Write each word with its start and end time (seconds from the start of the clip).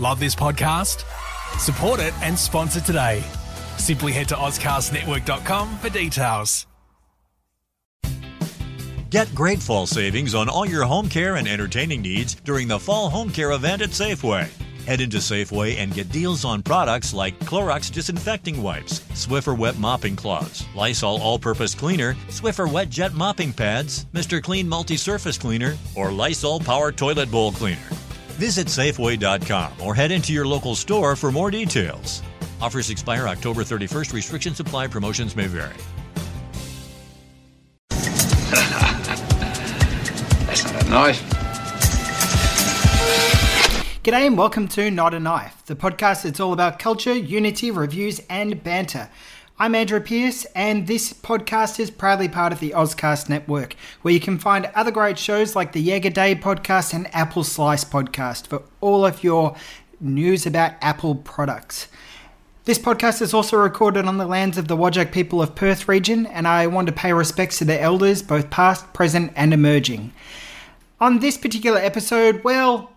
Love 0.00 0.18
this 0.18 0.34
podcast? 0.34 1.04
Support 1.60 2.00
it 2.00 2.12
and 2.20 2.36
sponsor 2.36 2.80
today. 2.80 3.22
Simply 3.78 4.10
head 4.10 4.28
to 4.28 4.34
AuscastNetwork.com 4.34 5.78
for 5.78 5.88
details. 5.88 6.66
Get 9.10 9.32
great 9.32 9.62
fall 9.62 9.86
savings 9.86 10.34
on 10.34 10.48
all 10.48 10.66
your 10.66 10.82
home 10.84 11.08
care 11.08 11.36
and 11.36 11.46
entertaining 11.46 12.02
needs 12.02 12.34
during 12.34 12.66
the 12.66 12.80
Fall 12.80 13.08
Home 13.08 13.30
Care 13.30 13.52
event 13.52 13.82
at 13.82 13.90
Safeway. 13.90 14.48
Head 14.84 15.00
into 15.00 15.18
Safeway 15.18 15.76
and 15.76 15.94
get 15.94 16.10
deals 16.10 16.44
on 16.44 16.64
products 16.64 17.14
like 17.14 17.38
Clorox 17.40 17.92
disinfecting 17.92 18.60
wipes, 18.60 18.98
Swiffer 19.12 19.56
wet 19.56 19.78
mopping 19.78 20.16
cloths, 20.16 20.64
Lysol 20.74 21.22
all-purpose 21.22 21.76
cleaner, 21.76 22.14
Swiffer 22.28 22.70
wet 22.70 22.90
jet 22.90 23.14
mopping 23.14 23.52
pads, 23.52 24.06
Mr. 24.06 24.42
Clean 24.42 24.68
multi-surface 24.68 25.38
cleaner, 25.38 25.76
or 25.94 26.10
Lysol 26.10 26.58
power 26.58 26.90
toilet 26.90 27.30
bowl 27.30 27.52
cleaner. 27.52 27.78
Visit 28.34 28.66
Safeway.com 28.66 29.72
or 29.82 29.94
head 29.94 30.10
into 30.10 30.32
your 30.32 30.46
local 30.46 30.74
store 30.74 31.16
for 31.16 31.30
more 31.30 31.50
details. 31.50 32.22
Offers 32.60 32.90
expire 32.90 33.28
October 33.28 33.62
31st. 33.62 34.12
Restrictions 34.12 34.60
apply. 34.60 34.88
Promotions 34.88 35.36
may 35.36 35.46
vary. 35.46 35.72
That's 40.46 40.64
not 40.64 40.84
a 40.84 40.90
knife. 40.90 41.30
G'day 44.04 44.26
and 44.26 44.36
welcome 44.36 44.68
to 44.68 44.90
Not 44.90 45.14
a 45.14 45.20
Knife, 45.20 45.64
the 45.64 45.74
podcast 45.74 46.24
that's 46.24 46.38
all 46.38 46.52
about 46.52 46.78
culture, 46.78 47.14
unity, 47.14 47.70
reviews, 47.70 48.20
and 48.28 48.62
banter. 48.62 49.08
I'm 49.56 49.76
Andrew 49.76 50.00
Pierce, 50.00 50.46
and 50.56 50.88
this 50.88 51.12
podcast 51.12 51.78
is 51.78 51.88
proudly 51.88 52.28
part 52.28 52.52
of 52.52 52.58
the 52.58 52.70
Auscast 52.70 53.28
Network, 53.28 53.76
where 54.02 54.12
you 54.12 54.18
can 54.18 54.36
find 54.36 54.68
other 54.74 54.90
great 54.90 55.16
shows 55.16 55.54
like 55.54 55.70
the 55.70 55.80
Jaeger 55.80 56.10
Day 56.10 56.34
podcast 56.34 56.92
and 56.92 57.14
Apple 57.14 57.44
Slice 57.44 57.84
podcast 57.84 58.48
for 58.48 58.62
all 58.80 59.06
of 59.06 59.22
your 59.22 59.54
news 60.00 60.44
about 60.44 60.72
Apple 60.80 61.14
products. 61.14 61.86
This 62.64 62.80
podcast 62.80 63.22
is 63.22 63.32
also 63.32 63.56
recorded 63.56 64.06
on 64.06 64.18
the 64.18 64.26
lands 64.26 64.58
of 64.58 64.66
the 64.66 64.76
Whadjuk 64.76 65.12
people 65.12 65.40
of 65.40 65.54
Perth 65.54 65.86
region, 65.86 66.26
and 66.26 66.48
I 66.48 66.66
want 66.66 66.88
to 66.88 66.92
pay 66.92 67.12
respects 67.12 67.58
to 67.58 67.64
their 67.64 67.80
elders, 67.80 68.22
both 68.22 68.50
past, 68.50 68.92
present, 68.92 69.32
and 69.36 69.54
emerging. 69.54 70.12
On 71.00 71.20
this 71.20 71.38
particular 71.38 71.78
episode, 71.78 72.42
well, 72.42 72.90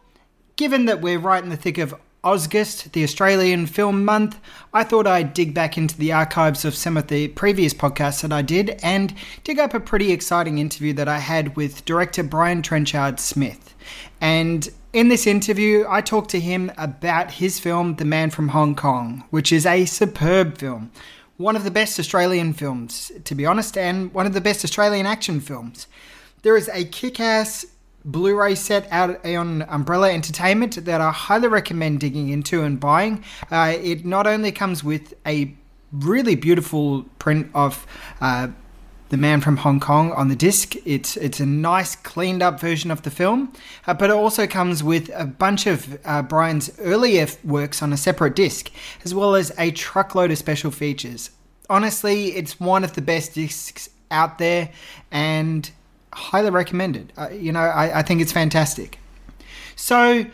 Given 0.58 0.86
that 0.86 1.02
we're 1.02 1.20
right 1.20 1.44
in 1.44 1.52
the 1.52 1.56
thick 1.56 1.78
of 1.78 1.94
AUSgust, 2.24 2.92
the 2.94 3.04
Australian 3.04 3.68
Film 3.68 4.04
Month, 4.04 4.40
I 4.74 4.84
thought 4.84 5.06
I'd 5.06 5.34
dig 5.34 5.54
back 5.54 5.78
into 5.78 5.98
the 5.98 6.12
archives 6.12 6.66
of 6.66 6.76
some 6.76 6.98
of 6.98 7.08
the 7.08 7.28
previous 7.30 7.74
podcasts 7.74 8.22
that 8.22 8.34
I 8.34 8.42
did 8.42 8.80
and 8.82 9.14
dig 9.44 9.60
up 9.60 9.74
a 9.74 9.80
pretty 9.80 10.12
exciting 10.12 10.58
interview 10.58 10.94
that 10.94 11.08
I 11.08 11.20
had 11.20 11.56
with 11.56 11.86
director 11.86 12.24
Brian 12.24 12.62
Trenchard 12.62 13.20
Smith. 13.20 13.76
And 14.20 14.68
in 14.94 15.10
this 15.10 15.28
interview, 15.28 15.86
I 15.88 16.02
talked 16.02 16.32
to 16.32 16.40
him 16.40 16.72
about 16.76 17.32
his 17.32 17.60
film, 17.60 17.98
The 17.98 18.06
Man 18.06 18.32
from 18.32 18.50
Hong 18.50 18.74
Kong, 18.74 19.24
which 19.30 19.54
is 19.54 19.66
a 19.66 19.86
superb 19.86 20.58
film. 20.58 20.92
One 21.38 21.56
of 21.56 21.64
the 21.64 21.72
best 21.72 22.00
Australian 22.00 22.54
films, 22.54 23.12
to 23.26 23.36
be 23.36 23.46
honest, 23.46 23.78
and 23.78 24.12
one 24.12 24.26
of 24.26 24.34
the 24.34 24.42
best 24.42 24.66
Australian 24.66 25.06
action 25.06 25.40
films. 25.40 25.86
There 26.42 26.58
is 26.58 26.68
a 26.74 26.86
kick 26.86 27.20
ass 27.20 27.66
Blu-ray 28.08 28.56
set 28.56 28.88
out 28.90 29.24
on 29.26 29.64
Umbrella 29.64 30.12
Entertainment 30.12 30.86
that 30.86 31.02
I 31.02 31.12
highly 31.12 31.50
recommend 31.50 32.00
digging 32.00 32.30
into 32.30 32.64
and 32.64 32.80
buying. 32.80 33.24
Uh, 33.52 33.74
it 33.76 34.06
not 34.06 34.26
only 34.26 34.52
comes 34.52 34.84
with 34.84 35.14
a 35.26 35.54
really 35.92 36.36
beautiful 36.36 37.04
print 37.20 37.52
of 37.54 37.86
uh, 38.22 38.48
the 39.10 39.18
Man 39.18 39.42
from 39.42 39.58
Hong 39.58 39.80
Kong 39.80 40.12
on 40.14 40.30
the 40.30 40.36
disc. 40.36 40.76
It's 40.86 41.18
it's 41.18 41.40
a 41.40 41.46
nice 41.46 41.96
cleaned 41.96 42.42
up 42.42 42.60
version 42.60 42.92
of 42.92 43.04
the 43.04 43.12
film, 43.12 43.54
uh, 43.86 43.94
but 43.94 44.10
it 44.10 44.16
also 44.16 44.48
comes 44.48 44.84
with 44.84 45.10
a 45.14 45.26
bunch 45.26 45.68
of 45.68 46.00
uh, 46.06 46.22
Brian's 46.22 46.78
earlier 46.80 47.28
works 47.44 47.82
on 47.82 47.94
a 47.94 47.98
separate 47.98 48.36
disc, 48.36 48.72
as 49.04 49.14
well 49.14 49.36
as 49.36 49.52
a 49.58 49.72
truckload 49.72 50.32
of 50.32 50.38
special 50.38 50.72
features. 50.72 51.32
Honestly, 51.70 52.36
it's 52.36 52.60
one 52.60 52.84
of 52.84 52.94
the 52.94 53.02
best 53.02 53.34
discs 53.34 53.90
out 54.12 54.38
there, 54.38 54.70
and 55.12 55.72
highly 56.18 56.50
recommended. 56.50 57.14
Uh, 57.16 57.30
you 57.30 57.52
know, 57.52 57.60
I, 57.60 58.00
I 58.00 58.02
think 58.02 58.22
it's 58.22 58.32
fantastic. 58.32 59.00
So, 59.76 60.26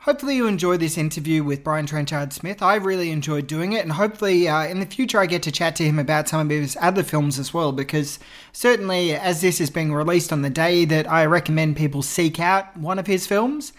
hopefully, 0.00 0.36
you 0.36 0.46
enjoy 0.46 0.76
this 0.76 0.98
interview 0.98 1.42
with 1.42 1.64
Brian 1.64 1.86
Trenchard 1.86 2.32
Smith. 2.32 2.62
I 2.62 2.74
really 2.76 3.10
enjoyed 3.10 3.46
doing 3.46 3.72
it, 3.72 3.82
and 3.82 3.92
hopefully, 3.92 4.46
uh, 4.46 4.66
in 4.66 4.80
the 4.80 4.86
future, 4.86 5.18
I 5.18 5.26
get 5.26 5.42
to 5.44 5.50
chat 5.50 5.76
to 5.76 5.84
him 5.84 5.98
about 5.98 6.28
some 6.28 6.40
of 6.40 6.50
his 6.50 6.76
other 6.80 7.02
films 7.02 7.38
as 7.38 7.54
well. 7.54 7.72
Because 7.72 8.18
certainly, 8.52 9.14
as 9.14 9.40
this 9.40 9.60
is 9.60 9.70
being 9.70 9.92
released 9.92 10.32
on 10.32 10.42
the 10.42 10.50
day 10.50 10.84
that 10.84 11.10
I 11.10 11.24
recommend 11.24 11.76
people 11.76 12.02
seek 12.02 12.38
out 12.38 12.76
one 12.76 12.98
of 12.98 13.06
his 13.06 13.26
films, 13.26 13.72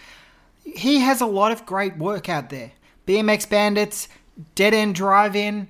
he 0.63 0.99
has 0.99 1.21
a 1.21 1.27
lot 1.27 1.51
of 1.51 1.65
great 1.65 1.95
work 1.97 2.27
out 2.27 2.49
there. 2.49 2.71
BMX 3.05 3.47
Bandits, 3.47 4.09
Dead 4.55 4.73
End 4.73 4.95
Drive 4.95 5.35
In, 5.35 5.67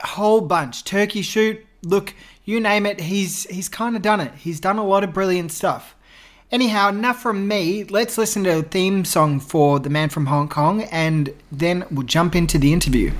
a 0.00 0.06
whole 0.08 0.42
bunch. 0.42 0.84
Turkey 0.84 1.22
Shoot. 1.22 1.64
Look, 1.82 2.14
you 2.44 2.60
name 2.60 2.86
it, 2.86 3.00
he's 3.00 3.44
he's 3.44 3.68
kind 3.68 3.96
of 3.96 4.02
done 4.02 4.20
it. 4.20 4.32
He's 4.34 4.60
done 4.60 4.78
a 4.78 4.84
lot 4.84 5.04
of 5.04 5.12
brilliant 5.12 5.52
stuff. 5.52 5.94
Anyhow, 6.52 6.90
enough 6.90 7.20
from 7.20 7.48
me. 7.48 7.84
Let's 7.84 8.16
listen 8.18 8.44
to 8.44 8.58
a 8.58 8.62
theme 8.62 9.04
song 9.04 9.40
for 9.40 9.80
The 9.80 9.90
Man 9.90 10.08
from 10.08 10.26
Hong 10.26 10.48
Kong 10.48 10.82
and 10.82 11.34
then 11.50 11.84
we'll 11.90 12.06
jump 12.06 12.36
into 12.36 12.58
the 12.58 12.72
interview. 12.72 13.12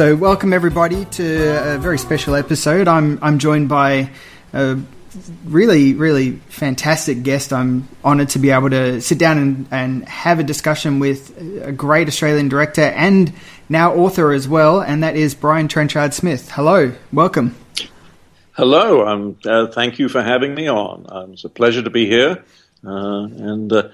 So, 0.00 0.16
welcome 0.16 0.54
everybody 0.54 1.04
to 1.04 1.74
a 1.74 1.76
very 1.76 1.98
special 1.98 2.34
episode. 2.34 2.88
I'm 2.88 3.18
I'm 3.20 3.38
joined 3.38 3.68
by 3.68 4.08
a 4.54 4.78
really 5.44 5.92
really 5.92 6.36
fantastic 6.48 7.22
guest. 7.22 7.52
I'm 7.52 7.86
honoured 8.02 8.30
to 8.30 8.38
be 8.38 8.48
able 8.48 8.70
to 8.70 9.02
sit 9.02 9.18
down 9.18 9.36
and, 9.36 9.68
and 9.70 10.08
have 10.08 10.38
a 10.38 10.42
discussion 10.42 11.00
with 11.00 11.36
a 11.62 11.70
great 11.70 12.08
Australian 12.08 12.48
director 12.48 12.80
and 12.80 13.30
now 13.68 13.92
author 13.92 14.32
as 14.32 14.48
well, 14.48 14.80
and 14.80 15.02
that 15.02 15.16
is 15.16 15.34
Brian 15.34 15.68
Trenchard 15.68 16.14
Smith. 16.14 16.50
Hello, 16.50 16.94
welcome. 17.12 17.54
Hello, 18.52 19.06
um, 19.06 19.36
uh, 19.44 19.66
thank 19.66 19.98
you 19.98 20.08
for 20.08 20.22
having 20.22 20.54
me 20.54 20.66
on. 20.66 21.04
Um, 21.10 21.34
it's 21.34 21.44
a 21.44 21.50
pleasure 21.50 21.82
to 21.82 21.90
be 21.90 22.06
here, 22.06 22.42
uh, 22.86 23.24
and. 23.24 23.70
Uh, 23.70 23.88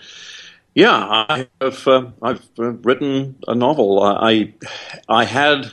yeah, 0.73 0.93
I 0.93 1.49
have. 1.63 1.89
Uh, 1.89 2.11
I've 2.21 2.47
written 2.59 3.37
a 3.49 3.55
novel. 3.55 4.03
I, 4.03 4.53
I 5.09 5.25
had 5.25 5.73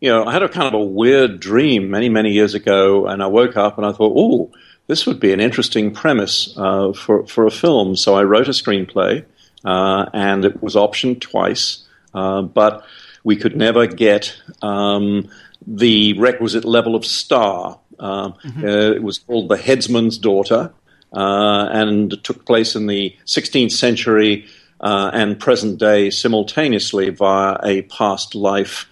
you 0.00 0.08
know, 0.10 0.24
I 0.24 0.32
had 0.32 0.42
a 0.42 0.48
kind 0.48 0.68
of 0.68 0.74
a 0.74 0.84
weird 0.84 1.40
dream 1.40 1.90
many, 1.90 2.08
many 2.08 2.32
years 2.32 2.54
ago, 2.54 3.06
and 3.06 3.22
I 3.22 3.26
woke 3.26 3.56
up 3.56 3.78
and 3.78 3.86
I 3.86 3.92
thought, 3.92 4.12
oh, 4.16 4.52
this 4.86 5.06
would 5.06 5.20
be 5.20 5.32
an 5.32 5.40
interesting 5.40 5.92
premise 5.92 6.54
uh, 6.56 6.92
for, 6.92 7.26
for 7.26 7.46
a 7.46 7.50
film. 7.50 7.96
So 7.96 8.14
I 8.14 8.22
wrote 8.22 8.48
a 8.48 8.52
screenplay, 8.52 9.24
uh, 9.64 10.06
and 10.12 10.44
it 10.44 10.62
was 10.62 10.74
optioned 10.74 11.20
twice, 11.20 11.84
uh, 12.14 12.42
but 12.42 12.84
we 13.24 13.36
could 13.36 13.56
never 13.56 13.86
get 13.86 14.36
um, 14.62 15.28
the 15.66 16.18
requisite 16.18 16.64
level 16.64 16.94
of 16.94 17.04
star. 17.04 17.78
Um, 17.98 18.34
mm-hmm. 18.44 18.64
Uh, 18.64 18.94
it 18.94 19.02
was 19.02 19.18
called 19.18 19.48
The 19.48 19.56
Headsman's 19.56 20.16
Daughter, 20.16 20.72
uh, 21.12 21.68
and 21.72 22.12
it 22.12 22.22
took 22.22 22.46
place 22.46 22.76
in 22.76 22.86
the 22.86 23.16
16th 23.26 23.72
century 23.72 24.46
uh, 24.80 25.10
and 25.12 25.40
present 25.40 25.78
day 25.78 26.10
simultaneously 26.10 27.10
via 27.10 27.58
a 27.64 27.82
past 27.82 28.36
life 28.36 28.88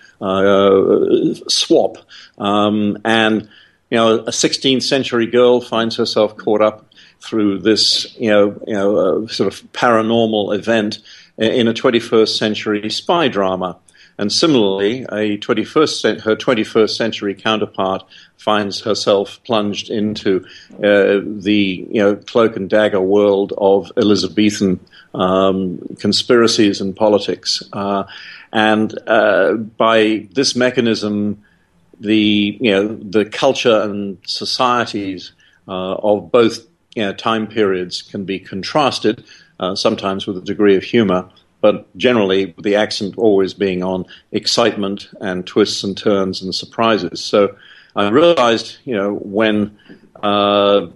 swap. 1.49 1.99
Um, 2.39 2.99
and, 3.05 3.49
you 3.91 3.99
know, 3.99 4.19
a 4.21 4.31
16th 4.31 4.83
century 4.83 5.27
girl 5.27 5.61
finds 5.61 5.97
herself 5.97 6.37
caught 6.37 6.63
up 6.63 6.93
through 7.21 7.61
this, 7.61 8.15
you 8.19 8.31
know, 8.31 8.61
you 8.67 8.75
know, 8.75 8.97
uh, 8.97 9.27
sort 9.29 9.53
of 9.53 9.61
paranormal 9.73 10.55
event 10.55 10.99
in 11.39 11.69
a 11.69 11.75
21st 11.75 12.37
century 12.37 12.91
spy 12.91 13.29
drama. 13.29 13.79
And 14.19 14.33
similarly, 14.33 15.03
a 15.03 15.37
21st, 15.37 16.23
her 16.23 16.37
21st 16.37 16.97
century 16.97 17.35
counterpart 17.35 18.03
finds 18.39 18.81
herself 18.81 19.41
plunged 19.45 19.91
into 19.91 20.47
uh, 20.79 21.21
the 21.23 21.87
you 21.91 22.03
know, 22.03 22.17
cloak 22.17 22.57
and 22.57 22.71
dagger 22.71 23.01
world 23.01 23.53
of 23.59 23.93
Elizabethan 23.97 24.81
um, 25.13 25.79
conspiracies 25.99 26.81
and 26.81 26.97
politics. 26.97 27.63
Uh, 27.75 28.05
and 28.57 28.99
uh, 29.07 29.53
by 29.53 30.27
this 30.33 30.57
mechanism, 30.57 31.45
the 32.01 32.57
you 32.59 32.71
know 32.71 32.97
the 32.97 33.27
culture 33.27 33.83
and 33.83 34.17
societies 34.25 35.33
uh, 35.69 35.97
of 35.97 36.33
both 36.33 36.67
you 36.95 37.03
know, 37.03 37.13
time 37.13 37.47
periods 37.47 38.01
can 38.01 38.25
be 38.25 38.39
contrasted, 38.39 39.23
uh, 39.61 39.75
sometimes 39.75 40.27
with 40.27 40.39
a 40.39 40.41
degree 40.41 40.75
of 40.75 40.83
humor, 40.83 41.29
but 41.61 41.95
generally 41.99 42.55
the 42.63 42.75
accent 42.75 43.19
always 43.19 43.53
being 43.53 43.83
on 43.83 44.07
excitement 44.33 45.11
and 45.21 45.47
twists 45.47 45.85
and 45.85 45.95
turns 45.95 46.41
and 46.41 46.55
surprises. 46.55 47.23
So 47.23 47.55
I 47.95 48.09
realized, 48.09 48.79
you 48.87 48.97
know, 48.97 49.17
when 49.17 49.77
uh, 50.23 50.87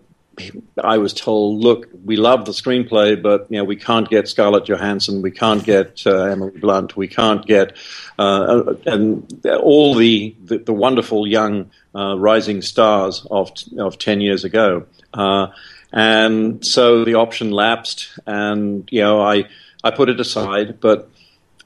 I 0.83 0.99
was 0.99 1.13
told, 1.13 1.61
look, 1.61 1.89
we 2.05 2.17
love 2.17 2.45
the 2.45 2.53
screenplay, 2.53 3.21
but 3.21 3.47
you 3.51 3.59
know 3.59 3.65
we 3.65 3.77
can't 3.77 4.09
get 4.09 4.29
Scarlett 4.29 4.67
Johansson, 4.67 5.23
we 5.23 5.31
can't 5.31 5.65
get 5.65 6.07
uh, 6.07 6.25
Emily 6.25 6.59
Blunt, 6.59 6.97
we 6.97 7.09
can't 7.09 7.45
get 7.47 7.77
uh, 8.19 8.75
and 8.87 9.47
all 9.47 9.95
the, 9.95 10.35
the, 10.45 10.59
the 10.59 10.73
wonderful 10.73 11.27
young 11.27 11.71
uh, 11.95 12.19
rising 12.19 12.63
stars 12.63 13.27
of 13.31 13.53
of 13.79 13.99
ten 13.99 14.21
years 14.21 14.45
ago. 14.45 14.87
Uh, 15.13 15.49
and 15.93 16.65
so 16.65 17.05
the 17.05 17.15
option 17.15 17.51
lapsed, 17.51 18.19
and 18.27 18.89
you 18.93 19.01
know 19.01 19.21
I 19.21 19.45
I 19.83 19.91
put 19.91 20.09
it 20.09 20.21
aside, 20.21 20.81
but 20.81 21.11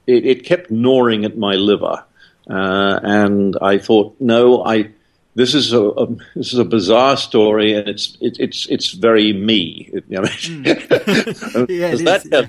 it, 0.06 0.26
it 0.26 0.44
kept 0.44 0.70
gnawing 0.70 1.24
at 1.24 1.36
my 1.36 1.54
liver, 1.54 2.04
uh, 2.48 3.00
and 3.02 3.56
I 3.60 3.78
thought, 3.78 4.16
no, 4.20 4.64
I 4.64 4.90
this 5.34 5.54
is 5.54 5.72
a, 5.72 5.82
a, 5.82 6.06
this 6.36 6.52
is 6.52 6.58
a 6.58 6.64
bizarre 6.64 7.16
story, 7.16 7.74
and 7.74 7.88
it's 7.88 8.16
it, 8.20 8.38
it's 8.38 8.66
it's 8.66 8.92
very 8.92 9.32
me. 9.32 9.90
It, 9.92 10.04
you 10.08 10.16
know, 10.16 10.22
mm. 10.22 10.64
yeah, 11.68 11.86
it 11.88 12.04
that, 12.04 12.24
is, 12.24 12.30
yeah. 12.30 12.46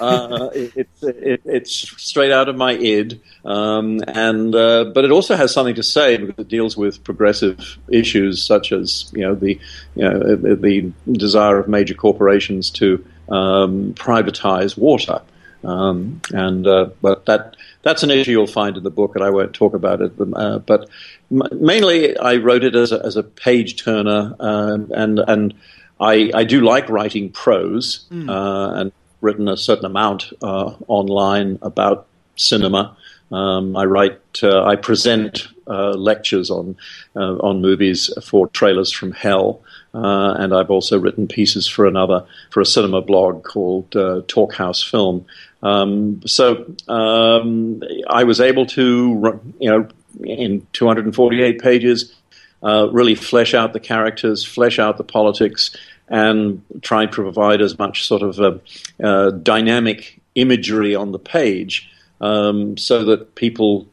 Uh, 0.00 0.50
it, 0.54 0.88
it, 1.02 1.40
it's 1.44 1.72
straight 2.00 2.30
out 2.30 2.48
of 2.48 2.56
my 2.56 2.72
id, 2.72 3.20
um, 3.44 4.00
and 4.06 4.54
uh, 4.54 4.84
but 4.94 5.04
it 5.04 5.10
also 5.10 5.34
has 5.34 5.52
something 5.52 5.74
to 5.74 5.82
say 5.82 6.16
because 6.16 6.38
it 6.38 6.48
deals 6.48 6.76
with 6.76 7.02
progressive 7.04 7.78
issues 7.88 8.42
such 8.42 8.72
as 8.72 9.10
you 9.12 9.22
know 9.22 9.34
the 9.34 9.58
you 9.96 10.08
know 10.08 10.36
the 10.36 10.92
desire 11.12 11.58
of 11.58 11.68
major 11.68 11.94
corporations 11.94 12.70
to 12.70 13.04
um, 13.28 13.94
privatize 13.94 14.76
water, 14.76 15.20
um, 15.64 16.20
and 16.32 16.66
uh, 16.66 16.90
but 17.02 17.26
that 17.26 17.56
that's 17.82 18.02
an 18.02 18.10
issue 18.10 18.32
you'll 18.32 18.46
find 18.46 18.76
in 18.76 18.82
the 18.82 18.90
book, 18.90 19.14
and 19.14 19.24
I 19.24 19.30
won't 19.30 19.54
talk 19.54 19.74
about 19.74 20.00
it. 20.00 20.12
Uh, 20.20 20.58
but 20.58 20.88
mainly, 21.30 22.16
I 22.16 22.36
wrote 22.36 22.64
it 22.64 22.74
as 22.74 22.92
a, 22.92 23.04
as 23.04 23.16
a 23.16 23.22
page 23.22 23.82
turner, 23.82 24.34
um, 24.40 24.90
and 24.94 25.18
and 25.20 25.54
I, 26.00 26.30
I 26.34 26.44
do 26.44 26.60
like 26.60 26.88
writing 26.88 27.30
prose, 27.30 28.06
mm. 28.10 28.28
uh, 28.28 28.80
and 28.80 28.92
written 29.20 29.48
a 29.48 29.56
certain 29.56 29.84
amount 29.84 30.32
uh, 30.42 30.74
online 30.86 31.58
about 31.62 32.06
cinema. 32.36 32.96
Um, 33.30 33.76
I 33.76 33.84
write, 33.84 34.20
uh, 34.42 34.64
I 34.64 34.76
present 34.76 35.48
uh, 35.66 35.90
lectures 35.90 36.50
on 36.50 36.76
uh, 37.14 37.36
on 37.38 37.60
movies 37.60 38.10
for 38.24 38.48
Trailers 38.48 38.90
from 38.90 39.12
Hell, 39.12 39.60
uh, 39.94 40.34
and 40.38 40.54
I've 40.54 40.70
also 40.70 40.98
written 40.98 41.26
pieces 41.26 41.66
for 41.66 41.86
another 41.86 42.26
for 42.50 42.60
a 42.60 42.66
cinema 42.66 43.00
blog 43.02 43.44
called 43.44 43.96
uh, 43.96 44.22
Talkhouse 44.26 44.88
Film. 44.88 45.26
Um, 45.62 46.22
so 46.26 46.72
um, 46.88 47.82
I 48.08 48.24
was 48.24 48.40
able 48.40 48.66
to, 48.66 49.40
you 49.58 49.70
know, 49.70 49.88
in 50.22 50.66
248 50.72 51.60
pages, 51.60 52.14
really 52.62 53.14
flesh 53.14 53.54
out 53.54 53.72
the 53.72 53.80
characters, 53.80 54.44
flesh 54.44 54.78
out 54.78 54.98
the 54.98 55.04
politics, 55.04 55.74
and 56.08 56.62
try 56.82 57.02
and 57.02 57.12
provide 57.12 57.60
as 57.60 57.78
much 57.78 58.06
sort 58.06 58.22
of 58.22 58.40
uh, 58.40 58.58
uh, 59.02 59.30
dynamic 59.30 60.20
imagery 60.34 60.94
on 60.94 61.12
the 61.12 61.18
page 61.18 61.90
um, 62.20 62.76
so 62.76 63.04
that 63.04 63.34
people 63.34 63.86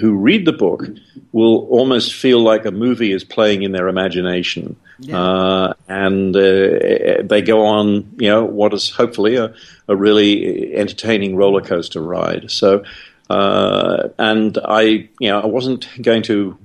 who 0.00 0.16
read 0.16 0.44
the 0.44 0.52
book 0.52 0.88
will 1.32 1.66
almost 1.68 2.14
feel 2.14 2.40
like 2.40 2.64
a 2.64 2.70
movie 2.70 3.12
is 3.12 3.24
playing 3.24 3.62
in 3.62 3.72
their 3.72 3.88
imagination. 3.88 4.76
Yeah. 4.98 5.20
Uh, 5.20 5.74
and 5.88 6.36
uh, 6.36 7.22
they 7.24 7.42
go 7.42 7.66
on, 7.66 8.14
you 8.18 8.28
know, 8.28 8.44
what 8.44 8.74
is 8.74 8.90
hopefully 8.90 9.36
a, 9.36 9.54
a 9.88 9.96
really 9.96 10.74
entertaining 10.74 11.36
roller 11.36 11.62
coaster 11.62 12.02
ride. 12.02 12.50
So, 12.50 12.84
uh, 13.30 14.08
and 14.18 14.58
I, 14.64 15.08
you 15.18 15.30
know, 15.30 15.40
I 15.40 15.46
wasn't 15.46 15.88
going 16.00 16.22
to 16.24 16.56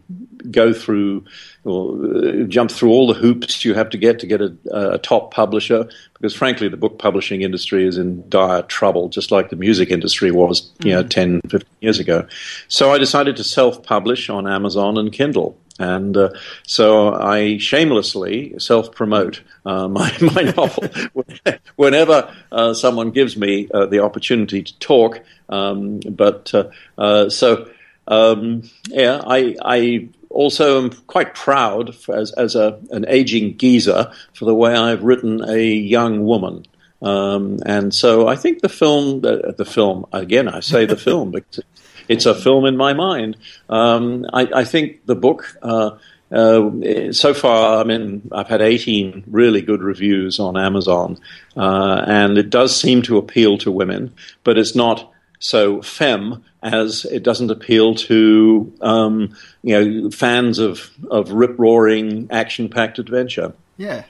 go 0.51 0.73
through 0.73 1.23
or 1.63 1.93
uh, 2.15 2.43
jump 2.43 2.71
through 2.71 2.89
all 2.89 3.07
the 3.07 3.13
hoops 3.13 3.65
you 3.65 3.73
have 3.73 3.89
to 3.89 3.97
get 3.97 4.19
to 4.19 4.27
get 4.27 4.41
a, 4.41 4.55
a, 4.71 4.97
top 4.99 5.33
publisher 5.33 5.87
because 6.13 6.33
frankly 6.33 6.67
the 6.67 6.77
book 6.77 6.99
publishing 6.99 7.41
industry 7.41 7.85
is 7.85 7.97
in 7.97 8.27
dire 8.29 8.61
trouble 8.63 9.09
just 9.09 9.31
like 9.31 9.49
the 9.49 9.55
music 9.55 9.91
industry 9.91 10.31
was 10.31 10.71
you 10.83 10.91
know 10.91 11.03
mm. 11.03 11.09
10 11.09 11.41
15 11.49 11.69
years 11.81 11.99
ago 11.99 12.25
so 12.67 12.91
i 12.91 12.97
decided 12.97 13.35
to 13.35 13.43
self-publish 13.43 14.29
on 14.29 14.47
amazon 14.47 14.97
and 14.97 15.11
kindle 15.11 15.57
and 15.79 16.17
uh, 16.17 16.29
so 16.65 17.13
I 17.13 17.57
shamelessly 17.57 18.55
self 18.57 18.91
promote 18.93 19.41
uh, 19.65 19.87
my, 19.99 20.11
my 20.21 20.41
novel. 20.41 20.89
Whenever 21.75 22.33
uh, 22.51 22.73
someone 22.73 23.11
gives 23.11 23.37
me 23.37 23.69
uh, 23.73 23.85
the 23.85 23.99
opportunity 23.99 24.63
to 24.63 24.79
talk, 24.79 25.21
um, 25.49 25.99
but 25.99 26.53
uh, 26.53 26.69
uh, 26.97 27.29
so 27.29 27.69
um, 28.07 28.63
yeah, 28.87 29.21
I, 29.25 29.55
I 29.61 30.09
also 30.29 30.83
am 30.83 30.91
quite 31.07 31.35
proud 31.35 31.95
as, 32.09 32.31
as 32.33 32.55
a, 32.55 32.79
an 32.91 33.05
aging 33.07 33.57
geezer 33.57 34.11
for 34.33 34.45
the 34.45 34.55
way 34.55 34.75
I've 34.75 35.03
written 35.03 35.47
a 35.47 35.63
young 35.63 36.25
woman. 36.25 36.65
Um, 37.01 37.59
and 37.65 37.93
so 37.93 38.27
I 38.27 38.35
think 38.35 38.61
the 38.61 38.69
film, 38.69 39.21
the, 39.21 39.53
the, 39.57 39.65
film, 39.65 40.05
again, 40.11 40.47
I 40.47 40.61
say 40.61 40.85
the 40.85 40.95
film 41.07 41.31
because 41.31 41.63
it's 42.07 42.25
a 42.25 42.33
film 42.33 42.65
in 42.65 42.77
my 42.77 42.93
mind. 42.93 43.37
Um, 43.69 44.25
I, 44.33 44.49
I, 44.55 44.63
think 44.63 45.05
the 45.05 45.15
book, 45.15 45.57
uh, 45.61 45.97
uh, 46.31 47.11
so 47.11 47.33
far, 47.33 47.79
I 47.79 47.83
mean, 47.83 48.29
I've 48.31 48.47
had 48.47 48.61
18 48.61 49.25
really 49.27 49.61
good 49.61 49.81
reviews 49.81 50.39
on 50.39 50.57
Amazon, 50.57 51.19
uh, 51.55 52.03
and 52.07 52.37
it 52.37 52.49
does 52.49 52.75
seem 52.75 53.01
to 53.03 53.17
appeal 53.17 53.57
to 53.59 53.71
women, 53.71 54.13
but 54.43 54.57
it's 54.57 54.75
not 54.75 55.11
so 55.39 55.81
femme 55.81 56.43
as 56.63 57.05
it 57.05 57.23
doesn't 57.23 57.51
appeal 57.51 57.95
to 57.95 58.73
um, 58.81 59.35
you 59.63 60.01
know 60.01 60.09
fans 60.11 60.59
of 60.59 60.89
of 61.09 61.31
rip 61.31 61.57
roaring 61.57 62.27
action 62.31 62.69
packed 62.69 62.99
adventure. 62.99 63.53
Yeah, 63.77 64.03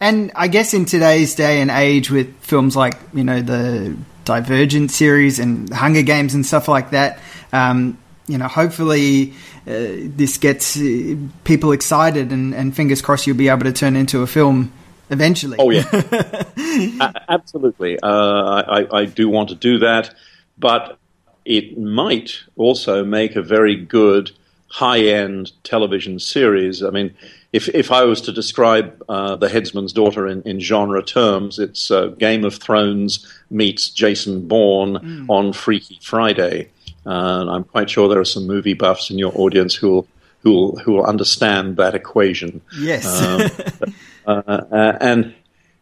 and 0.00 0.30
I 0.34 0.48
guess 0.48 0.74
in 0.74 0.84
today's 0.84 1.34
day 1.34 1.60
and 1.60 1.70
age, 1.70 2.10
with 2.10 2.34
films 2.40 2.76
like 2.76 2.94
you 3.12 3.24
know 3.24 3.40
the 3.40 3.96
Divergent 4.24 4.90
series 4.90 5.38
and 5.38 5.72
Hunger 5.72 6.02
Games 6.02 6.34
and 6.34 6.46
stuff 6.46 6.66
like 6.68 6.90
that, 6.90 7.20
um, 7.52 7.98
you 8.26 8.38
know, 8.38 8.48
hopefully 8.48 9.34
uh, 9.66 10.06
this 10.16 10.38
gets 10.38 10.78
uh, 10.78 11.16
people 11.44 11.72
excited, 11.72 12.32
and, 12.32 12.54
and 12.54 12.74
fingers 12.74 13.02
crossed 13.02 13.26
you'll 13.26 13.36
be 13.36 13.48
able 13.48 13.64
to 13.64 13.72
turn 13.72 13.96
into 13.96 14.22
a 14.22 14.26
film 14.26 14.72
eventually. 15.10 15.56
Oh 15.58 15.70
yeah, 15.70 17.12
absolutely. 17.28 17.98
Uh, 18.00 18.08
I, 18.08 18.98
I 19.00 19.04
do 19.06 19.28
want 19.28 19.50
to 19.50 19.54
do 19.54 19.78
that 19.78 20.14
but 20.58 20.98
it 21.44 21.78
might 21.78 22.40
also 22.56 23.04
make 23.04 23.36
a 23.36 23.42
very 23.42 23.76
good 23.76 24.30
high 24.68 25.00
end 25.00 25.52
television 25.62 26.18
series. 26.18 26.82
I 26.82 26.90
mean, 26.90 27.14
if, 27.52 27.68
if 27.68 27.92
I 27.92 28.02
was 28.02 28.20
to 28.22 28.32
describe 28.32 29.02
uh, 29.08 29.36
The 29.36 29.46
Headsman's 29.46 29.92
Daughter 29.92 30.26
in, 30.26 30.42
in 30.42 30.58
genre 30.58 31.02
terms, 31.02 31.58
it's 31.58 31.90
uh, 31.90 32.06
Game 32.06 32.44
of 32.44 32.56
Thrones 32.56 33.24
meets 33.50 33.90
Jason 33.90 34.48
Bourne 34.48 34.94
mm. 34.94 35.26
on 35.28 35.52
Freaky 35.52 35.98
Friday. 36.02 36.70
Uh, 37.06 37.46
I'm 37.48 37.64
quite 37.64 37.90
sure 37.90 38.08
there 38.08 38.18
are 38.18 38.24
some 38.24 38.46
movie 38.46 38.74
buffs 38.74 39.10
in 39.10 39.18
your 39.18 39.32
audience 39.38 39.74
who 39.74 39.90
will, 39.90 40.08
who 40.40 40.52
will, 40.52 40.76
who 40.78 40.92
will 40.94 41.04
understand 41.04 41.76
that 41.76 41.94
equation. 41.94 42.60
Yes. 42.76 43.06
um, 43.06 43.94
uh, 44.26 44.62
uh, 44.72 44.98
and 45.00 45.34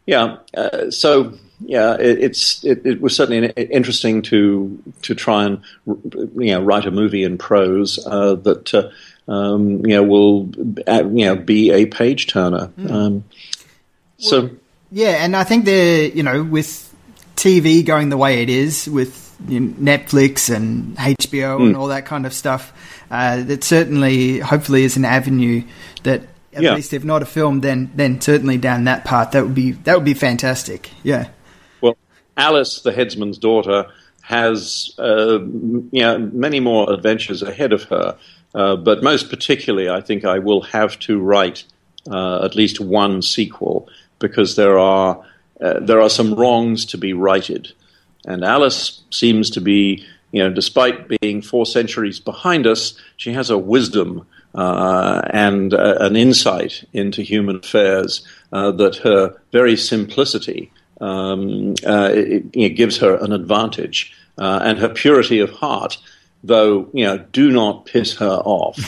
yeah, 0.05 0.37
uh, 0.55 0.91
so 0.91 1.33
yeah, 1.65 1.95
it, 1.95 2.23
it's 2.23 2.63
it, 2.63 2.85
it, 2.85 3.01
was 3.01 3.15
certainly 3.15 3.49
interesting 3.49 4.21
to 4.23 4.81
to 5.03 5.15
try 5.15 5.45
and 5.45 5.61
you 5.85 6.53
know 6.53 6.61
write 6.61 6.85
a 6.85 6.91
movie 6.91 7.23
in 7.23 7.37
prose 7.37 8.05
uh, 8.05 8.35
that 8.35 8.73
uh, 8.73 8.89
um, 9.31 9.85
you 9.85 9.95
know 9.95 10.03
will 10.03 10.49
uh, 10.87 11.03
you 11.05 11.25
know 11.25 11.35
be 11.35 11.71
a 11.71 11.85
page 11.85 12.27
turner. 12.27 12.67
Mm. 12.77 12.91
Um, 12.91 13.23
so 14.17 14.41
well, 14.41 14.51
yeah, 14.91 15.23
and 15.23 15.35
I 15.35 15.43
think 15.43 15.65
they're 15.65 16.07
you 16.07 16.23
know 16.23 16.43
with 16.43 16.93
TV 17.35 17.85
going 17.85 18.09
the 18.09 18.17
way 18.17 18.41
it 18.41 18.49
is 18.49 18.87
with 18.87 19.35
you 19.47 19.59
know, 19.59 19.73
Netflix 19.73 20.53
and 20.53 20.95
HBO 20.97 21.59
mm. 21.59 21.67
and 21.67 21.77
all 21.77 21.87
that 21.87 22.05
kind 22.05 22.25
of 22.25 22.33
stuff, 22.33 22.73
uh, 23.11 23.43
that 23.43 23.63
certainly 23.63 24.39
hopefully 24.39 24.83
is 24.83 24.97
an 24.97 25.05
avenue 25.05 25.63
that 26.03 26.23
at 26.53 26.61
yeah. 26.61 26.75
least 26.75 26.93
if 26.93 27.03
not 27.03 27.21
a 27.21 27.25
film, 27.25 27.61
then 27.61 27.91
then 27.95 28.21
certainly 28.21 28.57
down 28.57 28.83
that 28.85 29.05
path 29.05 29.31
that 29.31 29.43
would 29.43 29.55
be 29.55 29.71
that 29.71 29.95
would 29.95 30.05
be 30.05 30.13
fantastic. 30.13 30.91
Yeah. 31.03 31.29
Alice, 32.37 32.81
the 32.81 32.91
headsman's 32.91 33.37
daughter, 33.37 33.87
has 34.23 34.95
uh, 34.99 35.39
you 35.41 36.01
know, 36.01 36.17
many 36.17 36.59
more 36.59 36.91
adventures 36.91 37.41
ahead 37.43 37.73
of 37.73 37.83
her. 37.83 38.17
Uh, 38.55 38.75
but 38.75 39.03
most 39.03 39.29
particularly, 39.29 39.89
I 39.89 40.01
think 40.01 40.25
I 40.25 40.39
will 40.39 40.61
have 40.61 40.97
to 40.99 41.19
write 41.19 41.65
uh, 42.09 42.43
at 42.43 42.55
least 42.55 42.79
one 42.79 43.21
sequel 43.21 43.87
because 44.19 44.55
there 44.55 44.77
are 44.77 45.23
uh, 45.61 45.79
there 45.79 46.01
are 46.01 46.09
some 46.09 46.33
wrongs 46.35 46.85
to 46.85 46.97
be 46.97 47.13
righted, 47.13 47.71
and 48.25 48.43
Alice 48.43 49.01
seems 49.11 49.49
to 49.51 49.61
be, 49.61 50.05
you 50.31 50.43
know, 50.43 50.51
despite 50.51 51.09
being 51.19 51.41
four 51.41 51.65
centuries 51.65 52.19
behind 52.19 52.67
us, 52.67 52.99
she 53.17 53.33
has 53.33 53.49
a 53.49 53.57
wisdom 53.57 54.25
uh, 54.55 55.21
and 55.31 55.73
uh, 55.73 55.97
an 55.99 56.15
insight 56.15 56.83
into 56.93 57.21
human 57.21 57.57
affairs 57.57 58.27
that 58.51 58.97
her 59.03 59.35
very 59.51 59.75
simplicity 59.75 60.71
um, 61.03 61.75
uh, 61.85 62.09
it, 62.13 62.45
it, 62.53 62.69
gives 62.69 62.97
her 62.97 63.15
an 63.15 63.33
advantage. 63.33 64.13
Uh, 64.37 64.59
and 64.63 64.79
her 64.79 64.89
purity 64.89 65.39
of 65.39 65.51
heart, 65.51 65.97
though, 66.43 66.89
you 66.93 67.05
know, 67.05 67.19
do 67.31 67.51
not 67.51 67.85
piss 67.85 68.15
her 68.15 68.41
off. 68.43 68.79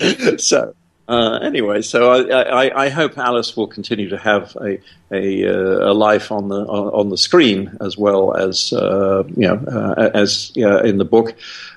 so, 0.38 0.74
uh, 1.10 1.40
anyway, 1.42 1.82
so 1.82 2.12
I, 2.12 2.66
I, 2.68 2.84
I, 2.84 2.88
hope 2.88 3.18
Alice 3.18 3.56
will 3.56 3.66
continue 3.66 4.10
to 4.10 4.16
have 4.16 4.56
a 4.60 4.78
a, 5.10 5.44
uh, 5.44 5.90
a 5.90 5.92
life 5.92 6.30
on 6.30 6.48
the 6.48 6.64
on 6.64 7.08
the 7.08 7.18
screen 7.18 7.76
as 7.80 7.98
well 7.98 8.36
as 8.36 8.72
uh, 8.72 9.24
you 9.26 9.48
know 9.48 9.56
uh, 9.56 10.10
as 10.14 10.52
in 10.54 10.98
the 10.98 11.04
book. 11.04 11.34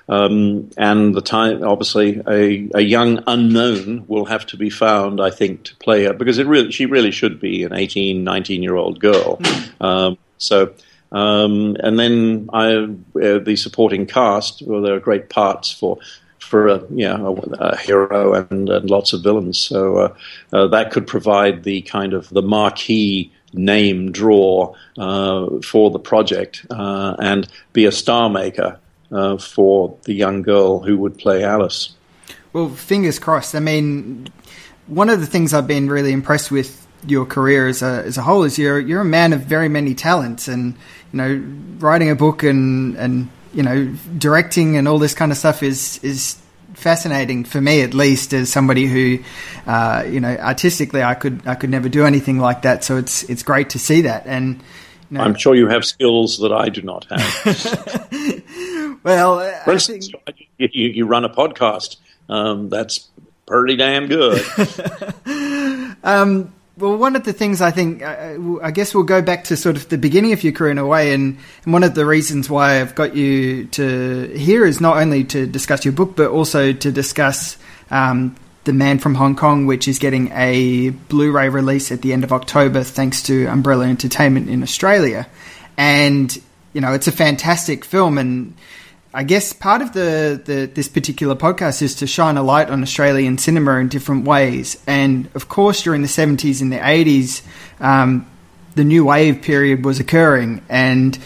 Um, 0.08 0.70
and 0.76 1.16
the 1.16 1.20
time, 1.20 1.64
obviously, 1.64 2.22
a, 2.28 2.70
a 2.74 2.80
young 2.80 3.24
unknown 3.26 4.04
will 4.06 4.26
have 4.26 4.46
to 4.46 4.56
be 4.56 4.70
found, 4.70 5.20
I 5.20 5.30
think, 5.30 5.64
to 5.64 5.76
play 5.76 6.04
her 6.04 6.12
because 6.12 6.38
it 6.38 6.46
really 6.46 6.70
she 6.70 6.86
really 6.86 7.10
should 7.10 7.40
be 7.40 7.64
an 7.64 7.72
18, 7.72 8.22
19 8.22 8.62
year 8.62 8.76
old 8.76 9.00
girl. 9.00 9.40
Um, 9.80 10.16
so. 10.38 10.74
Um, 11.12 11.76
and 11.78 11.96
then 11.96 12.48
I, 12.52 12.72
uh, 12.74 13.38
the 13.38 13.54
supporting 13.54 14.06
cast, 14.06 14.62
well, 14.62 14.82
there 14.82 14.94
are 14.94 15.00
great 15.00 15.30
parts 15.30 15.70
for 15.70 15.98
for 16.44 16.68
a 16.68 16.78
you 16.90 17.08
know 17.08 17.36
a, 17.58 17.68
a 17.68 17.76
hero 17.76 18.34
and, 18.34 18.68
and, 18.68 18.90
lots 18.90 19.12
of 19.12 19.22
villains. 19.22 19.58
So 19.58 19.96
uh, 19.96 20.14
uh, 20.52 20.66
that 20.68 20.90
could 20.90 21.06
provide 21.06 21.64
the 21.64 21.82
kind 21.82 22.12
of 22.12 22.28
the 22.30 22.42
marquee 22.42 23.32
name 23.52 24.12
draw 24.12 24.74
uh, 24.98 25.60
for 25.62 25.90
the 25.90 25.98
project 25.98 26.66
and 26.70 27.48
be 27.72 27.86
a 27.86 27.92
star 27.92 28.28
maker 28.28 28.78
for 29.40 29.96
the 30.04 30.12
young 30.12 30.42
girl 30.42 30.80
who 30.80 30.98
would 30.98 31.18
play 31.18 31.44
Alice. 31.44 31.94
Well, 32.52 32.68
fingers 32.68 33.18
crossed. 33.18 33.54
I 33.54 33.60
mean, 33.60 34.28
one 34.86 35.08
of 35.08 35.20
the 35.20 35.26
things 35.26 35.54
I've 35.54 35.66
been 35.66 35.88
really 35.88 36.12
impressed 36.12 36.50
with 36.50 36.84
your 37.06 37.26
career 37.26 37.68
as 37.68 37.82
a 37.82 38.02
as 38.06 38.16
a 38.16 38.22
whole 38.22 38.44
is 38.44 38.58
you're 38.58 38.80
you're 38.80 39.02
a 39.02 39.04
man 39.04 39.32
of 39.32 39.42
very 39.42 39.68
many 39.68 39.94
talents, 39.94 40.48
and 40.48 40.74
you 41.12 41.16
know, 41.16 41.44
writing 41.78 42.10
a 42.10 42.14
book 42.14 42.42
and 42.42 42.96
and 42.96 43.28
you 43.54 43.62
know, 43.62 43.94
directing 44.18 44.76
and 44.76 44.88
all 44.88 44.98
this 44.98 45.14
kind 45.14 45.32
of 45.32 45.38
stuff 45.38 45.62
is 45.62 45.98
is 46.02 46.36
fascinating 46.74 47.44
for 47.44 47.60
me 47.60 47.82
at 47.82 47.94
least 47.94 48.32
as 48.32 48.52
somebody 48.52 48.86
who 48.86 49.18
uh, 49.66 50.04
you 50.08 50.20
know 50.20 50.36
artistically 50.36 51.02
I 51.02 51.14
could 51.14 51.46
I 51.46 51.54
could 51.54 51.70
never 51.70 51.88
do 51.88 52.04
anything 52.04 52.38
like 52.38 52.62
that. 52.62 52.84
So 52.84 52.96
it's 52.96 53.22
it's 53.24 53.42
great 53.42 53.70
to 53.70 53.78
see 53.78 54.02
that. 54.02 54.26
And 54.26 54.62
you 55.10 55.18
know, 55.18 55.24
I'm 55.24 55.34
sure 55.34 55.54
you 55.54 55.68
have 55.68 55.84
skills 55.84 56.38
that 56.38 56.52
I 56.52 56.68
do 56.68 56.82
not 56.82 57.06
have. 57.10 58.10
Well 59.04 59.38
for 59.64 59.72
instance 59.72 60.08
think... 60.24 60.48
you, 60.56 60.88
you, 60.88 61.06
run 61.06 61.26
a 61.26 61.28
podcast. 61.28 61.96
Um, 62.30 62.70
that's 62.70 63.06
pretty 63.46 63.76
damn 63.76 64.06
good. 64.06 64.42
Um, 66.04 66.52
well, 66.76 66.96
one 66.96 67.14
of 67.14 67.24
the 67.24 67.32
things 67.32 67.60
I 67.60 67.70
think, 67.70 68.02
uh, 68.02 68.36
I 68.60 68.72
guess 68.72 68.94
we'll 68.94 69.04
go 69.04 69.22
back 69.22 69.44
to 69.44 69.56
sort 69.56 69.76
of 69.76 69.88
the 69.88 69.98
beginning 69.98 70.32
of 70.32 70.42
your 70.42 70.52
career 70.52 70.72
in 70.72 70.78
a 70.78 70.86
way, 70.86 71.14
and, 71.14 71.38
and, 71.64 71.72
one 71.72 71.84
of 71.84 71.94
the 71.94 72.04
reasons 72.04 72.50
why 72.50 72.80
I've 72.80 72.94
got 72.94 73.14
you 73.14 73.66
to 73.66 74.32
here 74.36 74.66
is 74.66 74.80
not 74.80 74.96
only 74.96 75.22
to 75.24 75.46
discuss 75.46 75.84
your 75.84 75.92
book, 75.92 76.16
but 76.16 76.30
also 76.30 76.72
to 76.72 76.90
discuss 76.90 77.56
um, 77.92 78.34
The 78.64 78.72
Man 78.72 78.98
from 78.98 79.14
Hong 79.14 79.36
Kong, 79.36 79.66
which 79.66 79.86
is 79.86 80.00
getting 80.00 80.32
a 80.32 80.90
Blu 80.90 81.30
ray 81.30 81.48
release 81.48 81.92
at 81.92 82.02
the 82.02 82.12
end 82.12 82.24
of 82.24 82.32
October 82.32 82.82
thanks 82.82 83.22
to 83.24 83.46
Umbrella 83.46 83.86
Entertainment 83.86 84.48
in 84.48 84.64
Australia. 84.64 85.28
And, 85.76 86.36
you 86.72 86.80
know, 86.80 86.92
it's 86.92 87.06
a 87.06 87.12
fantastic 87.12 87.84
film, 87.84 88.18
and 88.18 88.52
I 89.16 89.22
guess 89.22 89.52
part 89.52 89.80
of 89.80 89.92
the, 89.92 90.42
the, 90.44 90.66
this 90.66 90.88
particular 90.88 91.36
podcast 91.36 91.82
is 91.82 91.94
to 91.96 92.06
shine 92.08 92.36
a 92.36 92.42
light 92.42 92.68
on 92.68 92.82
Australian 92.82 93.38
cinema 93.38 93.76
in 93.76 93.86
different 93.86 94.26
ways. 94.26 94.76
And 94.88 95.30
of 95.36 95.48
course, 95.48 95.82
during 95.82 96.02
the 96.02 96.08
70s 96.08 96.60
and 96.60 96.72
the 96.72 96.78
80s, 96.78 97.42
um, 97.78 98.26
the 98.74 98.82
new 98.82 99.04
wave 99.04 99.40
period 99.40 99.84
was 99.84 100.00
occurring 100.00 100.62
and 100.68 101.16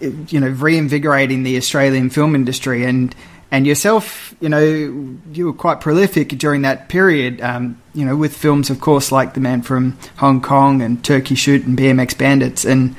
you 0.00 0.40
know 0.40 0.48
reinvigorating 0.48 1.42
the 1.42 1.56
Australian 1.56 2.10
film 2.10 2.34
industry. 2.34 2.84
And 2.84 3.14
and 3.50 3.66
yourself, 3.66 4.34
you 4.40 4.50
know, 4.50 4.60
you 5.32 5.46
were 5.46 5.52
quite 5.54 5.80
prolific 5.80 6.28
during 6.30 6.62
that 6.62 6.90
period. 6.90 7.40
Um, 7.40 7.80
you 7.94 8.04
know, 8.04 8.16
with 8.16 8.36
films, 8.36 8.68
of 8.68 8.80
course, 8.80 9.10
like 9.10 9.32
The 9.32 9.40
Man 9.40 9.62
from 9.62 9.96
Hong 10.16 10.42
Kong 10.42 10.82
and 10.82 11.02
Turkey 11.02 11.34
Shoot 11.34 11.64
and 11.64 11.78
BMX 11.78 12.16
Bandits 12.16 12.66
and 12.66 12.94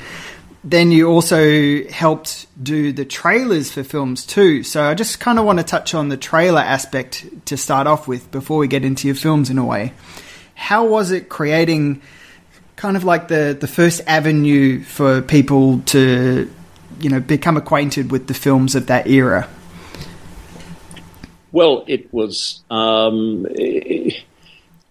then 0.64 0.92
you 0.92 1.10
also 1.10 1.84
helped 1.90 2.48
do 2.62 2.94
the 2.94 3.04
trailers 3.04 3.72
for 3.72 3.84
films 3.84 4.26
too. 4.26 4.64
So 4.64 4.84
I 4.84 4.94
just 4.94 5.20
kind 5.20 5.38
of 5.38 5.46
want 5.46 5.60
to 5.60 5.66
touch 5.66 5.94
on 5.94 6.08
the 6.10 6.18
trailer 6.18 6.62
aspect 6.62 7.26
to 7.48 7.58
start 7.58 7.86
off 7.86 8.08
with 8.08 8.32
before 8.32 8.58
we 8.60 8.68
get 8.68 8.86
into 8.86 9.08
your 9.08 9.16
films 9.16 9.50
in 9.50 9.58
a 9.58 9.66
way. 9.66 9.94
How 10.56 10.86
was 10.86 11.12
it 11.12 11.28
creating 11.28 12.02
kind 12.78 12.96
of 12.96 13.04
like 13.04 13.28
the, 13.28 13.58
the 13.60 13.68
first 13.68 14.02
avenue 14.08 14.84
for 14.84 15.22
people 15.22 15.80
to, 15.88 16.50
you 17.02 17.10
know, 17.10 17.20
become 17.20 17.58
acquainted 17.58 18.12
with 18.12 18.28
the 18.28 18.34
films 18.34 18.76
of 18.76 18.88
that 18.88 19.08
era? 19.08 19.50
Well, 21.52 21.84
it 21.88 22.12
was. 22.14 22.64
Um, 22.72 23.46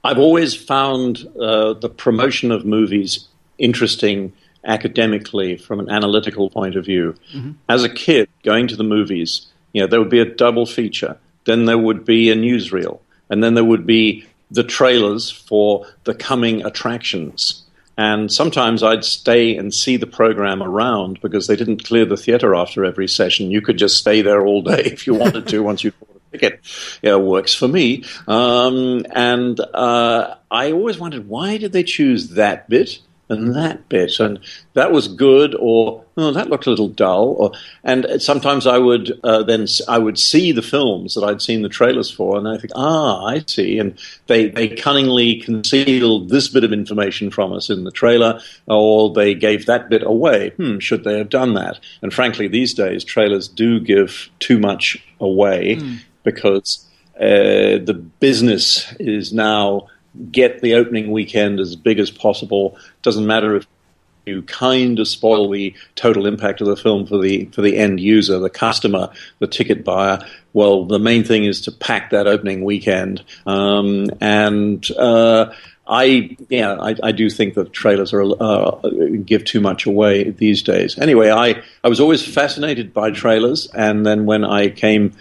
I've 0.05 0.19
always 0.19 0.55
found 0.55 1.27
uh, 1.41 1.73
the 1.75 1.89
promotion 1.89 2.53
of 2.53 2.67
movies 2.67 3.27
interesting 3.59 4.33
academically 4.65 5.57
from 5.57 5.81
an 5.81 5.91
analytical 5.91 6.51
point 6.51 6.77
of 6.77 6.85
view. 6.85 7.15
Mm-hmm. 7.35 7.53
As 7.69 7.85
a 7.85 7.89
kid 7.89 8.29
going 8.43 8.69
to 8.69 8.77
the 8.77 8.85
movies, 8.85 9.47
you 9.73 9.81
know, 9.81 9.87
there 9.87 10.01
would 10.01 10.11
be 10.11 10.21
a 10.21 10.25
double 10.25 10.67
feature. 10.67 11.19
Then 11.45 11.65
there 11.65 11.79
would 11.79 12.05
be 12.05 12.31
a 12.31 12.37
newsreel, 12.37 13.01
and 13.29 13.43
then 13.43 13.55
there 13.55 13.65
would 13.65 13.87
be 13.87 14.27
the 14.51 14.63
trailers 14.63 15.31
for 15.31 15.87
the 16.05 16.15
coming 16.15 16.65
attractions. 16.65 17.63
And 17.97 18.33
sometimes 18.33 18.83
I'd 18.83 19.05
stay 19.05 19.57
and 19.57 19.73
see 19.73 19.97
the 19.97 20.07
program 20.07 20.63
around 20.63 21.21
because 21.21 21.47
they 21.47 21.57
didn't 21.57 21.85
clear 21.85 22.05
the 22.05 22.17
theater 22.17 22.55
after 22.55 22.85
every 22.85 23.09
session. 23.09 23.51
You 23.51 23.61
could 23.61 23.77
just 23.77 23.99
stay 23.99 24.23
there 24.23 24.47
all 24.47 24.63
day 24.63 24.83
if 24.85 25.07
you 25.07 25.15
wanted 25.15 25.47
to 25.49 25.61
once 25.61 25.85
you 25.85 25.93
bought 25.93 26.17
a 26.17 26.39
ticket. 26.39 26.61
Yeah, 27.03 27.17
works 27.17 27.55
for 27.55 27.69
me. 27.69 28.05
Um, 28.27 29.05
and 29.11 29.59
uh, 29.61 30.37
I 30.51 30.73
always 30.73 30.99
wondered 30.99 31.29
why 31.29 31.59
did 31.59 31.73
they 31.73 31.83
choose 31.83 32.31
that 32.31 32.69
bit? 32.69 32.99
And 33.33 33.55
that 33.57 33.89
bit, 33.89 34.21
and 34.21 34.39
that 34.75 34.93
was 34.93 35.09
good, 35.09 35.55
or 35.59 36.05
oh, 36.17 36.33
that 36.33 36.49
looked 36.49 36.67
a 36.67 36.71
little 36.71 36.89
dull, 36.89 37.35
or 37.39 37.53
and 37.83 38.07
sometimes 38.21 38.67
I 38.67 38.79
would 38.79 39.19
uh, 39.25 39.43
then 39.43 39.67
I 39.89 39.99
would 39.99 40.19
see 40.19 40.53
the 40.53 40.63
films 40.63 41.15
that 41.15 41.25
I'd 41.25 41.43
seen 41.43 41.63
the 41.63 41.69
trailers 41.69 42.11
for, 42.11 42.37
and 42.37 42.47
I 42.47 42.59
think, 42.59 42.73
ah, 42.77 43.25
I 43.25 43.43
see, 43.47 43.79
and 43.79 43.99
they 44.27 44.49
they 44.49 44.69
cunningly 44.69 45.37
concealed 45.37 46.29
this 46.29 46.49
bit 46.49 46.65
of 46.65 46.73
information 46.73 47.31
from 47.31 47.53
us 47.53 47.71
in 47.71 47.85
the 47.85 47.91
trailer, 47.91 48.41
or 48.67 49.13
they 49.13 49.35
gave 49.35 49.67
that 49.67 49.89
bit 49.89 50.03
away. 50.03 50.51
Hmm, 50.51 50.79
should 50.79 51.05
they 51.05 51.19
have 51.19 51.31
done 51.31 51.55
that? 51.55 51.81
And 52.03 52.13
frankly, 52.13 52.49
these 52.49 52.75
days 52.75 53.05
trailers 53.05 53.49
do 53.49 53.81
give 53.81 54.29
too 54.39 54.59
much 54.59 55.03
away 55.21 55.77
mm. 55.77 56.01
because 56.23 56.87
uh, 57.17 57.79
the 57.79 57.95
business 58.21 58.93
is 58.99 59.33
now 59.33 59.89
get 60.31 60.61
the 60.61 60.75
opening 60.75 61.11
weekend 61.11 61.61
as 61.61 61.77
big 61.77 61.99
as 61.99 62.11
possible. 62.11 62.77
Doesn't 63.03 63.27
matter 63.27 63.57
if 63.57 63.67
you 64.27 64.43
kind 64.43 64.99
of 64.99 65.09
spoil 65.09 65.51
the 65.51 65.75
total 65.95 66.27
impact 66.27 66.61
of 66.61 66.67
the 66.67 66.77
film 66.77 67.07
for 67.07 67.19
the 67.19 67.47
for 67.47 67.63
the 67.63 67.77
end 67.77 68.01
user, 68.01 68.39
the 68.39 68.51
customer, 68.51 69.11
the 69.39 69.47
ticket 69.47 69.85
buyer. 69.85 70.25
Well, 70.53 70.85
the 70.85 70.99
main 70.99 71.25
thing 71.25 71.45
is 71.45 71.63
to 71.63 71.73
pack 71.73 72.11
that 72.11 72.27
opening 72.27 72.65
weekend, 72.65 73.25
um, 73.47 74.11
and 74.21 74.89
uh, 74.93 75.53
I 75.87 76.37
yeah 76.49 76.75
I, 76.75 76.95
I, 77.03 77.13
do 77.13 77.29
think 77.31 77.55
that 77.55 77.73
trailers 77.73 78.13
are 78.13 78.23
uh, 78.41 78.89
give 79.25 79.45
too 79.45 79.61
much 79.61 79.87
away 79.87 80.31
these 80.31 80.63
days. 80.63 80.99
Anyway, 80.99 81.31
I 81.31 81.63
I 81.83 81.89
was 81.89 82.01
always 82.01 82.27
fascinated 82.27 82.95
by 82.95 83.11
trailers, 83.11 83.67
and 83.75 84.07
then 84.07 84.25
when 84.25 84.45
I 84.45 84.69
came 84.69 85.15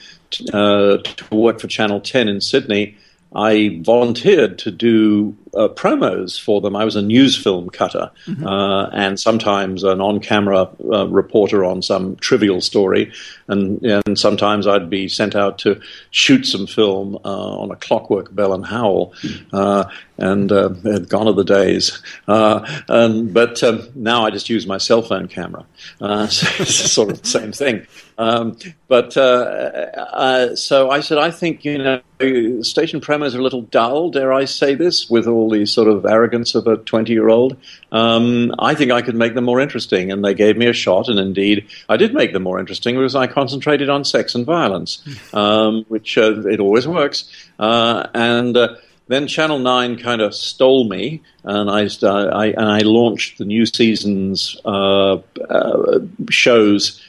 uh, 0.53 0.97
to 0.97 1.35
work 1.35 1.59
for 1.59 1.67
Channel 1.67 2.01
Ten 2.01 2.27
in 2.27 2.41
Sydney. 2.41 2.97
I 3.33 3.79
volunteered 3.81 4.59
to 4.59 4.71
do 4.71 5.37
uh, 5.55 5.67
promos 5.69 6.39
for 6.39 6.61
them. 6.61 6.75
I 6.75 6.85
was 6.85 6.95
a 6.95 7.01
news 7.01 7.35
film 7.35 7.69
cutter 7.69 8.11
mm-hmm. 8.25 8.45
uh, 8.45 8.87
and 8.87 9.19
sometimes 9.19 9.83
an 9.83 10.01
on 10.01 10.19
camera 10.19 10.69
uh, 10.91 11.07
reporter 11.07 11.65
on 11.65 11.81
some 11.81 12.15
trivial 12.17 12.61
story. 12.61 13.11
And, 13.47 13.83
and 13.83 14.17
sometimes 14.17 14.67
I'd 14.67 14.89
be 14.89 15.07
sent 15.07 15.35
out 15.35 15.57
to 15.59 15.81
shoot 16.11 16.45
some 16.45 16.67
film 16.67 17.17
uh, 17.25 17.57
on 17.57 17.71
a 17.71 17.75
clockwork 17.75 18.33
Bell 18.33 18.53
and 18.53 18.65
Howell. 18.65 19.13
Mm-hmm. 19.21 19.91
and 20.17 20.51
uh, 20.51 20.69
gone 20.99 21.27
are 21.27 21.33
the 21.33 21.43
days. 21.43 22.01
and, 22.27 23.33
but 23.33 23.63
um, 23.63 23.87
now 23.95 24.25
I 24.25 24.29
just 24.29 24.49
use 24.49 24.67
my 24.67 24.77
cell 24.77 25.01
phone 25.01 25.27
camera. 25.27 25.65
so 25.99 26.47
it's 26.61 26.91
sort 26.91 27.11
of 27.11 27.21
the 27.21 27.27
same 27.27 27.51
thing. 27.51 27.87
Um, 28.21 28.55
but 28.87 29.17
uh, 29.17 29.89
uh, 29.97 30.55
so 30.55 30.91
I 30.91 30.99
said, 30.99 31.17
I 31.17 31.31
think 31.31 31.65
you 31.65 31.79
know, 31.79 32.61
station 32.61 33.01
promos 33.01 33.33
are 33.33 33.39
a 33.39 33.41
little 33.41 33.63
dull. 33.63 34.11
Dare 34.11 34.31
I 34.31 34.45
say 34.45 34.75
this 34.75 35.09
with 35.09 35.27
all 35.27 35.40
the 35.49 35.65
sort 35.65 35.87
of 35.87 36.05
arrogance 36.05 36.55
of 36.55 36.67
a 36.67 36.77
twenty-year-old? 36.77 37.57
Um, 37.91 38.53
I 38.59 38.75
think 38.75 38.91
I 38.91 39.01
could 39.01 39.15
make 39.15 39.33
them 39.33 39.45
more 39.45 39.59
interesting, 39.59 40.11
and 40.11 40.23
they 40.23 40.33
gave 40.33 40.57
me 40.57 40.67
a 40.67 40.73
shot. 40.73 41.07
And 41.09 41.19
indeed, 41.19 41.67
I 41.89 41.97
did 41.97 42.13
make 42.13 42.33
them 42.33 42.43
more 42.43 42.59
interesting 42.59 42.95
because 42.95 43.15
I 43.15 43.27
concentrated 43.27 43.89
on 43.89 44.05
sex 44.05 44.35
and 44.35 44.45
violence, 44.45 45.03
um, 45.33 45.85
which 45.87 46.17
uh, 46.17 46.47
it 46.47 46.59
always 46.59 46.87
works. 46.87 47.25
Uh, 47.59 48.07
and 48.13 48.57
uh, 48.57 48.75
then 49.07 49.27
Channel 49.27 49.59
Nine 49.59 49.97
kind 49.97 50.21
of 50.21 50.33
stole 50.33 50.87
me, 50.87 51.21
and 51.43 51.69
I, 51.69 51.87
I, 52.03 52.47
and 52.47 52.65
I 52.65 52.79
launched 52.79 53.37
the 53.37 53.45
new 53.45 53.65
season's 53.65 54.59
uh, 54.63 55.15
uh, 55.49 55.99
shows 56.29 57.01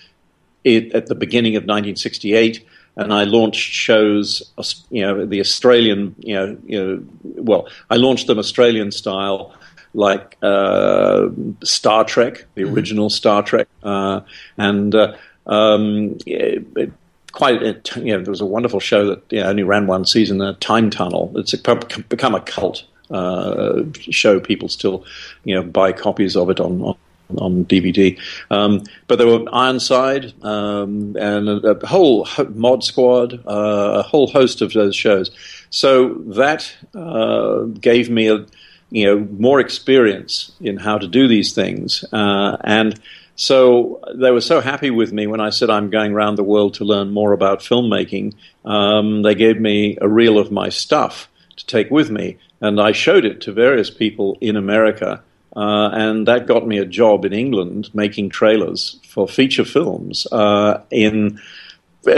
it, 0.65 0.93
at 0.95 1.07
the 1.07 1.15
beginning 1.15 1.55
of 1.57 1.63
1968. 1.63 2.67
And 2.97 3.13
I 3.13 3.25
launched 3.25 3.73
shows, 3.73 4.43
you 4.91 5.03
know, 5.03 5.25
the 5.25 5.41
Australian, 5.41 6.15
you 6.19 6.35
know, 6.35 6.57
you 6.67 6.85
know, 6.85 7.05
well, 7.43 7.69
I 7.91 7.97
launched 7.97 8.27
them 8.27 8.39
Australian 8.39 8.93
style, 8.93 9.55
like 9.95 10.37
uh, 10.43 11.29
Star 11.65 12.05
Trek, 12.05 12.45
the 12.55 12.63
mm-hmm. 12.63 12.75
original 12.75 13.11
Star 13.11 13.43
Trek, 13.43 13.69
uh, 13.83 14.21
and 14.59 14.95
uh, 14.95 15.17
um, 15.47 16.19
it, 16.27 16.67
it, 16.77 16.93
quite, 17.33 17.63
it, 17.63 17.97
you 17.97 18.13
know, 18.13 18.23
there 18.23 18.31
was 18.31 18.43
a 18.43 18.47
wonderful 18.47 18.81
show 18.81 19.07
that 19.07 19.23
you 19.31 19.41
know, 19.41 19.49
only 19.49 19.63
ran 19.63 19.87
one 19.87 20.05
season, 20.05 20.41
uh, 20.41 20.55
Time 20.61 20.91
Tunnel. 20.91 21.33
It's 21.37 21.55
become 21.55 22.35
a 22.35 22.41
cult 22.41 22.85
uh, 23.11 23.85
show. 23.95 24.39
People 24.39 24.69
still, 24.69 25.05
you 25.45 25.55
know, 25.55 25.63
buy 25.63 25.93
copies 25.93 26.37
of 26.37 26.51
it 26.51 26.61
on, 26.61 26.83
on 26.83 26.97
on 27.39 27.65
DVD. 27.65 28.19
Um, 28.51 28.85
but 29.07 29.17
there 29.17 29.27
were 29.27 29.45
Ironside 29.53 30.33
um, 30.45 31.17
and 31.19 31.49
a, 31.49 31.71
a, 31.71 31.87
whole 31.87 32.27
Mod 32.55 32.85
Squad, 32.85 33.35
uh, 33.47 34.01
a 34.01 34.03
whole 34.03 34.27
host 34.27 34.61
of 34.63 34.73
those 34.73 34.95
shows. 34.95 35.31
So 35.71 36.15
that 36.27 36.73
uh, 36.95 37.63
gave 37.81 38.11
me 38.11 38.29
a 38.29 38.47
you 38.91 39.07
know 39.07 39.27
more 39.39 39.59
experience 39.59 40.53
in 40.61 40.77
how 40.77 40.99
to 40.99 41.09
do 41.09 41.27
these 41.27 41.55
things, 41.55 42.05
uh, 42.13 42.59
and 42.63 43.01
so 43.37 44.01
they 44.15 44.31
were 44.31 44.43
so 44.43 44.61
happy 44.61 44.91
with 44.91 45.13
me 45.13 45.27
when 45.27 45.41
I 45.41 45.51
said 45.51 45.71
I'm 45.71 45.91
going 45.91 46.13
around 46.13 46.37
the 46.37 46.45
world 46.45 46.75
to 46.75 46.85
learn 46.85 47.11
more 47.11 47.33
about 47.33 47.61
filmmaking. 47.61 48.35
Um, 48.65 49.23
they 49.23 49.35
gave 49.35 49.59
me 49.59 49.97
a 50.01 50.09
reel 50.09 50.39
of 50.39 50.53
my 50.53 50.69
stuff 50.69 51.29
to 51.57 51.67
take 51.67 51.91
with 51.91 52.11
me, 52.11 52.39
and 52.61 52.81
I 52.81 52.93
showed 52.93 53.25
it 53.25 53.41
to 53.43 53.53
various 53.53 53.91
people 53.91 54.37
in 54.41 54.57
America. 54.57 55.23
Uh, 55.55 55.91
and 55.93 56.27
that 56.27 56.47
got 56.47 56.67
me 56.67 56.79
a 56.79 56.87
job 56.87 57.25
in 57.25 57.33
England 57.33 57.91
making 57.93 58.31
trailers 58.31 58.99
for 59.07 59.29
feature 59.29 59.65
films 59.65 60.27
uh, 60.33 60.81
in 60.91 61.39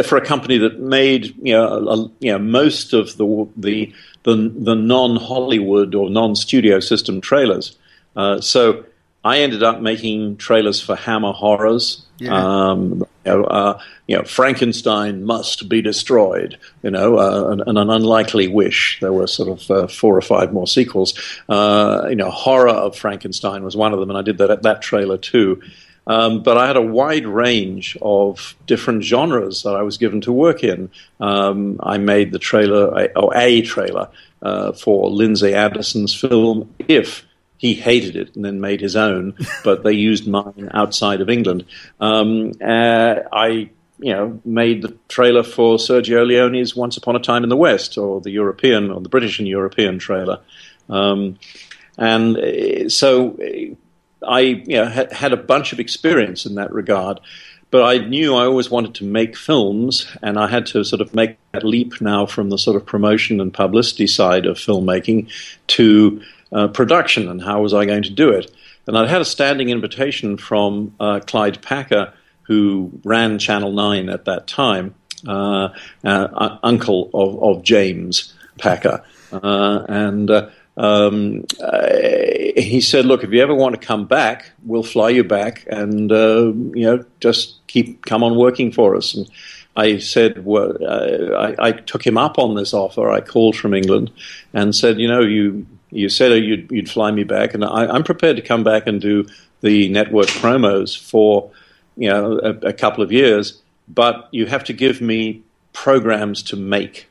for 0.04 0.16
a 0.16 0.24
company 0.24 0.56
that 0.56 0.78
made 0.78 1.34
you 1.42 1.52
know, 1.52 1.88
a, 1.88 1.96
you 2.20 2.32
know 2.32 2.38
most 2.38 2.92
of 2.92 3.16
the 3.16 3.48
the 3.56 3.92
the, 4.22 4.52
the 4.56 4.74
non 4.74 5.16
Hollywood 5.16 5.94
or 5.94 6.10
non 6.10 6.36
studio 6.36 6.80
system 6.80 7.20
trailers. 7.20 7.76
Uh, 8.16 8.40
so 8.40 8.84
I 9.24 9.38
ended 9.38 9.62
up 9.62 9.80
making 9.80 10.36
trailers 10.36 10.82
for 10.82 10.94
Hammer 10.94 11.32
Horrors. 11.32 12.04
Yeah. 12.18 12.34
Um, 12.34 13.04
you, 13.24 13.32
know, 13.32 13.44
uh, 13.44 13.80
you, 14.06 14.16
know, 14.16 14.22
Frankenstein 14.24 15.24
must 15.24 15.68
be 15.68 15.80
destroyed. 15.80 16.58
You 16.82 16.90
know, 16.90 17.18
uh, 17.18 17.50
an, 17.50 17.78
an, 17.78 17.90
unlikely 17.90 18.48
wish. 18.48 18.98
There 19.00 19.12
were 19.12 19.26
sort 19.26 19.48
of 19.48 19.70
uh, 19.70 19.86
four 19.88 20.16
or 20.16 20.20
five 20.20 20.52
more 20.52 20.66
sequels. 20.66 21.14
Uh, 21.48 22.06
you 22.10 22.16
know, 22.16 22.30
Horror 22.30 22.68
of 22.68 22.96
Frankenstein 22.96 23.64
was 23.64 23.76
one 23.76 23.94
of 23.94 24.00
them, 24.00 24.10
and 24.10 24.18
I 24.18 24.22
did 24.22 24.38
that 24.38 24.62
that 24.62 24.82
trailer 24.82 25.16
too. 25.16 25.62
Um, 26.06 26.42
but 26.42 26.58
I 26.58 26.66
had 26.66 26.76
a 26.76 26.82
wide 26.82 27.26
range 27.26 27.96
of 28.02 28.54
different 28.66 29.04
genres 29.04 29.62
that 29.62 29.74
I 29.74 29.82
was 29.82 29.96
given 29.96 30.20
to 30.22 30.32
work 30.32 30.62
in. 30.62 30.90
Um, 31.18 31.80
I 31.82 31.96
made 31.96 32.30
the 32.32 32.38
trailer, 32.38 33.08
or 33.16 33.34
a 33.34 33.62
trailer, 33.62 34.10
uh, 34.42 34.72
for 34.72 35.10
Lindsay 35.10 35.54
Anderson's 35.54 36.14
film 36.14 36.74
If 36.88 37.24
he 37.64 37.73
hated 37.73 38.14
it 38.14 38.37
and 38.37 38.44
then 38.44 38.61
made 38.61 38.83
his 38.83 38.94
own, 38.94 39.35
but 39.64 39.85
they 39.85 39.92
used 40.11 40.28
mine 40.28 40.68
outside 40.75 41.23
of 41.23 41.30
England. 41.30 41.64
Um, 41.99 42.52
uh, 42.62 43.21
I, 43.33 43.71
you 43.99 44.12
know, 44.12 44.38
made 44.44 44.83
the 44.83 44.94
trailer 45.09 45.42
for 45.42 45.78
Sergio 45.78 46.26
Leone's 46.26 46.76
Once 46.76 46.99
Upon 46.99 47.16
a 47.16 47.18
Time 47.18 47.42
in 47.42 47.49
the 47.49 47.56
West, 47.56 47.97
or 47.97 48.21
the 48.21 48.30
European, 48.30 48.90
or 48.90 49.00
the 49.00 49.09
British 49.09 49.38
and 49.38 49.49
European 49.49 49.99
trailer. 49.99 50.40
Um, 50.90 51.38
and 51.97 52.37
uh, 52.37 52.90
so 52.90 53.38
uh, 53.38 54.28
I, 54.28 54.40
you 54.40 54.76
know, 54.76 54.85
had, 54.85 55.11
had 55.14 55.33
a 55.33 55.38
bunch 55.38 55.73
of 55.73 55.80
experience 55.80 56.44
in 56.44 56.56
that 56.56 56.71
regard. 56.71 57.18
But 57.71 57.83
I 57.85 58.06
knew 58.06 58.35
I 58.35 58.44
always 58.44 58.71
wanted 58.71 58.94
to 58.97 59.04
make 59.04 59.38
films, 59.38 60.06
and 60.23 60.38
I 60.38 60.49
had 60.49 60.66
to 60.66 60.85
sort 60.85 61.00
of 61.00 61.14
make 61.14 61.38
that 61.52 61.64
leap 61.64 61.99
now 62.02 62.26
from 62.26 62.50
the 62.50 62.59
sort 62.59 62.76
of 62.76 62.85
promotion 62.85 63.40
and 63.40 63.54
publicity 63.54 64.06
side 64.06 64.44
of 64.44 64.59
filmmaking 64.59 65.30
to 65.68 66.21
uh, 66.54 66.68
production 66.68 67.28
and 67.28 67.42
how 67.42 67.61
was 67.61 67.75
I 67.75 67.84
going 67.84 68.04
to 68.04 68.11
do 68.11 68.30
it. 68.30 68.50
And 68.87 68.96
I'd 68.96 69.08
had 69.08 69.20
a 69.20 69.25
standing 69.25 69.70
invitation 69.70 70.37
from 70.37 70.94
uh, 71.00 71.20
Clyde 71.26 71.61
Packer, 71.61 72.12
who 72.42 72.92
ran 73.04 73.38
Channel 73.38 73.72
9 73.72 74.09
at 74.09 74.26
that 74.26 74.46
time, 74.46 74.94
uh, 75.26 75.70
uh 76.05 76.59
uncle 76.62 77.11
of, 77.12 77.42
of, 77.42 77.62
James 77.64 78.35
Packer. 78.59 79.02
Uh, 79.33 79.85
and 79.88 80.31
um, 80.76 81.44
he 82.57 82.81
said, 82.81 83.07
"Look, 83.07 83.24
if 83.24 83.33
you 83.33 83.42
ever 83.42 83.55
want 83.55 83.81
to 83.81 83.85
come 83.85 84.07
back, 84.07 84.52
we'll 84.64 84.83
fly 84.83 85.09
you 85.09 85.24
back, 85.24 85.66
and 85.68 86.11
you 86.11 86.85
know, 86.85 87.05
just 87.20 87.66
keep 87.66 88.05
come 88.05 88.22
on 88.22 88.37
working 88.37 88.70
for 88.70 88.94
us." 88.94 89.14
And 89.14 89.28
I 89.76 89.98
said, 89.98 90.44
well, 90.44 90.76
I, 90.87 91.55
I, 91.59 91.72
took 91.72 92.07
him 92.07 92.16
up 92.16 92.38
on 92.38 92.55
this 92.55 92.72
offer. 92.72 93.11
I 93.11 93.20
called 93.20 93.57
from 93.57 93.74
England 93.74 94.12
and 94.52 94.74
said, 94.74 95.00
you 95.00 95.09
know, 95.09 95.20
you 95.20 95.66
you 95.94 96.09
said 96.09 96.33
you'd, 96.42 96.70
you'd 96.70 96.90
fly 96.90 97.11
me 97.11 97.24
back, 97.24 97.54
and 97.54 97.64
I, 97.64 97.94
am 97.94 98.04
prepared 98.04 98.37
to 98.37 98.42
come 98.42 98.64
back 98.64 98.87
and 98.87 99.00
do 99.00 99.26
the 99.61 99.88
network 99.88 100.26
promos 100.26 100.98
for 100.98 101.50
you 101.96 102.11
know 102.11 102.38
a, 102.38 102.68
a, 102.68 102.72
couple 102.72 103.02
of 103.02 103.12
years, 103.12 103.62
but 103.88 104.28
you 104.33 104.46
have 104.46 104.64
to 104.64 104.72
give 104.72 105.00
me 105.00 105.42
programs 105.72 106.42
to 106.44 106.57
make. 106.57 107.09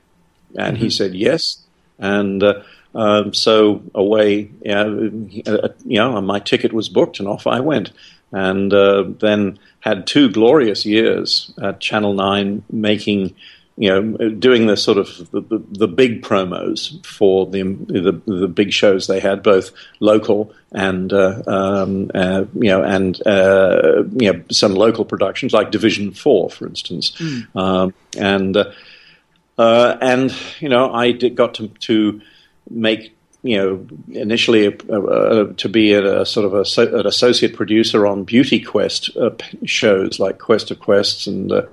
And 0.56 0.76
mm-hmm. 0.76 0.84
he 0.84 0.90
said 0.90 1.16
yes, 1.16 1.60
and 1.98 2.44
uh, 2.44 2.62
um, 2.94 3.34
so 3.34 3.82
away, 3.96 4.52
you 4.64 4.76
know, 4.76 5.28
uh, 5.48 5.70
you 5.86 5.98
know, 5.98 6.22
my 6.22 6.40
ticket 6.40 6.74
was 6.74 6.90
booked, 6.90 7.20
and 7.20 7.28
off 7.28 7.48
I 7.48 7.60
went, 7.60 7.92
and 8.32 8.74
uh, 8.74 9.06
then 9.20 9.60
had 9.80 10.06
two 10.06 10.30
glorious 10.30 10.86
years 10.86 11.54
at 11.62 11.80
Channel 11.80 12.14
Nine 12.14 12.64
making 12.72 13.36
you 13.76 13.90
know, 13.90 14.30
doing 14.30 14.68
the 14.68 14.78
sort 14.78 14.98
of 14.98 15.32
the, 15.32 15.42
the, 15.42 15.64
the, 15.72 15.88
big 15.88 16.22
promos 16.22 17.04
for 17.06 17.48
the, 17.48 17.64
the, 17.64 18.22
the 18.28 18.48
big 18.48 18.72
shows 18.72 19.08
they 19.08 19.20
had, 19.20 19.42
both 19.42 19.72
local 20.00 20.54
and 20.74 21.12
uh, 21.12 21.42
um, 21.48 22.12
uh, 22.14 22.46
you 22.54 22.70
know, 22.70 22.84
and 22.84 23.26
uh, 23.26 24.04
you 24.16 24.32
know, 24.32 24.44
some 24.52 24.76
local 24.76 25.06
productions 25.06 25.54
like 25.54 25.72
Division 25.72 26.12
Four, 26.12 26.52
for 26.52 26.68
instance, 26.68 27.12
mm. 27.12 27.48
um, 27.56 27.94
and 28.16 28.56
uh, 28.58 28.72
uh, 29.58 29.98
and 30.02 30.36
you 30.60 30.70
know, 30.70 30.94
I 30.94 31.12
did, 31.12 31.36
got 31.36 31.56
to 31.56 31.68
to 31.68 32.22
make 32.70 33.16
you 33.44 33.58
know, 33.58 33.86
initially 34.14 34.68
uh, 34.68 35.02
uh, 35.02 35.54
to 35.58 35.68
be 35.68 35.92
a, 35.92 36.22
a 36.22 36.26
sort 36.26 36.46
of 36.46 36.54
a, 36.54 36.98
an 36.98 37.06
associate 37.06 37.54
producer 37.54 38.08
on 38.08 38.24
Beauty 38.24 38.62
Quest 38.62 39.16
uh, 39.18 39.32
shows 39.66 40.18
like 40.18 40.40
Quest 40.40 40.72
of 40.72 40.80
Quests 40.80 41.28
and 41.28 41.52
uh, 41.52 41.64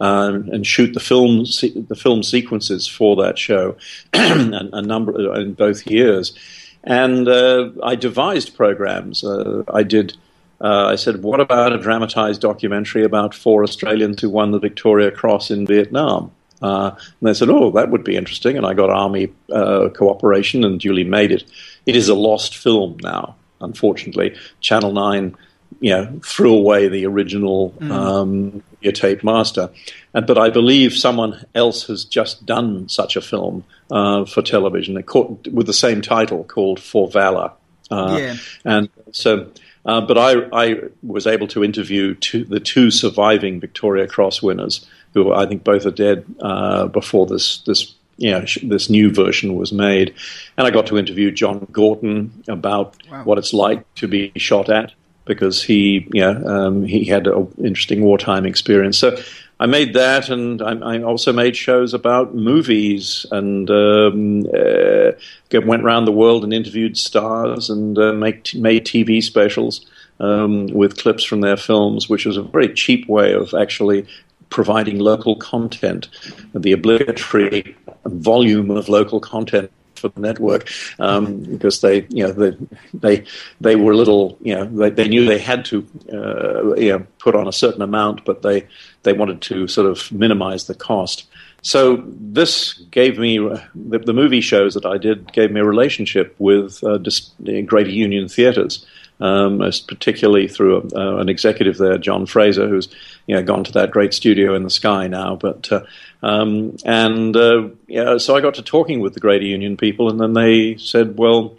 um, 0.00 0.48
and 0.50 0.66
shoot 0.66 0.92
the 0.92 1.00
film 1.00 1.46
se- 1.46 1.84
the 1.88 1.94
film 1.94 2.24
sequences 2.24 2.88
for 2.88 3.14
that 3.22 3.38
show, 3.38 3.76
a, 4.12 4.68
a, 4.72 4.82
number 4.82 5.12
uh, 5.12 5.40
in 5.40 5.54
both 5.54 5.86
years, 5.86 6.36
and 6.82 7.28
uh, 7.28 7.70
I 7.80 7.94
devised 7.94 8.56
programs. 8.56 9.24
I 9.72 9.84
did. 9.84 10.16
I 10.60 10.96
said, 10.96 11.22
"What 11.22 11.38
about 11.38 11.72
a 11.72 11.78
dramatized 11.78 12.40
documentary 12.40 13.04
about 13.04 13.34
four 13.36 13.62
Australians 13.62 14.20
who 14.20 14.30
won 14.30 14.50
the 14.50 14.58
Victoria 14.58 15.12
Cross 15.12 15.52
in 15.52 15.64
Vietnam?" 15.64 16.32
Uh, 16.62 16.90
and 16.94 17.28
they 17.28 17.34
said, 17.34 17.48
"Oh, 17.50 17.70
that 17.72 17.90
would 17.90 18.04
be 18.04 18.16
interesting." 18.16 18.56
And 18.56 18.66
I 18.66 18.74
got 18.74 18.90
Army 18.90 19.32
uh, 19.52 19.88
cooperation 19.94 20.64
and 20.64 20.78
duly 20.78 21.04
made 21.04 21.32
it. 21.32 21.44
It 21.86 21.96
is 21.96 22.08
a 22.08 22.14
lost 22.14 22.56
film 22.56 22.98
now, 23.02 23.36
unfortunately. 23.60 24.36
Channel 24.60 24.92
Nine, 24.92 25.36
you 25.80 25.90
know, 25.90 26.20
threw 26.24 26.54
away 26.54 26.88
the 26.88 27.06
original 27.06 27.74
mm. 27.78 27.90
um, 27.90 28.62
tape 28.92 29.24
master. 29.24 29.70
And, 30.14 30.26
but 30.26 30.38
I 30.38 30.50
believe 30.50 30.92
someone 30.94 31.44
else 31.54 31.86
has 31.86 32.04
just 32.04 32.44
done 32.46 32.88
such 32.88 33.16
a 33.16 33.20
film 33.20 33.64
uh, 33.90 34.24
for 34.24 34.42
television 34.42 35.00
caught, 35.02 35.46
with 35.48 35.66
the 35.66 35.74
same 35.74 36.02
title 36.02 36.44
called 36.44 36.80
For 36.80 37.08
Valor. 37.08 37.52
Uh, 37.90 38.16
yeah. 38.18 38.36
And 38.64 38.88
so. 39.12 39.50
Uh, 39.86 39.98
but 39.98 40.18
I, 40.18 40.34
I, 40.52 40.74
was 41.02 41.26
able 41.26 41.48
to 41.48 41.64
interview 41.64 42.14
two, 42.14 42.44
the 42.44 42.60
two 42.60 42.90
surviving 42.90 43.60
Victoria 43.60 44.06
Cross 44.06 44.42
winners, 44.42 44.86
who 45.14 45.32
I 45.32 45.46
think 45.46 45.64
both 45.64 45.86
are 45.86 45.90
dead 45.90 46.24
uh, 46.40 46.86
before 46.86 47.26
this 47.26 47.58
this 47.62 47.94
you 48.20 48.30
know, 48.30 48.44
this 48.62 48.90
new 48.90 49.10
version 49.10 49.56
was 49.56 49.72
made. 49.72 50.14
And 50.58 50.66
I 50.66 50.70
got 50.70 50.86
to 50.88 50.98
interview 50.98 51.30
John 51.30 51.66
Gorton 51.72 52.44
about 52.48 52.94
wow. 53.10 53.24
what 53.24 53.38
it's 53.38 53.54
like 53.54 53.82
to 53.94 54.06
be 54.06 54.30
shot 54.36 54.68
at 54.68 54.92
because 55.24 55.62
he, 55.62 56.06
you 56.12 56.20
know, 56.20 56.44
um, 56.44 56.84
he 56.84 57.04
had 57.04 57.26
an 57.26 57.50
interesting 57.58 58.02
wartime 58.02 58.44
experience. 58.44 58.98
So 58.98 59.16
I 59.58 59.66
made 59.66 59.94
that, 59.94 60.28
and 60.28 60.60
I, 60.60 60.72
I 60.72 61.02
also 61.02 61.32
made 61.32 61.56
shows 61.56 61.94
about 61.94 62.34
movies, 62.34 63.24
and 63.30 63.70
um, 63.70 64.46
uh, 64.46 65.12
went 65.52 65.82
around 65.82 66.04
the 66.06 66.12
world 66.12 66.44
and 66.44 66.52
interviewed 66.52 66.98
stars, 66.98 67.70
and 67.70 67.98
uh, 67.98 68.12
make, 68.12 68.54
made 68.54 68.84
TV 68.84 69.22
specials. 69.22 69.86
Um, 70.18 70.66
with 70.66 70.98
clips 70.98 71.24
from 71.24 71.40
their 71.40 71.56
films, 71.56 72.10
which 72.10 72.26
was 72.26 72.36
a 72.36 72.42
very 72.42 72.74
cheap 72.74 73.08
way 73.08 73.32
of 73.32 73.54
actually 73.54 74.06
providing 74.50 74.98
local 74.98 75.36
content, 75.36 76.08
the 76.54 76.72
obligatory 76.72 77.76
volume 78.04 78.70
of 78.70 78.88
local 78.88 79.20
content 79.20 79.70
for 80.00 80.08
the 80.08 80.20
network 80.20 80.68
um, 80.98 81.42
because 81.44 81.80
they, 81.82 82.06
you 82.08 82.26
know, 82.26 82.32
they, 82.32 82.56
they, 82.94 83.24
they 83.60 83.76
were 83.76 83.92
a 83.92 83.96
little, 83.96 84.36
you 84.40 84.54
know, 84.54 84.64
they, 84.64 84.90
they 84.90 85.08
knew 85.08 85.24
they 85.26 85.38
had 85.38 85.64
to, 85.66 85.86
uh, 86.12 86.74
you 86.74 86.90
know, 86.90 87.06
put 87.18 87.34
on 87.34 87.46
a 87.46 87.52
certain 87.52 87.82
amount, 87.82 88.24
but 88.24 88.42
they, 88.42 88.66
they 89.02 89.12
wanted 89.12 89.40
to 89.42 89.68
sort 89.68 89.86
of 89.86 90.10
minimize 90.10 90.66
the 90.66 90.74
cost. 90.74 91.26
so 91.62 92.02
this 92.06 92.74
gave 92.90 93.18
me 93.18 93.38
the, 93.74 93.98
the, 93.98 94.14
movie 94.14 94.40
shows 94.40 94.74
that 94.74 94.86
I 94.86 94.96
did 94.96 95.32
gave 95.32 95.52
me 95.52 95.60
a 95.60 95.64
relationship 95.64 96.34
with 96.38 96.82
uh, 96.82 96.98
dis- 96.98 97.30
Greater 97.66 97.90
Union 97.90 98.28
Theatres, 98.28 98.86
um, 99.20 99.58
particularly 99.86 100.48
through 100.48 100.78
a, 100.78 100.98
uh, 100.98 101.16
an 101.20 101.28
executive 101.28 101.76
there, 101.76 101.98
John 101.98 102.24
Fraser, 102.26 102.68
who's 102.68 102.88
you 103.26 103.34
know 103.34 103.42
gone 103.42 103.64
to 103.64 103.72
that 103.72 103.90
great 103.90 104.14
studio 104.14 104.54
in 104.54 104.62
the 104.62 104.70
sky 104.70 105.08
now. 105.08 105.36
But 105.36 105.70
uh, 105.72 105.82
um, 106.22 106.76
and 106.84 107.36
uh, 107.36 107.68
yeah, 107.86 108.18
so 108.18 108.36
I 108.36 108.40
got 108.40 108.54
to 108.54 108.62
talking 108.62 109.00
with 109.00 109.14
the 109.14 109.20
Greater 109.20 109.46
Union 109.46 109.76
people, 109.76 110.10
and 110.10 110.20
then 110.20 110.34
they 110.34 110.76
said, 110.76 111.18
well 111.18 111.56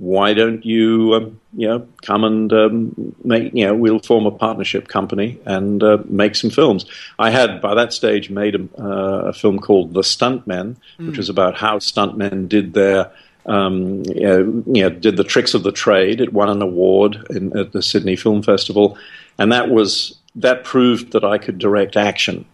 why 0.00 0.32
don't 0.32 0.64
you, 0.64 1.14
um, 1.14 1.40
you 1.52 1.68
know, 1.68 1.86
come 2.00 2.24
and 2.24 2.50
um, 2.54 3.14
make, 3.22 3.52
you 3.52 3.66
know, 3.66 3.74
we'll 3.74 3.98
form 3.98 4.24
a 4.24 4.30
partnership 4.30 4.88
company 4.88 5.38
and 5.44 5.82
uh, 5.82 5.98
make 6.06 6.34
some 6.34 6.48
films. 6.48 6.86
I 7.18 7.28
had, 7.28 7.60
by 7.60 7.74
that 7.74 7.92
stage, 7.92 8.30
made 8.30 8.54
a, 8.54 8.82
uh, 8.82 9.28
a 9.28 9.32
film 9.34 9.58
called 9.58 9.92
The 9.92 10.00
Stuntmen, 10.00 10.76
mm. 10.98 11.06
which 11.06 11.18
was 11.18 11.28
about 11.28 11.54
how 11.54 11.80
stuntmen 11.80 12.48
did 12.48 12.72
their, 12.72 13.12
um, 13.44 14.02
you, 14.06 14.22
know, 14.22 14.38
you 14.72 14.82
know, 14.84 14.88
did 14.88 15.18
the 15.18 15.24
tricks 15.24 15.52
of 15.52 15.64
the 15.64 15.72
trade. 15.72 16.22
It 16.22 16.32
won 16.32 16.48
an 16.48 16.62
award 16.62 17.26
in, 17.28 17.54
at 17.54 17.72
the 17.72 17.82
Sydney 17.82 18.16
Film 18.16 18.42
Festival, 18.42 18.96
and 19.36 19.52
that 19.52 19.68
was 19.68 20.18
that 20.34 20.64
proved 20.64 21.12
that 21.12 21.24
I 21.24 21.38
could 21.38 21.58
direct 21.58 21.96
action. 21.96 22.46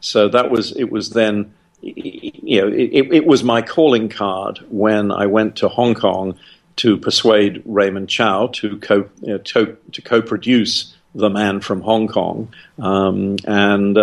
So 0.00 0.28
that 0.28 0.50
was 0.50 0.76
it. 0.76 0.90
Was 0.90 1.10
then 1.10 1.54
you 1.80 2.60
know 2.60 2.68
it, 2.68 3.12
it 3.12 3.26
was 3.26 3.44
my 3.44 3.62
calling 3.62 4.08
card 4.08 4.58
when 4.68 5.12
I 5.12 5.26
went 5.26 5.56
to 5.56 5.68
Hong 5.68 5.94
Kong 5.94 6.38
to 6.76 6.96
persuade 6.96 7.62
Raymond 7.64 8.08
Chow 8.08 8.48
to 8.54 8.78
co 8.78 9.08
you 9.20 9.28
know, 9.28 9.38
to, 9.38 9.76
to, 9.92 10.02
co-produce 10.02 10.94
The 11.14 11.28
Man 11.28 11.60
from 11.60 11.80
Hong 11.82 12.06
Kong, 12.06 12.54
um, 12.78 13.36
and 13.44 13.98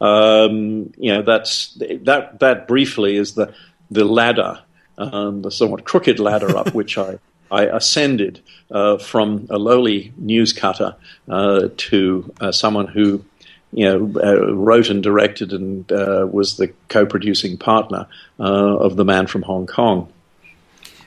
um, 0.00 0.92
you 0.96 1.14
know 1.14 1.22
that's 1.22 1.74
that 2.02 2.38
that 2.40 2.68
briefly 2.68 3.16
is 3.16 3.34
the 3.34 3.54
the 3.90 4.04
ladder, 4.04 4.60
um, 4.98 5.42
the 5.42 5.50
somewhat 5.50 5.84
crooked 5.84 6.18
ladder 6.18 6.56
up 6.56 6.74
which 6.74 6.98
I. 6.98 7.18
I 7.54 7.64
ascended 7.64 8.40
uh, 8.70 8.98
from 8.98 9.46
a 9.50 9.58
lowly 9.58 10.12
news 10.16 10.52
cutter 10.52 10.96
uh, 11.28 11.68
to 11.76 12.34
uh, 12.40 12.52
someone 12.52 12.88
who 12.88 13.24
you 13.72 13.86
know, 13.86 14.20
uh, 14.22 14.52
wrote 14.52 14.88
and 14.88 15.02
directed 15.02 15.52
and 15.52 15.90
uh, 15.90 16.26
was 16.30 16.56
the 16.56 16.72
co-producing 16.88 17.58
partner 17.58 18.06
uh, 18.38 18.42
of 18.42 18.96
The 18.96 19.04
Man 19.04 19.26
from 19.26 19.42
Hong 19.42 19.66
Kong. 19.66 20.08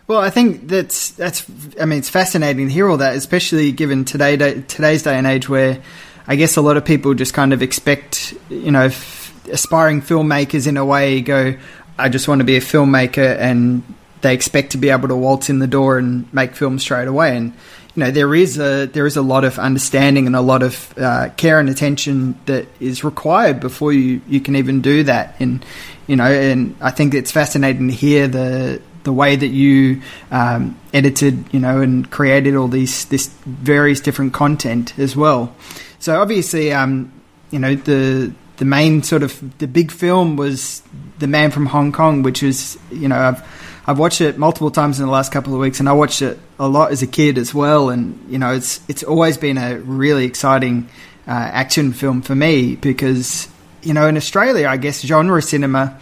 Well, 0.08 0.20
I 0.20 0.30
think 0.30 0.68
that's 0.68 1.12
that's. 1.12 1.46
I 1.82 1.86
mean, 1.86 2.00
it's 2.00 2.10
fascinating 2.10 2.68
to 2.68 2.74
hear 2.74 2.88
all 2.90 2.98
that, 2.98 3.16
especially 3.16 3.74
given 3.74 4.06
today 4.06 4.38
today's 4.38 5.04
day 5.04 5.18
and 5.18 5.28
age, 5.28 5.50
where 5.50 5.82
I 6.28 6.38
guess 6.38 6.56
a 6.56 6.62
lot 6.62 6.78
of 6.78 6.86
people 6.86 7.14
just 7.14 7.34
kind 7.34 7.52
of 7.52 7.62
expect, 7.62 8.34
you 8.50 8.72
know, 8.72 8.86
f- 8.86 9.48
aspiring 9.50 10.02
filmmakers 10.02 10.66
in 10.66 10.78
a 10.78 10.86
way 10.86 11.20
go, 11.20 11.58
I 11.98 12.08
just 12.08 12.30
want 12.30 12.40
to 12.40 12.46
be 12.46 12.56
a 12.56 12.62
filmmaker, 12.62 13.38
and 13.38 13.84
they 14.22 14.34
expect 14.34 14.72
to 14.72 14.78
be 14.78 14.90
able 14.90 15.08
to 15.08 15.16
waltz 15.16 15.50
in 15.50 15.60
the 15.60 15.68
door 15.68 15.98
and 15.98 16.32
make 16.34 16.56
films 16.56 16.82
straight 16.82 17.08
away. 17.08 17.36
And 17.38 17.54
you 17.96 18.04
know, 18.04 18.12
there 18.12 18.34
is 18.36 18.60
a 18.60 18.86
there 18.86 19.08
is 19.08 19.18
a 19.18 19.22
lot 19.22 19.44
of 19.44 19.58
understanding 19.58 20.28
and 20.28 20.36
a 20.36 20.42
lot 20.42 20.62
of 20.62 20.94
uh, 20.98 21.30
care 21.38 21.60
and 21.60 21.70
attention 21.70 22.40
that 22.46 22.68
is 22.80 23.04
required 23.04 23.60
before 23.60 23.92
you 23.92 24.22
you 24.28 24.40
can 24.40 24.56
even 24.56 24.82
do 24.82 25.04
that. 25.04 25.36
And 25.40 25.66
you 26.06 26.16
know, 26.16 26.26
and 26.26 26.76
I 26.80 26.92
think 26.92 27.14
it's 27.14 27.32
fascinating 27.32 27.88
to 27.88 27.94
hear 27.94 28.28
the 28.28 28.82
the 29.04 29.14
way 29.14 29.36
that 29.36 29.48
you 29.48 30.02
um, 30.32 30.78
edited, 30.94 31.46
you 31.54 31.60
know, 31.60 31.82
and 31.82 32.10
created 32.12 32.56
all 32.56 32.68
these 32.68 33.06
this 33.06 33.28
various 33.46 34.00
different 34.02 34.34
content 34.34 34.98
as 35.00 35.16
well. 35.16 35.56
So 35.98 36.22
obviously, 36.22 36.74
um, 36.74 37.12
you 37.50 37.58
know, 37.58 37.74
the 37.74 38.34
the 38.58 38.66
main 38.66 39.02
sort 39.04 39.24
of 39.24 39.58
the 39.60 39.68
big 39.68 39.92
film 39.92 40.36
was 40.36 40.84
The 41.20 41.28
Man 41.28 41.52
from 41.52 41.68
Hong 41.68 41.92
Kong, 41.92 42.22
which 42.22 42.44
is 42.44 42.78
you 42.92 43.08
know 43.08 43.18
I've 43.18 43.42
I've 43.88 43.98
watched 43.98 44.20
it 44.22 44.38
multiple 44.38 44.70
times 44.70 45.00
in 45.00 45.06
the 45.06 45.12
last 45.12 45.32
couple 45.32 45.54
of 45.54 45.60
weeks, 45.60 45.80
and 45.80 45.88
I 45.88 45.94
watched 45.94 46.22
it 46.22 46.38
a 46.60 46.68
lot 46.68 46.92
as 46.92 47.02
a 47.02 47.08
kid 47.08 47.38
as 47.38 47.54
well. 47.54 47.90
And 47.90 48.20
you 48.30 48.38
know, 48.38 48.54
it's 48.54 48.82
it's 48.88 49.04
always 49.04 49.38
been 49.38 49.58
a 49.58 49.80
really 49.80 50.26
exciting 50.26 50.90
uh, 51.28 51.32
action 51.32 51.94
film 51.94 52.22
for 52.22 52.36
me 52.36 52.76
because 52.76 53.48
you 53.82 53.94
know 53.94 54.08
in 54.08 54.18
Australia, 54.18 54.68
I 54.68 54.78
guess 54.78 55.02
genre 55.02 55.42
cinema 55.42 55.98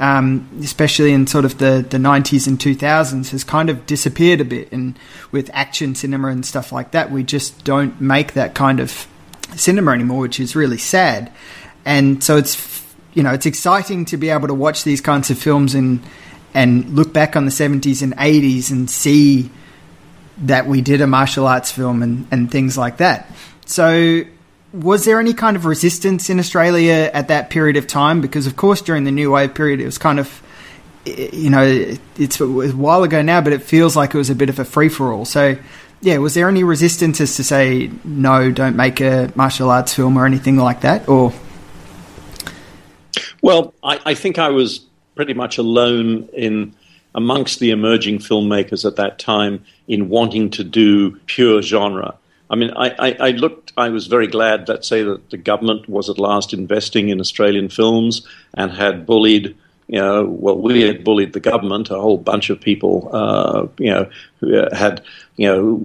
um, 0.00 0.48
especially 0.62 1.12
in 1.12 1.26
sort 1.26 1.44
of 1.44 1.58
the, 1.58 1.86
the 1.88 1.98
90s 1.98 2.48
and 2.48 2.58
2000s, 2.58 3.30
has 3.30 3.44
kind 3.44 3.68
of 3.68 3.84
disappeared 3.84 4.40
a 4.40 4.46
bit. 4.46 4.72
And 4.72 4.98
with 5.30 5.50
action 5.52 5.94
cinema 5.94 6.28
and 6.28 6.44
stuff 6.44 6.72
like 6.72 6.92
that, 6.92 7.10
we 7.10 7.22
just 7.22 7.64
don't 7.64 8.00
make 8.00 8.32
that 8.32 8.54
kind 8.54 8.80
of 8.80 9.06
cinema 9.54 9.92
anymore, 9.92 10.20
which 10.20 10.40
is 10.40 10.56
really 10.56 10.78
sad. 10.78 11.30
And 11.84 12.24
so 12.24 12.38
it's, 12.38 12.82
you 13.12 13.22
know, 13.22 13.34
it's 13.34 13.44
exciting 13.44 14.06
to 14.06 14.16
be 14.16 14.30
able 14.30 14.48
to 14.48 14.54
watch 14.54 14.84
these 14.84 15.02
kinds 15.02 15.30
of 15.30 15.38
films 15.38 15.74
and, 15.74 16.02
and 16.54 16.96
look 16.96 17.12
back 17.12 17.36
on 17.36 17.44
the 17.44 17.50
70s 17.50 18.02
and 18.02 18.16
80s 18.16 18.70
and 18.70 18.90
see 18.90 19.50
that 20.38 20.66
we 20.66 20.80
did 20.80 21.00
a 21.00 21.06
martial 21.06 21.46
arts 21.46 21.70
film 21.70 22.02
and, 22.02 22.26
and 22.30 22.50
things 22.50 22.76
like 22.76 22.96
that. 22.98 23.30
So 23.66 24.24
was 24.72 25.04
there 25.04 25.18
any 25.18 25.34
kind 25.34 25.56
of 25.56 25.64
resistance 25.64 26.30
in 26.30 26.38
Australia 26.38 27.10
at 27.12 27.28
that 27.28 27.50
period 27.50 27.76
of 27.76 27.86
time? 27.86 28.20
Because, 28.20 28.46
of 28.46 28.56
course, 28.56 28.80
during 28.80 29.04
the 29.04 29.10
New 29.10 29.30
Wave 29.32 29.54
period, 29.54 29.80
it 29.80 29.84
was 29.84 29.98
kind 29.98 30.18
of, 30.18 30.42
eh, 31.06 31.28
you 31.32 31.50
know, 31.50 31.96
it's 32.16 32.40
a 32.40 32.46
while 32.46 33.02
ago 33.02 33.22
now, 33.22 33.40
but 33.40 33.52
it 33.52 33.62
feels 33.62 33.96
like 33.96 34.14
it 34.14 34.18
was 34.18 34.30
a 34.30 34.34
bit 34.34 34.48
of 34.48 34.58
a 34.58 34.64
free 34.64 34.88
for 34.88 35.12
all. 35.12 35.24
So, 35.24 35.56
yeah, 36.00 36.18
was 36.18 36.34
there 36.34 36.48
any 36.48 36.64
resistance 36.64 37.20
as 37.20 37.36
to 37.36 37.44
say, 37.44 37.90
no, 38.04 38.50
don't 38.50 38.76
make 38.76 39.00
a 39.00 39.32
martial 39.34 39.70
arts 39.70 39.92
film 39.94 40.16
or 40.16 40.24
anything 40.24 40.56
like 40.56 40.82
that? 40.82 41.08
Or. 41.08 41.32
Well, 43.42 43.74
I, 43.82 44.00
I 44.06 44.14
think 44.14 44.38
I 44.38 44.50
was 44.50 44.86
pretty 45.20 45.34
much 45.34 45.58
alone 45.58 46.26
in 46.32 46.74
amongst 47.14 47.60
the 47.60 47.70
emerging 47.72 48.18
filmmakers 48.18 48.86
at 48.86 48.96
that 48.96 49.18
time 49.18 49.62
in 49.86 50.08
wanting 50.08 50.48
to 50.48 50.64
do 50.64 51.14
pure 51.26 51.60
genre. 51.60 52.14
I 52.48 52.56
mean, 52.56 52.70
I, 52.74 52.88
I, 52.98 53.16
I, 53.20 53.30
looked, 53.32 53.74
I 53.76 53.90
was 53.90 54.06
very 54.06 54.28
glad, 54.28 54.66
let's 54.66 54.88
say, 54.88 55.02
that 55.02 55.28
the 55.28 55.36
government 55.36 55.90
was 55.90 56.08
at 56.08 56.18
last 56.18 56.54
investing 56.54 57.10
in 57.10 57.20
Australian 57.20 57.68
films 57.68 58.26
and 58.54 58.72
had 58.72 59.04
bullied, 59.04 59.54
you 59.88 59.98
know, 59.98 60.24
well, 60.24 60.56
we 60.56 60.80
had 60.80 61.04
bullied 61.04 61.34
the 61.34 61.40
government, 61.40 61.90
a 61.90 62.00
whole 62.00 62.16
bunch 62.16 62.48
of 62.48 62.58
people, 62.58 63.10
uh, 63.12 63.66
you 63.76 63.90
know, 63.90 64.08
who 64.38 64.54
had, 64.72 65.02
you 65.36 65.48
know, 65.48 65.78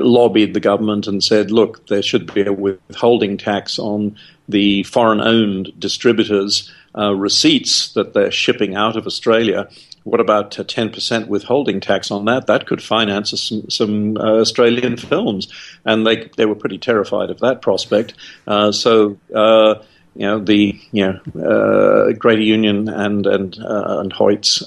lobbied 0.00 0.54
the 0.54 0.60
government 0.60 1.08
and 1.08 1.24
said, 1.24 1.50
look, 1.50 1.88
there 1.88 2.02
should 2.02 2.32
be 2.32 2.42
a 2.42 2.52
withholding 2.52 3.36
tax 3.36 3.80
on 3.80 4.16
the 4.48 4.82
foreign 4.84 5.20
owned 5.20 5.72
distributors' 5.78 6.72
uh, 6.96 7.14
receipts 7.14 7.92
that 7.92 8.14
they're 8.14 8.30
shipping 8.30 8.74
out 8.74 8.96
of 8.96 9.06
Australia 9.06 9.68
what 10.06 10.20
about 10.20 10.56
a 10.58 10.64
10% 10.64 11.26
withholding 11.26 11.80
tax 11.80 12.12
on 12.12 12.26
that? 12.26 12.46
That 12.46 12.66
could 12.66 12.80
finance 12.80 13.38
some, 13.40 13.68
some 13.68 14.16
uh, 14.16 14.38
Australian 14.38 14.96
films. 14.96 15.48
And 15.84 16.06
they, 16.06 16.30
they 16.36 16.46
were 16.46 16.54
pretty 16.54 16.78
terrified 16.78 17.28
of 17.28 17.40
that 17.40 17.60
prospect. 17.60 18.14
Uh, 18.46 18.70
so, 18.70 19.18
uh, 19.34 19.82
you 20.14 20.26
know, 20.26 20.38
the 20.38 20.80
you 20.92 21.20
know, 21.34 21.42
uh, 21.42 22.12
Greater 22.12 22.42
Union 22.42 22.88
and, 22.88 23.26
and, 23.26 23.58
uh, 23.58 23.98
and 23.98 24.12
Hoyts 24.12 24.62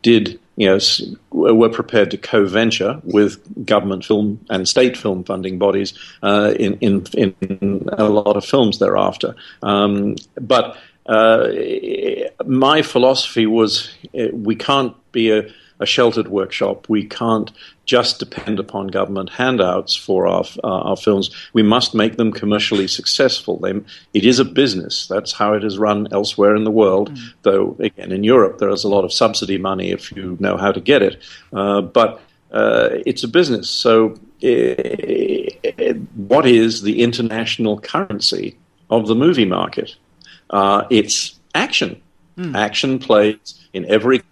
did 0.00 0.40
you 0.56 0.66
know, 0.66 0.78
were 1.30 1.68
prepared 1.68 2.10
to 2.10 2.18
co-venture 2.18 3.00
with 3.04 3.40
government 3.64 4.04
film 4.04 4.44
and 4.50 4.68
state 4.68 4.96
film 4.96 5.24
funding 5.24 5.58
bodies 5.58 5.94
uh, 6.22 6.52
in, 6.58 6.74
in, 6.80 7.06
in 7.40 7.88
a 7.92 8.04
lot 8.04 8.36
of 8.36 8.44
films 8.44 8.78
thereafter. 8.78 9.34
Um, 9.62 10.16
but 10.40 10.76
uh, 11.06 11.48
my 12.46 12.82
philosophy 12.82 13.46
was 13.46 13.94
uh, 14.18 14.28
we 14.32 14.54
can't 14.54 14.94
be 15.12 15.30
a, 15.30 15.48
a, 15.80 15.86
sheltered 15.86 16.28
workshop. 16.28 16.88
We 16.88 17.04
can't 17.04 17.50
just 17.84 18.18
depend 18.18 18.60
upon 18.60 18.86
government 18.88 19.30
handouts 19.30 19.94
for 19.94 20.26
our, 20.26 20.44
uh, 20.62 20.68
our 20.90 20.96
films. 20.96 21.30
We 21.52 21.62
must 21.62 21.94
make 21.94 22.16
them 22.16 22.32
commercially 22.32 22.86
successful. 22.86 23.58
They, 23.58 23.72
it 24.14 24.24
is 24.24 24.38
a 24.38 24.44
business. 24.44 25.06
That's 25.08 25.32
how 25.32 25.54
it 25.54 25.64
is 25.64 25.78
run 25.78 26.08
elsewhere 26.12 26.54
in 26.54 26.64
the 26.64 26.70
world. 26.70 27.12
Mm. 27.12 27.32
Though, 27.42 27.76
again, 27.80 28.12
in 28.12 28.24
Europe, 28.24 28.58
there 28.58 28.70
is 28.70 28.84
a 28.84 28.88
lot 28.88 29.04
of 29.04 29.12
subsidy 29.12 29.58
money 29.58 29.90
if 29.90 30.12
you 30.12 30.36
know 30.40 30.56
how 30.56 30.70
to 30.70 30.80
get 30.80 31.02
it. 31.02 31.22
Uh, 31.52 31.80
but 31.80 32.20
uh, 32.52 32.90
it's 33.04 33.24
a 33.24 33.28
business. 33.28 33.68
So, 33.68 34.14
uh, 34.44 35.94
what 36.14 36.46
is 36.46 36.82
the 36.82 37.02
international 37.02 37.80
currency 37.80 38.56
of 38.90 39.06
the 39.06 39.14
movie 39.14 39.44
market? 39.44 39.96
Uh, 40.50 40.84
it's 40.90 41.38
action. 41.54 42.00
Mm. 42.36 42.56
Action 42.56 42.98
plays 42.98 43.60
in 43.72 43.84
every 43.86 44.22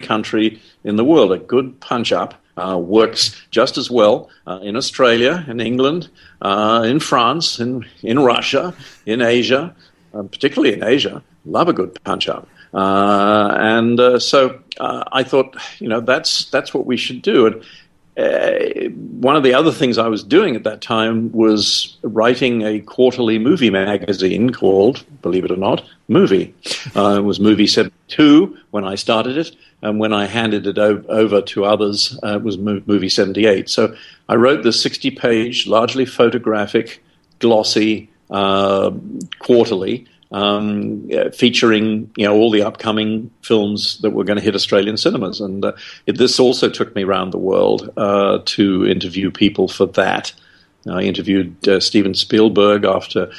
country 0.00 0.60
in 0.84 0.96
the 0.96 1.04
world. 1.04 1.32
A 1.32 1.38
good 1.38 1.80
punch 1.80 2.12
up 2.12 2.34
uh, 2.56 2.78
works 2.78 3.40
just 3.50 3.76
as 3.78 3.90
well 3.90 4.28
uh, 4.46 4.60
in 4.62 4.76
Australia, 4.76 5.44
in 5.48 5.60
England, 5.60 6.08
uh, 6.42 6.84
in 6.86 7.00
France, 7.00 7.58
in, 7.60 7.86
in 8.02 8.18
Russia, 8.18 8.74
in 9.06 9.20
Asia, 9.20 9.74
uh, 10.14 10.22
particularly 10.22 10.74
in 10.74 10.84
Asia. 10.84 11.22
Love 11.44 11.68
a 11.68 11.72
good 11.72 12.02
punch 12.04 12.28
up. 12.28 12.48
Uh, 12.72 13.54
and 13.58 14.00
uh, 14.00 14.18
so 14.18 14.58
I 14.80 15.22
thought, 15.22 15.56
you 15.78 15.88
know, 15.88 16.00
that's 16.00 16.50
that's 16.50 16.74
what 16.74 16.86
we 16.86 16.96
should 16.96 17.22
do. 17.22 17.46
And 17.46 17.62
uh, 18.16 18.88
one 19.20 19.36
of 19.36 19.42
the 19.42 19.54
other 19.54 19.72
things 19.72 19.98
I 19.98 20.08
was 20.08 20.22
doing 20.22 20.54
at 20.54 20.64
that 20.64 20.80
time 20.80 21.32
was 21.32 21.96
writing 22.02 22.62
a 22.62 22.80
quarterly 22.80 23.38
movie 23.38 23.70
magazine 23.70 24.52
called, 24.52 25.04
believe 25.22 25.44
it 25.44 25.50
or 25.50 25.56
not, 25.56 25.84
Movie. 26.08 26.54
Uh, 26.94 27.16
it 27.18 27.24
was 27.24 27.40
Movie 27.40 27.66
72 27.66 28.58
when 28.70 28.84
I 28.84 28.94
started 28.94 29.38
it, 29.38 29.56
and 29.82 29.98
when 29.98 30.12
I 30.12 30.26
handed 30.26 30.66
it 30.66 30.78
o- 30.78 31.04
over 31.08 31.40
to 31.42 31.64
others, 31.64 32.18
uh, 32.22 32.36
it 32.36 32.42
was 32.42 32.58
Movie 32.58 33.08
78. 33.08 33.70
So 33.70 33.96
I 34.28 34.34
wrote 34.34 34.62
the 34.62 34.72
60 34.72 35.10
page, 35.12 35.66
largely 35.66 36.04
photographic, 36.04 37.02
glossy 37.38 38.10
uh, 38.30 38.90
quarterly 39.38 40.06
um, 40.34 41.08
featuring 41.32 42.10
you 42.16 42.26
know 42.26 42.34
all 42.34 42.50
the 42.50 42.62
upcoming 42.62 43.30
films 43.42 43.98
that 43.98 44.10
were 44.10 44.24
going 44.24 44.36
to 44.36 44.42
hit 44.42 44.56
Australian 44.56 44.96
cinemas, 44.96 45.40
and 45.40 45.64
uh, 45.64 45.72
it, 46.06 46.18
this 46.18 46.40
also 46.40 46.68
took 46.68 46.94
me 46.96 47.04
around 47.04 47.30
the 47.30 47.38
world 47.38 47.90
uh, 47.96 48.40
to 48.44 48.86
interview 48.86 49.30
people 49.30 49.68
for 49.68 49.86
that. 49.86 50.32
I 50.90 51.02
interviewed 51.02 51.68
uh, 51.68 51.80
Steven 51.80 52.14
Spielberg 52.14 52.84
after 52.84 53.30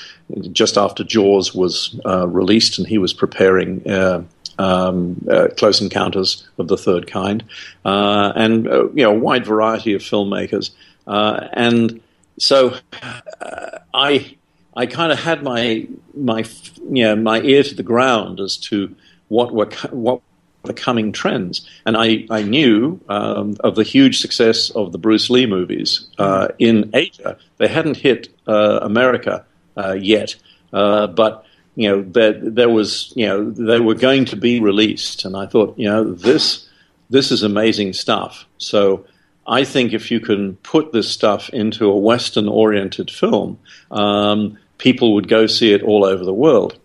just 0.52 0.78
after 0.78 1.04
Jaws 1.04 1.54
was 1.54 2.00
uh, 2.06 2.28
released, 2.28 2.78
and 2.78 2.88
he 2.88 2.98
was 2.98 3.14
preparing. 3.14 3.88
Uh, 3.90 4.24
um, 4.58 5.28
uh, 5.30 5.50
Close 5.58 5.82
Encounters 5.82 6.48
of 6.58 6.70
the 6.70 6.78
Third 6.78 7.08
Kind, 7.08 7.44
and 7.84 8.64
you 8.66 9.04
know 9.04 9.12
a 9.12 9.20
wide 9.20 9.46
variety 9.46 9.94
of 9.94 10.02
filmmakers, 10.02 10.72
and 11.06 12.00
so 12.40 12.78
I 13.94 14.38
I 14.76 14.86
kind 14.86 15.12
of 15.12 15.20
had 15.20 15.44
my 15.44 15.88
my 16.14 16.46
you 16.90 17.04
know, 17.04 17.16
my 17.18 17.42
ear 17.42 17.64
to 17.64 17.76
the 17.76 17.84
ground 17.84 18.40
as 18.40 18.56
to 18.58 18.96
what 19.28 19.54
were 19.54 19.70
what 19.92 20.22
the 20.66 20.74
coming 20.74 21.12
trends, 21.12 21.68
and 21.86 21.96
I 21.98 22.26
I 22.30 22.44
knew 22.44 23.00
um, 23.10 23.56
of 23.62 23.76
the 23.76 23.84
huge 23.84 24.20
success 24.20 24.70
of 24.72 24.92
the 24.92 24.98
Bruce 24.98 25.30
Lee 25.30 25.46
movies 25.46 26.08
uh, 26.18 26.50
in 26.60 26.92
Asia. 26.94 27.38
They 27.58 27.68
hadn't 27.68 27.98
hit 27.98 28.30
uh, 28.48 28.80
America 28.82 29.46
uh, 29.78 29.94
yet, 29.94 30.36
uh, 30.74 31.08
but 31.08 31.46
you 31.76 31.90
know 31.90 32.02
there 32.04 32.34
there 32.34 32.70
was 32.70 33.14
you 33.16 33.28
know 33.28 33.50
they 33.50 33.80
were 33.80 33.96
going 33.96 34.26
to 34.26 34.36
be 34.36 34.60
released, 34.60 35.26
and 35.26 35.36
I 35.36 35.46
thought 35.46 35.78
you 35.78 35.88
know 35.88 36.14
this 36.14 36.68
this 37.10 37.32
is 37.32 37.44
amazing 37.44 37.94
stuff. 37.94 38.46
So. 38.58 39.06
I 39.48 39.64
think 39.64 39.94
if 39.94 40.10
you 40.10 40.20
can 40.20 40.56
put 40.64 40.92
this 40.92 41.08
stuff 41.08 41.50
into 41.50 41.86
a 41.86 41.96
Western 41.96 42.48
oriented 42.48 43.12
film, 43.12 43.60
um, 43.92 44.58
people 44.80 45.14
would 45.14 45.28
go 45.28 45.46
see 45.46 45.72
it 45.72 45.84
all 45.84 46.04
over 46.04 46.26
the 46.26 46.34
world. 46.34 46.80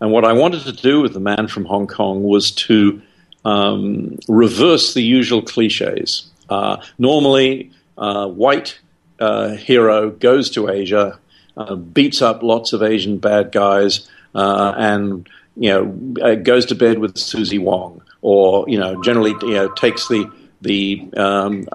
And 0.00 0.10
what 0.10 0.24
I 0.24 0.32
wanted 0.32 0.62
to 0.64 0.72
do 0.72 1.02
with 1.02 1.12
The 1.12 1.20
Man 1.20 1.46
from 1.46 1.66
Hong 1.66 1.86
Kong 1.86 2.22
was 2.22 2.50
to 2.52 3.02
um, 3.44 4.18
reverse 4.28 4.94
the 4.94 5.02
usual 5.02 5.42
cliches. 5.42 6.30
Uh, 6.48 6.82
normally, 6.98 7.70
uh, 7.96 8.26
white 8.26 8.78
uh, 9.18 9.50
hero 9.50 10.10
goes 10.10 10.50
to 10.50 10.68
Asia, 10.68 11.18
uh, 11.56 11.74
beats 11.74 12.22
up 12.22 12.42
lots 12.42 12.72
of 12.72 12.82
Asian 12.82 13.18
bad 13.18 13.52
guys, 13.52 14.08
uh, 14.34 14.74
and 14.76 15.28
you 15.56 15.70
know 15.70 16.24
uh, 16.24 16.34
goes 16.34 16.66
to 16.66 16.74
bed 16.74 16.98
with 16.98 17.16
Susie 17.18 17.58
Wong, 17.58 18.02
or 18.22 18.64
you 18.68 18.78
know 18.78 19.02
generally 19.02 19.34
you 19.42 19.54
know 19.54 19.68
takes 19.68 20.08
the 20.08 20.30
the 20.62 21.08
um, 21.16 21.66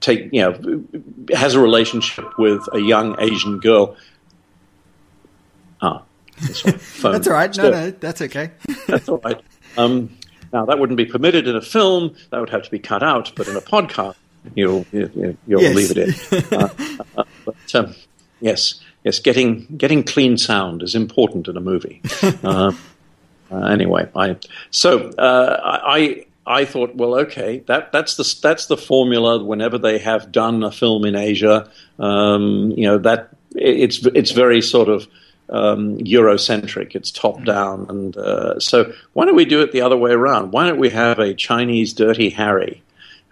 take 0.00 0.28
you 0.32 0.42
know 0.42 0.84
has 1.34 1.54
a 1.54 1.60
relationship 1.60 2.38
with 2.38 2.62
a 2.72 2.80
young 2.80 3.16
Asian 3.20 3.58
girl 3.58 3.96
Ah, 5.82 6.02
that's 6.38 6.64
all 7.04 7.12
right. 7.32 7.56
No, 7.56 7.70
no, 7.70 7.90
that's 7.90 8.22
okay. 8.22 8.50
that's 8.86 9.08
all 9.08 9.20
right. 9.24 9.40
Um, 9.76 10.10
now 10.52 10.64
that 10.66 10.78
wouldn't 10.78 10.96
be 10.96 11.04
permitted 11.04 11.46
in 11.46 11.56
a 11.56 11.62
film; 11.62 12.14
that 12.30 12.40
would 12.40 12.50
have 12.50 12.62
to 12.62 12.70
be 12.70 12.78
cut 12.78 13.02
out. 13.02 13.32
But 13.36 13.48
in 13.48 13.56
a 13.56 13.60
podcast, 13.60 14.16
you'll 14.54 14.86
you, 14.92 15.36
will 15.46 15.62
yes. 15.62 15.76
leave 15.76 15.96
it 15.96 15.98
in. 15.98 16.14
Uh, 16.58 16.68
uh, 17.16 17.24
but 17.44 17.74
um, 17.74 17.94
yes, 18.40 18.80
yes, 19.04 19.18
getting 19.18 19.66
getting 19.76 20.02
clean 20.02 20.36
sound 20.36 20.82
is 20.82 20.94
important 20.94 21.48
in 21.48 21.56
a 21.56 21.60
movie. 21.60 22.00
Uh, 22.22 22.72
uh, 23.52 23.56
anyway, 23.56 24.08
I 24.14 24.36
so 24.70 25.10
uh, 25.10 25.80
I. 25.84 26.26
I 26.46 26.64
thought, 26.64 26.96
well, 26.96 27.14
okay, 27.14 27.58
that, 27.66 27.92
that's 27.92 28.16
the 28.16 28.38
that's 28.42 28.66
the 28.66 28.76
formula. 28.76 29.44
Whenever 29.44 29.78
they 29.78 29.98
have 29.98 30.32
done 30.32 30.64
a 30.64 30.72
film 30.72 31.04
in 31.04 31.14
Asia, 31.14 31.70
um, 32.00 32.72
you 32.76 32.84
know 32.88 32.98
that 32.98 33.28
it's 33.54 34.04
it's 34.06 34.32
very 34.32 34.60
sort 34.60 34.88
of 34.88 35.06
um, 35.50 35.98
Eurocentric. 35.98 36.94
It's 36.94 37.10
top 37.10 37.38
hmm. 37.38 37.44
down, 37.44 37.86
and 37.88 38.16
uh, 38.16 38.60
so 38.60 38.92
why 39.12 39.24
don't 39.24 39.36
we 39.36 39.44
do 39.44 39.60
it 39.60 39.72
the 39.72 39.82
other 39.82 39.96
way 39.96 40.12
around? 40.12 40.52
Why 40.52 40.66
don't 40.66 40.78
we 40.78 40.90
have 40.90 41.18
a 41.18 41.34
Chinese 41.34 41.92
Dirty 41.92 42.30
Harry, 42.30 42.82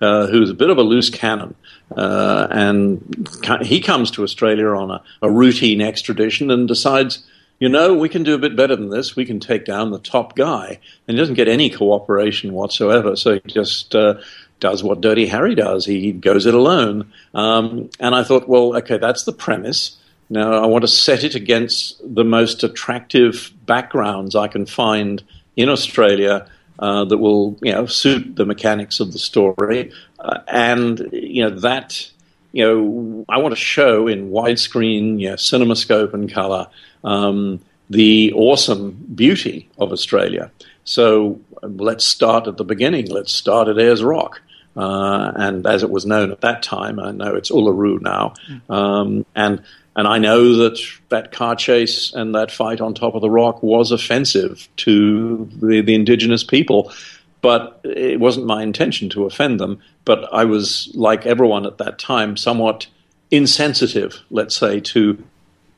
uh, 0.00 0.26
who's 0.26 0.50
a 0.50 0.54
bit 0.54 0.70
of 0.70 0.78
a 0.78 0.82
loose 0.82 1.10
cannon, 1.10 1.54
uh, 1.96 2.48
and 2.50 3.28
he 3.62 3.80
comes 3.80 4.10
to 4.12 4.22
Australia 4.22 4.68
on 4.68 4.90
a, 4.90 5.02
a, 5.22 5.30
routine 5.30 5.80
extradition 5.80 6.50
and 6.50 6.68
decides. 6.68 7.24
You 7.60 7.68
know, 7.68 7.92
we 7.92 8.08
can 8.08 8.22
do 8.22 8.36
a 8.36 8.38
bit 8.38 8.54
better 8.54 8.76
than 8.76 8.90
this. 8.90 9.16
We 9.16 9.24
can 9.24 9.40
take 9.40 9.64
down 9.64 9.90
the 9.90 9.98
top 9.98 10.36
guy. 10.36 10.78
And 11.08 11.16
he 11.16 11.20
doesn't 11.20 11.34
get 11.34 11.48
any 11.48 11.70
cooperation 11.70 12.52
whatsoever. 12.52 13.16
So 13.16 13.32
he 13.34 13.40
just 13.48 13.96
uh, 13.96 14.20
does 14.60 14.82
what 14.82 15.00
Dirty 15.00 15.26
Harry 15.26 15.54
does. 15.54 15.84
He 15.84 16.12
goes 16.12 16.46
it 16.46 16.54
alone. 16.54 17.12
Um, 17.34 17.90
and 18.00 18.14
I 18.14 18.24
thought, 18.24 18.48
well, 18.48 18.76
okay, 18.76 18.98
that's 18.98 19.24
the 19.24 19.32
premise. 19.32 19.97
Now, 20.30 20.62
I 20.62 20.66
want 20.66 20.82
to 20.82 20.88
set 20.88 21.24
it 21.24 21.34
against 21.34 22.00
the 22.02 22.24
most 22.24 22.62
attractive 22.62 23.52
backgrounds 23.64 24.34
I 24.34 24.48
can 24.48 24.66
find 24.66 25.22
in 25.56 25.68
Australia 25.68 26.46
uh, 26.78 27.04
that 27.06 27.18
will, 27.18 27.56
you 27.62 27.72
know, 27.72 27.86
suit 27.86 28.36
the 28.36 28.44
mechanics 28.44 29.00
of 29.00 29.12
the 29.12 29.18
story, 29.18 29.92
uh, 30.20 30.40
and 30.46 31.08
you 31.12 31.42
know 31.42 31.50
that, 31.60 32.10
you 32.52 32.64
know, 32.64 33.24
I 33.28 33.38
want 33.38 33.52
to 33.52 33.60
show 33.60 34.06
in 34.06 34.30
widescreen, 34.30 35.18
you 35.18 35.30
know, 35.30 35.34
CinemaScope 35.36 36.14
and 36.14 36.30
color 36.30 36.68
um, 37.02 37.60
the 37.90 38.32
awesome 38.34 38.92
beauty 39.14 39.68
of 39.78 39.92
Australia. 39.92 40.50
So 40.84 41.40
let's 41.62 42.04
start 42.04 42.46
at 42.46 42.56
the 42.56 42.64
beginning. 42.64 43.10
Let's 43.10 43.32
start 43.32 43.68
at 43.68 43.78
Ayers 43.78 44.02
Rock. 44.02 44.40
Uh, 44.76 45.32
and 45.34 45.66
as 45.66 45.82
it 45.82 45.90
was 45.90 46.06
known 46.06 46.30
at 46.30 46.40
that 46.42 46.62
time, 46.62 47.00
I 47.00 47.10
know 47.10 47.34
it's 47.34 47.50
Uluru 47.50 48.00
now. 48.00 48.34
Mm. 48.48 48.70
Um, 48.70 49.26
and 49.34 49.62
and 49.98 50.06
I 50.06 50.18
know 50.18 50.54
that 50.58 50.78
that 51.08 51.32
car 51.32 51.56
chase 51.56 52.14
and 52.14 52.32
that 52.36 52.52
fight 52.52 52.80
on 52.80 52.94
top 52.94 53.16
of 53.16 53.20
the 53.20 53.28
rock 53.28 53.64
was 53.64 53.90
offensive 53.90 54.68
to 54.76 55.50
the, 55.60 55.80
the 55.80 55.96
indigenous 55.96 56.44
people. 56.44 56.92
But 57.40 57.80
it 57.82 58.20
wasn't 58.20 58.46
my 58.46 58.62
intention 58.62 59.08
to 59.08 59.24
offend 59.24 59.58
them. 59.58 59.82
But 60.04 60.32
I 60.32 60.44
was, 60.44 60.88
like 60.94 61.26
everyone 61.26 61.66
at 61.66 61.78
that 61.78 61.98
time, 61.98 62.36
somewhat 62.36 62.86
insensitive, 63.32 64.22
let's 64.30 64.56
say, 64.56 64.78
to 64.78 65.20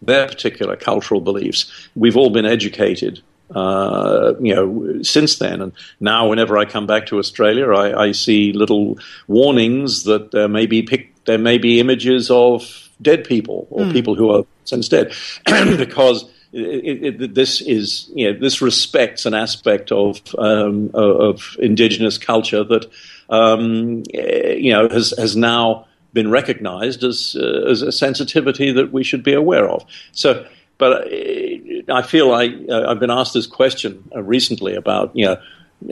their 0.03 0.29
particular 0.29 0.77
cultural 0.77 1.23
beliefs. 1.23 1.89
We've 1.97 2.19
all 2.19 2.29
been 2.29 2.45
educated 2.45 3.23
uh, 3.55 4.35
you 4.39 4.55
know, 4.55 5.03
since 5.03 5.39
then. 5.39 5.63
And 5.63 5.73
now, 5.99 6.29
whenever 6.29 6.59
I 6.59 6.67
come 6.67 6.87
back 6.87 7.07
to 7.07 7.19
Australia, 7.19 7.71
I, 7.71 8.09
I 8.09 8.13
see 8.13 8.53
little 8.53 8.99
warnings 9.29 10.05
that 10.05 10.31
there 10.31 10.47
may 10.47 10.67
be 10.67 10.83
pic- 10.83 11.25
there 11.25 11.39
may 11.39 11.57
be 11.57 11.81
images 11.81 12.31
of 12.31 12.90
dead 13.03 13.25
people 13.25 13.67
or 13.71 13.85
mm. 13.85 13.93
people 13.93 14.15
who 14.15 14.31
are 14.31 14.45
since 14.65 14.89
dead, 14.89 15.13
because 15.47 16.25
it, 16.53 17.21
it, 17.21 17.35
this 17.35 17.61
is 17.61 18.11
you 18.15 18.33
know 18.33 18.39
this 18.39 18.61
respects 18.61 19.27
an 19.27 19.35
aspect 19.35 19.93
of 19.93 20.21
um, 20.39 20.91
of 20.95 21.57
indigenous 21.59 22.19
culture 22.19 22.65
that 22.65 22.91
um, 23.29 24.03
you 24.13 24.73
know 24.73 24.89
has 24.89 25.15
has 25.17 25.37
now 25.37 25.87
been 26.13 26.31
recognised 26.31 27.05
as 27.05 27.37
uh, 27.39 27.71
as 27.71 27.83
a 27.83 27.93
sensitivity 27.93 28.73
that 28.73 28.93
we 28.93 29.05
should 29.05 29.23
be 29.23 29.33
aware 29.33 29.69
of. 29.69 29.85
So. 30.13 30.47
But 30.79 31.13
uh, 31.13 31.93
I 31.93 32.01
feel 32.01 32.33
I, 32.33 32.57
uh, 32.71 32.91
I've 32.91 33.01
been 33.01 33.11
asked 33.11 33.35
this 33.35 33.47
question 33.47 34.03
uh, 34.17 34.23
recently 34.23 34.75
about, 34.75 35.15
you 35.15 35.27
know, 35.27 35.37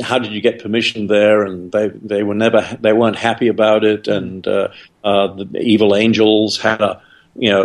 how 0.00 0.18
did 0.18 0.32
you 0.32 0.40
get 0.40 0.62
permission 0.62 1.06
there? 1.06 1.42
And 1.42 1.72
they 1.72 1.88
they 1.88 2.22
were 2.22 2.34
never 2.34 2.66
they 2.80 2.92
weren't 2.92 3.16
happy 3.16 3.48
about 3.48 3.84
it. 3.84 4.08
And 4.08 4.46
uh, 4.46 4.68
uh, 5.08 5.26
the 5.34 5.60
evil 5.60 5.94
angels 5.94 6.58
had 6.58 6.80
a 6.80 7.00
you 7.36 7.50
know 7.50 7.62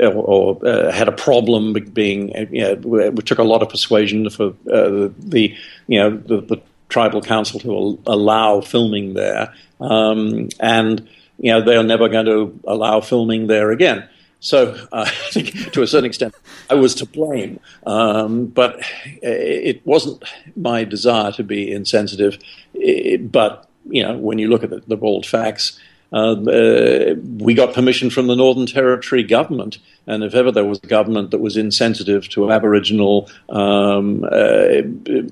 or, 0.00 0.66
uh, 0.66 0.92
had 0.92 1.08
a 1.08 1.12
problem 1.12 1.72
being 1.92 2.20
you 2.52 2.62
know 2.62 2.96
it 2.96 3.26
took 3.26 3.38
a 3.38 3.50
lot 3.52 3.62
of 3.62 3.68
persuasion 3.68 4.28
for 4.30 4.48
uh, 4.72 5.08
the 5.18 5.54
you 5.86 5.98
know 5.98 6.10
the, 6.10 6.40
the, 6.40 6.60
tribal 6.90 7.22
council 7.22 7.58
to 7.58 7.98
allow 8.06 8.60
filming 8.60 9.14
there. 9.14 9.52
Um, 9.80 10.48
and 10.60 11.08
you 11.38 11.50
know 11.50 11.60
they're 11.64 11.82
never 11.82 12.08
going 12.08 12.26
to 12.26 12.60
allow 12.68 13.00
filming 13.00 13.48
there 13.48 13.72
again. 13.72 14.08
So 14.38 14.76
uh, 14.92 15.10
to 15.32 15.82
a 15.82 15.86
certain 15.86 16.04
extent, 16.04 16.34
I 16.70 16.74
was 16.74 16.94
to 16.96 17.06
blame. 17.06 17.58
Um, 17.86 18.46
but 18.46 18.78
it 19.22 19.84
wasn't 19.84 20.22
my 20.54 20.84
desire 20.84 21.32
to 21.32 21.42
be 21.42 21.72
insensitive. 21.72 22.38
It, 22.74 23.32
but 23.32 23.68
you 23.86 24.02
know, 24.02 24.16
when 24.16 24.38
you 24.38 24.48
look 24.48 24.62
at 24.62 24.70
the, 24.70 24.82
the 24.86 24.96
bald 24.96 25.26
facts, 25.26 25.80
uh, 26.14 26.36
uh, 26.48 27.14
we 27.38 27.54
got 27.54 27.74
permission 27.74 28.08
from 28.08 28.28
the 28.28 28.36
Northern 28.36 28.66
Territory 28.66 29.24
government. 29.24 29.78
And 30.06 30.22
if 30.22 30.34
ever 30.34 30.52
there 30.52 30.64
was 30.64 30.78
a 30.82 30.86
government 30.86 31.32
that 31.32 31.38
was 31.38 31.56
insensitive 31.56 32.28
to 32.30 32.52
Aboriginal 32.52 33.28
um, 33.48 34.24
uh, 34.24 34.82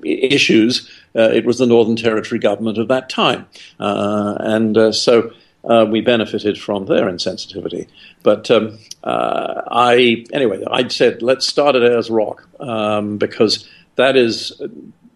issues, 0.03 0.91
uh, 1.15 1.29
it 1.31 1.45
was 1.45 1.57
the 1.57 1.65
Northern 1.65 1.95
Territory 1.95 2.39
government 2.39 2.77
of 2.77 2.89
that 2.89 3.09
time. 3.09 3.47
Uh, 3.79 4.35
and 4.39 4.93
so 4.93 5.31
uh, 5.63 5.85
we 5.89 6.01
benefited 6.01 6.59
from 6.59 6.85
their 6.87 7.05
insensitivity. 7.05 7.87
But 8.21 8.51
um, 8.51 8.77
uh, 9.05 9.61
I, 9.71 10.25
anyway, 10.33 10.63
I 10.69 10.87
said, 10.89 11.21
let's 11.21 11.47
start 11.47 11.77
it 11.77 11.83
Ayers 11.83 12.09
Rock 12.09 12.45
um, 12.59 13.17
because 13.17 13.69
that 13.95 14.17
is 14.17 14.61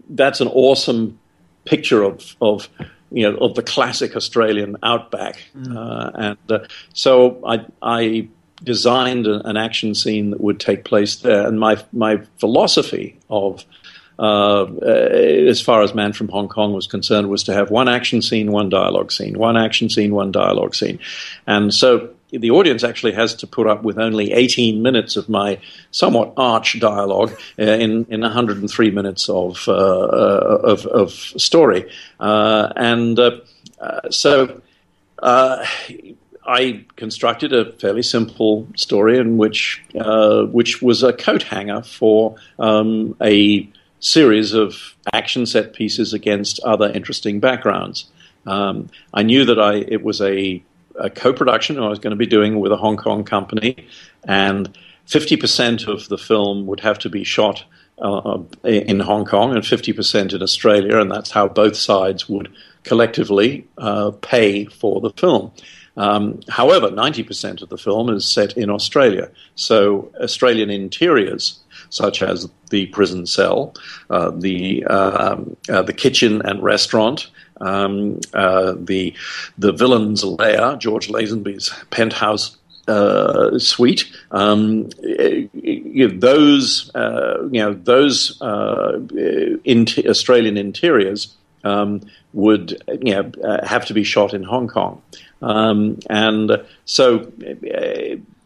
that's 0.10 0.40
an 0.40 0.48
awesome 0.48 1.20
picture 1.66 2.04
of 2.04 2.38
of 2.40 2.70
you 3.12 3.30
know 3.30 3.38
of 3.38 3.56
the 3.56 3.64
classic 3.64 4.16
Australian 4.16 4.78
outback, 4.84 5.42
mm. 5.56 5.76
uh, 5.76 6.12
and 6.16 6.52
uh, 6.52 6.68
so 6.94 7.42
I 7.46 7.66
I 7.82 8.28
designed 8.64 9.28
an 9.28 9.58
action 9.58 9.94
scene 9.94 10.32
that 10.32 10.42
would 10.42 10.60
take 10.60 10.84
place 10.84 11.18
there, 11.18 11.48
and 11.48 11.60
my 11.60 11.84
my 11.92 12.22
philosophy 12.40 13.18
of 13.30 13.66
uh, 14.20 14.66
as 14.66 15.62
far 15.62 15.82
as 15.82 15.94
Man 15.94 16.14
from 16.14 16.28
Hong 16.30 16.48
Kong 16.48 16.74
was 16.74 16.88
concerned, 16.88 17.30
was 17.30 17.44
to 17.44 17.54
have 17.54 17.70
one 17.70 17.88
action 17.88 18.22
scene, 18.22 18.52
one 18.52 18.70
dialogue 18.70 19.12
scene, 19.12 19.38
one 19.38 19.58
action 19.58 19.90
scene, 19.90 20.14
one 20.14 20.32
dialogue 20.32 20.74
scene. 20.74 21.00
And 21.46 21.74
so 21.74 22.10
the 22.32 22.52
audience 22.52 22.84
actually 22.84 23.14
has 23.14 23.36
to 23.36 23.48
put 23.48 23.68
up 23.68 23.84
with 23.84 23.98
only 23.98 24.34
18 24.34 24.82
minutes 24.82 25.16
of 25.16 25.30
my 25.30 25.60
somewhat 25.92 26.34
arch 26.36 26.80
dialogue 26.80 27.32
uh, 27.60 27.64
in, 27.64 28.06
in 28.10 28.22
103 28.22 28.92
minutes 28.92 29.30
of, 29.30 29.68
uh, 29.68 29.72
uh, 29.72 30.60
of, 30.64 30.86
of, 30.88 31.12
story. 31.12 31.90
Uh, 32.20 32.72
and 32.76 33.20
uh, 33.20 33.40
so 34.10 34.62
I 35.22 36.86
constructed 36.96 37.54
a 37.54 37.72
fairly 37.74 38.04
simple 38.04 38.68
story 38.76 39.18
in 39.18 39.38
which, 39.38 39.84
which 39.94 40.82
was 40.82 41.04
a 41.04 41.14
coat 41.14 41.44
hanger 41.44 41.82
for 41.82 42.36
um, 42.60 43.16
a 43.22 43.70
series 44.00 44.54
of 44.54 44.96
action 45.14 45.46
set 45.46 45.74
pieces 45.74 46.14
against 46.14 46.60
other 46.62 46.90
interesting 46.90 47.40
backgrounds. 47.40 48.10
Um, 48.46 48.90
I 49.14 49.24
knew 49.24 49.44
that 49.46 49.60
I 49.60 49.76
it 49.76 50.04
was 50.04 50.22
a, 50.22 50.64
a 50.98 51.10
co-production 51.10 51.80
I 51.80 51.88
was 51.88 52.00
going 52.00 52.12
to 52.12 52.18
be 52.18 52.26
doing 52.26 52.60
with 52.60 52.72
a 52.72 52.78
Hong 52.78 52.98
Kong 52.98 53.24
company, 53.24 53.88
and 54.24 54.78
50% 55.08 55.88
of 55.88 56.10
the 56.10 56.18
film 56.18 56.66
would 56.68 56.82
have 56.82 57.00
to 57.00 57.10
be 57.10 57.24
shot 57.24 57.64
uh, 58.00 58.40
in 58.64 59.00
Hong 59.00 59.26
Kong 59.26 59.54
and 59.56 59.64
50% 59.64 60.34
in 60.34 60.42
Australia, 60.42 61.00
and 61.00 61.10
that's 61.10 61.32
how 61.32 61.48
both 61.48 61.76
sides 61.76 62.30
would 62.30 62.54
collectively 62.84 63.68
uh, 63.78 64.12
pay 64.22 64.66
for 64.66 65.02
the 65.02 65.10
film. 65.12 65.52
Um, 65.96 66.42
however, 66.48 66.90
90% 66.90 67.64
of 67.64 67.70
the 67.70 67.78
film 67.78 68.10
is 68.10 68.28
set 68.28 68.56
in 68.56 68.70
Australia, 68.70 69.32
so 69.56 70.12
Australian 70.22 70.70
interiors 70.70 71.60
such 71.90 72.22
as 72.22 72.50
the 72.70 72.88
prison 72.88 73.26
cell, 73.26 73.74
uh, 74.10 74.32
the 74.32 74.86
um, 74.86 75.56
uh, 75.70 75.82
the 75.82 75.94
kitchen 75.94 76.42
and 76.44 76.62
restaurant, 76.62 77.30
um, 77.62 78.20
uh, 78.34 78.74
the 78.78 79.14
the 79.58 79.72
villain's 79.72 80.24
lair, 80.24 80.76
George 80.78 81.10
Lazenby's 81.10 81.74
penthouse 81.90 82.58
uh, 82.88 83.60
suite. 83.60 84.12
Um, 84.32 84.90
you 85.02 86.08
know, 86.08 86.18
those 86.18 86.92
uh, 86.96 87.48
you 87.52 87.62
know 87.62 87.74
those 87.74 88.42
uh, 88.42 89.00
Australian 90.08 90.58
interiors 90.58 91.36
um, 91.64 92.02
would 92.34 92.82
you 93.02 93.14
know 93.14 93.60
have 93.64 93.86
to 93.88 93.94
be 93.94 94.04
shot 94.04 94.34
in 94.34 94.44
Hong 94.44 94.68
Kong, 94.68 95.02
um, 95.42 96.00
and 96.10 96.64
so 96.86 97.32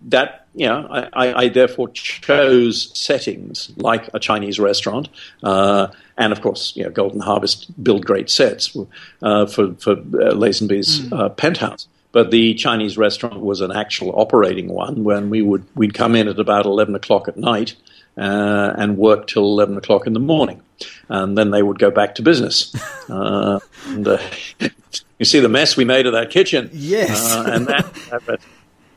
that 0.03 0.40
you 0.53 0.67
know, 0.67 0.87
I, 1.13 1.43
I, 1.43 1.47
therefore 1.47 1.89
chose 1.89 2.97
settings 2.97 3.71
like 3.77 4.09
a 4.13 4.19
Chinese 4.19 4.59
restaurant, 4.59 5.07
uh, 5.43 5.87
and 6.17 6.33
of 6.33 6.41
course, 6.41 6.75
you 6.75 6.83
know, 6.83 6.89
Golden 6.89 7.21
Harvest 7.21 7.81
build 7.81 8.05
great 8.05 8.29
sets 8.29 8.75
uh, 9.21 9.45
for 9.45 9.73
for 9.75 9.93
uh, 9.93 10.33
Lazenby's 10.33 11.01
mm. 11.01 11.17
uh, 11.17 11.29
penthouse. 11.29 11.87
But 12.11 12.31
the 12.31 12.53
Chinese 12.55 12.97
restaurant 12.97 13.39
was 13.39 13.61
an 13.61 13.71
actual 13.71 14.11
operating 14.19 14.67
one 14.67 15.05
when 15.05 15.29
we 15.29 15.41
would 15.41 15.65
we'd 15.75 15.93
come 15.93 16.15
in 16.15 16.27
at 16.27 16.37
about 16.37 16.65
eleven 16.65 16.95
o'clock 16.95 17.29
at 17.29 17.37
night 17.37 17.75
uh, 18.17 18.73
and 18.77 18.97
work 18.97 19.27
till 19.27 19.43
eleven 19.43 19.77
o'clock 19.77 20.05
in 20.05 20.11
the 20.11 20.19
morning, 20.19 20.61
and 21.07 21.37
then 21.37 21.51
they 21.51 21.63
would 21.63 21.79
go 21.79 21.91
back 21.91 22.15
to 22.15 22.21
business. 22.21 22.75
Uh, 23.09 23.59
and 23.87 24.07
you 25.19 25.25
see 25.25 25.41
the 25.41 25.49
mess 25.49 25.75
we 25.75 25.83
made 25.83 26.05
of 26.05 26.13
that 26.13 26.29
kitchen, 26.29 26.69
yes, 26.71 27.35
and 27.35 27.67
that, 27.67 27.93
that 28.25 28.39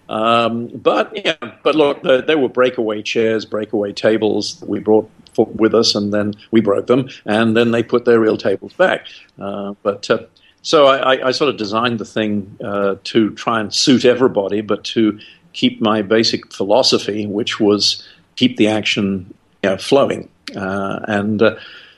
um, 0.08 0.68
but 0.68 1.12
yeah, 1.24 1.36
but 1.62 1.74
look, 1.74 2.02
there 2.02 2.38
were 2.38 2.48
breakaway 2.48 3.02
chairs, 3.02 3.44
breakaway 3.44 3.92
tables 3.92 4.60
that 4.60 4.68
we 4.68 4.80
brought 4.80 5.10
with 5.36 5.74
us, 5.74 5.94
and 5.94 6.12
then 6.12 6.34
we 6.50 6.60
broke 6.60 6.86
them, 6.86 7.08
and 7.24 7.56
then 7.56 7.70
they 7.70 7.82
put 7.82 8.04
their 8.04 8.20
real 8.20 8.36
tables 8.36 8.72
back. 8.74 9.06
Uh, 9.38 9.74
but 9.82 10.08
uh, 10.10 10.18
so 10.62 10.86
I, 10.86 11.28
I, 11.28 11.30
sort 11.32 11.50
of 11.50 11.56
designed 11.56 11.98
the 11.98 12.04
thing 12.04 12.56
uh, 12.62 12.96
to 13.04 13.34
try 13.34 13.60
and 13.60 13.72
suit 13.74 14.04
everybody, 14.04 14.60
but 14.60 14.84
to 14.84 15.18
keep 15.52 15.80
my 15.80 16.02
basic 16.02 16.52
philosophy, 16.52 17.26
which 17.26 17.60
was 17.60 18.06
keep 18.36 18.56
the 18.56 18.68
action 18.68 19.34
you 19.62 19.70
know, 19.70 19.76
flowing, 19.76 20.28
uh, 20.56 21.00
and. 21.08 21.42
Uh, 21.42 21.56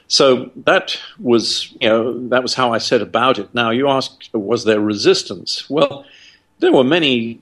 so 0.09 0.53
that 0.67 0.97
was, 1.19 1.73
you 1.81 1.89
know, 1.89 2.29
that 2.29 2.41
was 2.41 2.55
how 2.55 2.73
I 2.73 2.79
set 2.79 3.03
about 3.03 3.41
it. 3.41 3.53
Now 3.53 3.71
you 3.71 3.89
asked, 3.89 4.31
was 4.33 4.65
there 4.65 4.79
resistance? 4.79 5.69
Well, 5.69 6.05
there 6.61 6.73
were 6.73 6.85
many 6.85 7.41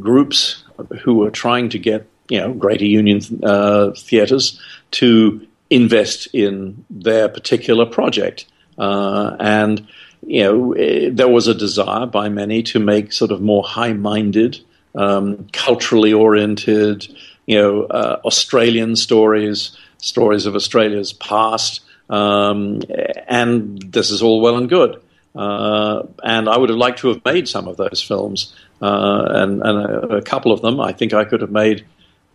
groups 0.00 0.64
who 1.02 1.16
were 1.16 1.30
trying 1.30 1.68
to 1.70 1.78
get 1.78 2.06
you 2.28 2.38
know 2.38 2.52
greater 2.52 2.84
union 2.84 3.20
uh, 3.42 3.92
theaters 3.96 4.60
to 4.92 5.46
invest 5.70 6.28
in 6.32 6.84
their 6.90 7.28
particular 7.28 7.86
project, 7.86 8.46
uh, 8.78 9.36
and 9.40 9.86
you 10.26 10.42
know 10.42 10.72
eh, 10.72 11.10
there 11.12 11.28
was 11.28 11.48
a 11.48 11.54
desire 11.54 12.06
by 12.06 12.28
many 12.28 12.62
to 12.62 12.78
make 12.78 13.12
sort 13.12 13.30
of 13.30 13.40
more 13.40 13.62
high-minded, 13.62 14.58
um, 14.94 15.46
culturally 15.52 16.12
oriented, 16.12 17.06
you 17.46 17.58
know, 17.58 17.84
uh, 17.84 18.20
Australian 18.24 18.96
stories, 18.96 19.76
stories 19.98 20.46
of 20.46 20.54
Australia's 20.54 21.12
past, 21.12 21.80
um, 22.08 22.80
and 23.28 23.82
this 23.92 24.10
is 24.10 24.22
all 24.22 24.40
well 24.40 24.56
and 24.56 24.68
good. 24.68 25.00
Uh, 25.34 26.06
and 26.22 26.48
I 26.48 26.56
would 26.56 26.68
have 26.68 26.78
liked 26.78 27.00
to 27.00 27.08
have 27.08 27.24
made 27.24 27.48
some 27.48 27.66
of 27.66 27.76
those 27.76 28.00
films, 28.00 28.54
uh, 28.80 29.24
and, 29.30 29.62
and 29.62 29.78
a, 29.78 30.16
a, 30.16 30.22
couple 30.22 30.52
of 30.52 30.60
them 30.62 30.78
I 30.78 30.92
think 30.92 31.12
I 31.12 31.24
could 31.24 31.40
have 31.40 31.50
made, 31.50 31.84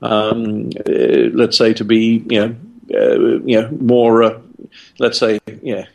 um, 0.02 0.70
uh, 0.86 1.32
let's 1.34 1.58
say, 1.58 1.74
to 1.74 1.86
be 1.86 2.26
you 2.30 2.40
know, 2.40 2.56
uh, 2.94 3.40
you 3.46 3.62
know 3.62 3.70
more, 3.80 4.24
uh, 4.24 4.40
let's 4.98 5.18
say, 5.18 5.40
yeah, 5.62 5.86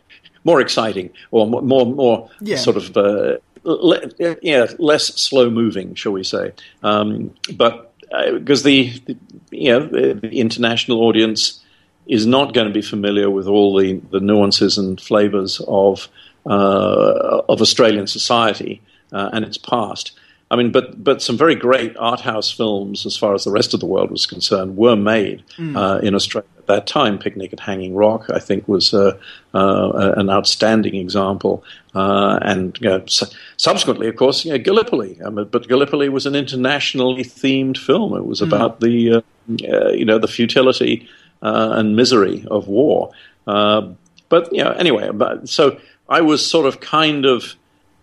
more 0.44 0.62
exciting 0.62 1.10
or 1.30 1.46
more 1.46 1.84
more, 1.84 2.30
yeah. 2.40 2.56
sort 2.56 2.78
of 2.78 2.96
uh, 2.96 3.36
le- 3.64 4.10
yeah 4.40 4.66
less 4.78 5.08
slow 5.08 5.50
moving, 5.50 5.94
shall 5.94 6.12
we 6.12 6.24
say? 6.24 6.52
Um, 6.82 7.34
but 7.54 7.94
because 8.32 8.62
the, 8.62 8.90
the, 9.06 9.16
you 9.50 9.70
know 9.72 9.86
the, 9.86 10.14
the 10.14 10.40
international 10.40 11.02
audience 11.02 11.60
is 12.06 12.26
not 12.26 12.54
going 12.54 12.66
to 12.66 12.72
be 12.72 12.82
familiar 12.82 13.30
with 13.30 13.46
all 13.46 13.76
the, 13.76 13.94
the 14.10 14.20
nuances 14.20 14.76
and 14.78 15.00
flavors 15.00 15.60
of 15.66 16.08
of 16.46 17.60
Australian 17.60 18.06
society 18.06 18.80
uh, 19.12 19.30
and 19.32 19.44
its 19.44 19.56
past. 19.56 20.12
I 20.50 20.56
mean, 20.56 20.70
but 20.70 21.02
but 21.02 21.22
some 21.22 21.38
very 21.38 21.54
great 21.54 21.96
art 21.96 22.20
house 22.20 22.50
films, 22.50 23.06
as 23.06 23.16
far 23.16 23.34
as 23.34 23.44
the 23.44 23.50
rest 23.50 23.72
of 23.74 23.80
the 23.80 23.86
world 23.86 24.10
was 24.10 24.26
concerned, 24.26 24.76
were 24.76 24.96
made 24.96 25.42
mm. 25.56 25.76
uh, 25.76 25.98
in 26.00 26.14
Australia 26.14 26.48
at 26.58 26.66
that 26.66 26.86
time. 26.86 27.18
Picnic 27.18 27.52
at 27.52 27.60
Hanging 27.60 27.94
Rock, 27.94 28.26
I 28.28 28.38
think, 28.38 28.68
was 28.68 28.92
uh, 28.92 29.18
uh, 29.54 30.14
an 30.16 30.28
outstanding 30.28 30.96
example. 30.96 31.64
Uh, 31.94 32.38
and 32.42 32.78
you 32.80 32.88
know, 32.88 33.04
su- 33.06 33.26
subsequently, 33.56 34.06
of 34.06 34.16
course, 34.16 34.44
you 34.44 34.52
know, 34.52 34.58
Gallipoli. 34.58 35.18
I 35.24 35.30
mean, 35.30 35.48
but 35.50 35.66
Gallipoli 35.66 36.08
was 36.10 36.26
an 36.26 36.34
internationally 36.34 37.24
themed 37.24 37.78
film. 37.78 38.14
It 38.14 38.26
was 38.26 38.40
mm. 38.40 38.46
about 38.46 38.80
the 38.80 39.24
you 39.48 40.04
know 40.04 40.18
the 40.18 40.28
futility 40.28 41.08
and 41.40 41.96
misery 41.96 42.46
of 42.50 42.68
war. 42.68 43.10
but 43.46 44.52
you 44.52 44.62
know, 44.62 44.72
anyway, 44.72 45.10
but 45.10 45.48
so 45.48 45.80
I 46.14 46.20
was 46.20 46.48
sort 46.48 46.66
of 46.66 46.78
kind 46.78 47.26
of, 47.26 47.56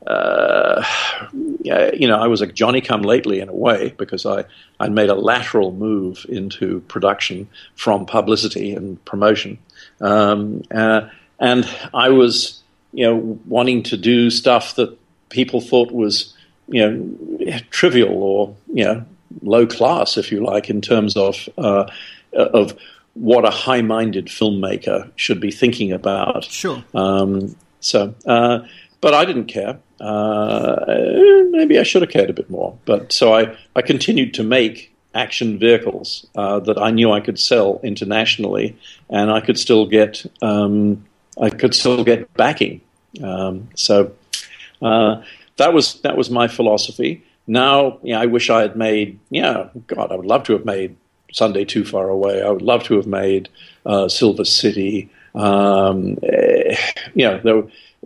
uh, 0.05 0.83
you 1.31 2.07
know, 2.09 2.19
I 2.19 2.27
was 2.27 2.41
a 2.41 2.47
Johnny 2.47 2.81
come 2.81 3.03
lately 3.03 3.39
in 3.39 3.47
a 3.47 3.53
way 3.53 3.93
because 3.97 4.25
I, 4.25 4.43
I 4.81 4.89
made 4.89 5.09
a 5.09 5.15
lateral 5.15 5.71
move 5.71 6.25
into 6.27 6.81
production 6.89 7.47
from 7.75 8.05
publicity 8.05 8.73
and 8.73 9.03
promotion. 9.05 9.59
Um, 10.01 10.63
uh, 10.71 11.01
and 11.39 11.65
I 11.93 12.09
was, 12.09 12.61
you 12.91 13.05
know, 13.07 13.39
wanting 13.47 13.83
to 13.83 13.95
do 13.95 14.29
stuff 14.29 14.75
that 14.75 14.89
people 15.29 15.61
thought 15.61 15.91
was, 15.93 16.35
you 16.67 16.81
know, 16.83 17.61
trivial 17.69 18.21
or, 18.21 18.55
you 18.73 18.83
know, 18.83 19.05
low 19.41 19.65
class, 19.65 20.17
if 20.17 20.33
you 20.33 20.43
like, 20.43 20.69
in 20.69 20.81
terms 20.81 21.15
of, 21.15 21.47
uh, 21.57 21.85
of 22.33 22.77
what 23.13 23.45
a 23.45 23.49
high-minded 23.49 24.25
filmmaker 24.27 25.09
should 25.15 25.39
be 25.39 25.51
thinking 25.51 25.93
about. 25.93 26.43
Sure. 26.43 26.83
Um, 26.93 27.55
so, 27.81 28.15
uh, 28.25 28.59
but 29.01 29.13
I 29.13 29.25
didn't 29.25 29.45
care. 29.45 29.79
Uh, 29.99 30.85
maybe 31.51 31.77
I 31.77 31.83
should 31.83 32.01
have 32.01 32.11
cared 32.11 32.29
a 32.29 32.33
bit 32.33 32.49
more. 32.49 32.77
But 32.85 33.11
so 33.11 33.33
I, 33.33 33.55
I 33.75 33.81
continued 33.81 34.33
to 34.35 34.43
make 34.43 34.95
action 35.13 35.59
vehicles 35.59 36.25
uh, 36.35 36.59
that 36.61 36.77
I 36.77 36.91
knew 36.91 37.11
I 37.11 37.19
could 37.19 37.39
sell 37.39 37.79
internationally, 37.83 38.77
and 39.09 39.31
I 39.31 39.41
could 39.41 39.59
still 39.59 39.85
get 39.85 40.25
um, 40.41 41.05
I 41.39 41.49
could 41.49 41.75
still 41.75 42.03
get 42.03 42.33
backing. 42.35 42.81
Um, 43.21 43.69
so 43.75 44.13
uh, 44.81 45.21
that 45.57 45.73
was 45.73 46.01
that 46.01 46.17
was 46.17 46.29
my 46.29 46.47
philosophy. 46.47 47.23
Now, 47.47 47.99
you 48.03 48.13
know, 48.13 48.21
I 48.21 48.25
wish 48.25 48.49
I 48.49 48.61
had 48.61 48.75
made. 48.75 49.19
Yeah, 49.29 49.69
God, 49.87 50.11
I 50.11 50.15
would 50.15 50.25
love 50.25 50.43
to 50.43 50.53
have 50.53 50.65
made 50.65 50.95
Sunday 51.33 51.65
Too 51.65 51.85
Far 51.85 52.09
Away. 52.09 52.41
I 52.41 52.49
would 52.49 52.61
love 52.61 52.83
to 52.83 52.95
have 52.95 53.07
made 53.07 53.49
uh, 53.85 54.07
Silver 54.07 54.45
City. 54.45 55.09
Um, 55.33 56.17
eh, 56.23 56.75
you 57.15 57.27
know, 57.27 57.39
there, 57.43 57.63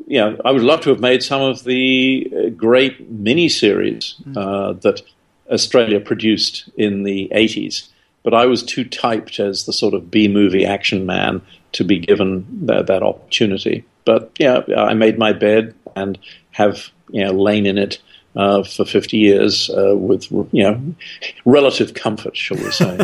you 0.07 0.19
know, 0.19 0.39
I 0.45 0.51
would 0.51 0.61
love 0.61 0.82
to 0.82 0.89
have 0.89 0.99
made 0.99 1.23
some 1.23 1.41
of 1.41 1.63
the 1.63 2.32
uh, 2.36 2.49
great 2.49 3.23
miniseries 3.23 4.21
mm. 4.23 4.38
uh, 4.38 4.73
that 4.82 5.01
Australia 5.49 5.99
produced 5.99 6.69
in 6.78 7.03
the 7.03 7.30
80s. 7.34 7.88
But 8.23 8.34
I 8.34 8.45
was 8.45 8.63
too 8.63 8.84
typed 8.84 9.39
as 9.39 9.65
the 9.65 9.73
sort 9.73 9.93
of 9.93 10.09
B 10.09 10.28
movie 10.28 10.65
action 10.65 11.05
man 11.05 11.41
to 11.73 11.84
be 11.84 11.99
given 11.99 12.45
that, 12.65 12.88
that 12.88 13.03
opportunity. 13.03 13.86
But 14.03 14.32
yeah, 14.39 14.61
I 14.76 14.93
made 14.93 15.17
my 15.17 15.34
bed 15.34 15.76
and 15.95 16.17
have 16.51 16.89
you 17.09 17.23
know 17.23 17.32
lain 17.32 17.65
in 17.65 17.78
it 17.78 18.01
uh, 18.36 18.64
for 18.64 18.86
50 18.86 19.18
years 19.18 19.70
uh, 19.70 19.96
with 19.96 20.32
you 20.32 20.64
know 20.64 20.96
relative 21.46 21.94
comfort, 21.94 22.36
shall 22.36 22.58
we 22.58 22.72
say? 22.72 23.00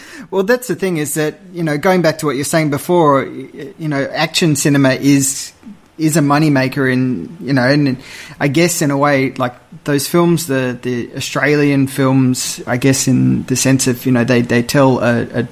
well, 0.30 0.42
that's 0.42 0.68
the 0.68 0.76
thing 0.76 0.98
is 0.98 1.14
that 1.14 1.38
you 1.52 1.62
know 1.62 1.78
going 1.78 2.02
back 2.02 2.18
to 2.18 2.26
what 2.26 2.36
you're 2.36 2.44
saying 2.44 2.70
before, 2.70 3.24
you 3.24 3.88
know, 3.88 4.04
action 4.12 4.56
cinema 4.56 4.90
is 4.90 5.52
is 5.98 6.16
a 6.16 6.20
moneymaker 6.20 6.90
in 6.90 7.36
you 7.40 7.52
know, 7.52 7.66
and 7.66 7.98
I 8.38 8.48
guess 8.48 8.82
in 8.82 8.90
a 8.90 8.98
way 8.98 9.32
like 9.32 9.54
those 9.84 10.06
films, 10.06 10.46
the 10.46 10.78
the 10.80 11.14
Australian 11.16 11.88
films, 11.88 12.62
I 12.66 12.76
guess 12.76 13.08
in 13.08 13.42
the 13.44 13.56
sense 13.56 13.86
of 13.86 14.06
you 14.06 14.12
know 14.12 14.24
they 14.24 14.42
they 14.42 14.62
tell 14.62 15.00
a, 15.00 15.42
a 15.42 15.48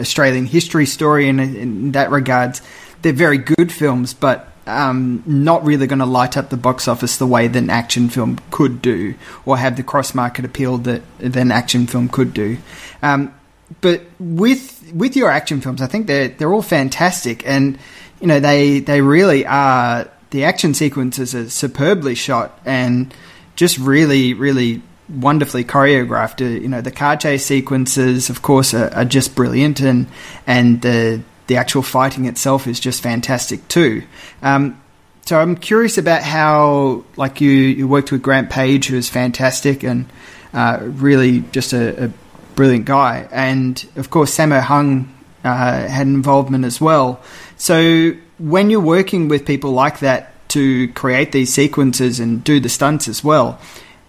Australian 0.00 0.46
history 0.46 0.86
story 0.86 1.28
in, 1.28 1.38
in 1.38 1.92
that 1.92 2.10
regards. 2.10 2.62
They're 3.02 3.12
very 3.12 3.38
good 3.38 3.70
films, 3.70 4.12
but 4.12 4.52
um, 4.68 5.22
not 5.26 5.64
really 5.64 5.86
going 5.86 5.98
to 5.98 6.06
light 6.06 6.36
up 6.36 6.50
the 6.50 6.56
box 6.56 6.86
office 6.86 7.16
the 7.16 7.26
way 7.26 7.48
that 7.48 7.58
an 7.58 7.70
action 7.70 8.08
film 8.08 8.38
could 8.50 8.82
do, 8.82 9.14
or 9.44 9.56
have 9.56 9.76
the 9.76 9.82
cross 9.82 10.14
market 10.14 10.44
appeal 10.44 10.78
that, 10.78 11.02
that 11.18 11.36
an 11.36 11.50
action 11.50 11.86
film 11.86 12.08
could 12.08 12.34
do. 12.34 12.58
Um, 13.02 13.34
but 13.80 14.02
with 14.18 14.92
with 14.94 15.16
your 15.16 15.30
action 15.30 15.60
films, 15.60 15.82
I 15.82 15.86
think 15.86 16.06
they're 16.06 16.28
they're 16.28 16.52
all 16.52 16.62
fantastic, 16.62 17.46
and 17.46 17.78
you 18.20 18.26
know 18.26 18.40
they 18.40 18.80
they 18.80 19.00
really 19.00 19.46
are. 19.46 20.08
The 20.30 20.44
action 20.44 20.74
sequences 20.74 21.34
are 21.34 21.48
superbly 21.48 22.14
shot 22.14 22.58
and 22.66 23.14
just 23.56 23.78
really 23.78 24.34
really 24.34 24.82
wonderfully 25.08 25.64
choreographed. 25.64 26.40
Uh, 26.40 26.60
you 26.60 26.68
know 26.68 26.80
the 26.80 26.90
car 26.90 27.16
chase 27.16 27.44
sequences, 27.44 28.30
of 28.30 28.42
course, 28.42 28.74
are, 28.74 28.92
are 28.94 29.04
just 29.04 29.34
brilliant, 29.34 29.80
and 29.80 30.06
and 30.46 30.82
the 30.82 31.22
the 31.48 31.56
actual 31.56 31.82
fighting 31.82 32.26
itself 32.26 32.66
is 32.66 32.78
just 32.78 33.02
fantastic 33.02 33.66
too. 33.68 34.04
Um, 34.42 34.80
so 35.24 35.38
I'm 35.38 35.56
curious 35.56 35.98
about 35.98 36.22
how, 36.22 37.04
like 37.16 37.40
you, 37.42 37.50
you 37.50 37.86
worked 37.86 38.12
with 38.12 38.22
Grant 38.22 38.48
Page, 38.48 38.86
who 38.86 38.96
is 38.96 39.10
fantastic 39.10 39.82
and 39.82 40.06
uh, 40.54 40.78
really 40.80 41.40
just 41.52 41.72
a, 41.72 42.06
a, 42.06 42.12
brilliant 42.54 42.86
guy, 42.86 43.28
and 43.30 43.88
of 43.94 44.10
course 44.10 44.36
Sammo 44.36 44.60
Hung 44.60 45.14
uh, 45.44 45.86
had 45.86 46.08
involvement 46.08 46.64
as 46.64 46.80
well. 46.80 47.22
So 47.56 48.14
when 48.38 48.68
you're 48.68 48.80
working 48.80 49.28
with 49.28 49.46
people 49.46 49.70
like 49.70 50.00
that 50.00 50.32
to 50.48 50.88
create 50.94 51.30
these 51.30 51.54
sequences 51.54 52.18
and 52.18 52.42
do 52.42 52.58
the 52.58 52.68
stunts 52.68 53.06
as 53.06 53.22
well, 53.22 53.60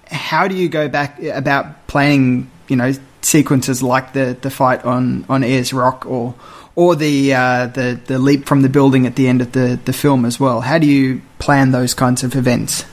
how 0.09 0.47
do 0.47 0.55
you 0.55 0.67
go 0.67 0.87
back 0.87 1.21
about 1.21 1.85
planning? 1.85 2.49
You 2.69 2.77
know, 2.77 2.93
sequences 3.21 3.83
like 3.83 4.13
the 4.13 4.35
the 4.41 4.49
fight 4.49 4.83
on 4.83 5.25
on 5.29 5.43
Ayers 5.43 5.71
Rock 5.71 6.07
or 6.07 6.33
or 6.79 6.95
the 6.95 7.33
uh, 7.33 7.67
the 7.67 7.99
the 8.05 8.17
leap 8.17 8.45
from 8.45 8.61
the 8.61 8.69
building 8.69 9.05
at 9.05 9.17
the 9.17 9.27
end 9.27 9.41
of 9.41 9.51
the 9.51 9.77
the 9.83 9.91
film 9.91 10.23
as 10.23 10.39
well. 10.39 10.61
How 10.61 10.77
do 10.77 10.87
you 10.87 11.21
plan 11.37 11.71
those 11.71 11.93
kinds 11.93 12.23
of 12.23 12.35
events? 12.35 12.85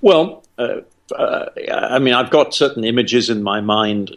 Well. 0.00 0.44
Uh, 0.56 0.82
uh, 1.16 1.46
I 1.70 1.98
mean, 1.98 2.14
I've 2.14 2.30
got 2.30 2.54
certain 2.54 2.84
images 2.84 3.28
in 3.28 3.42
my 3.42 3.60
mind, 3.60 4.16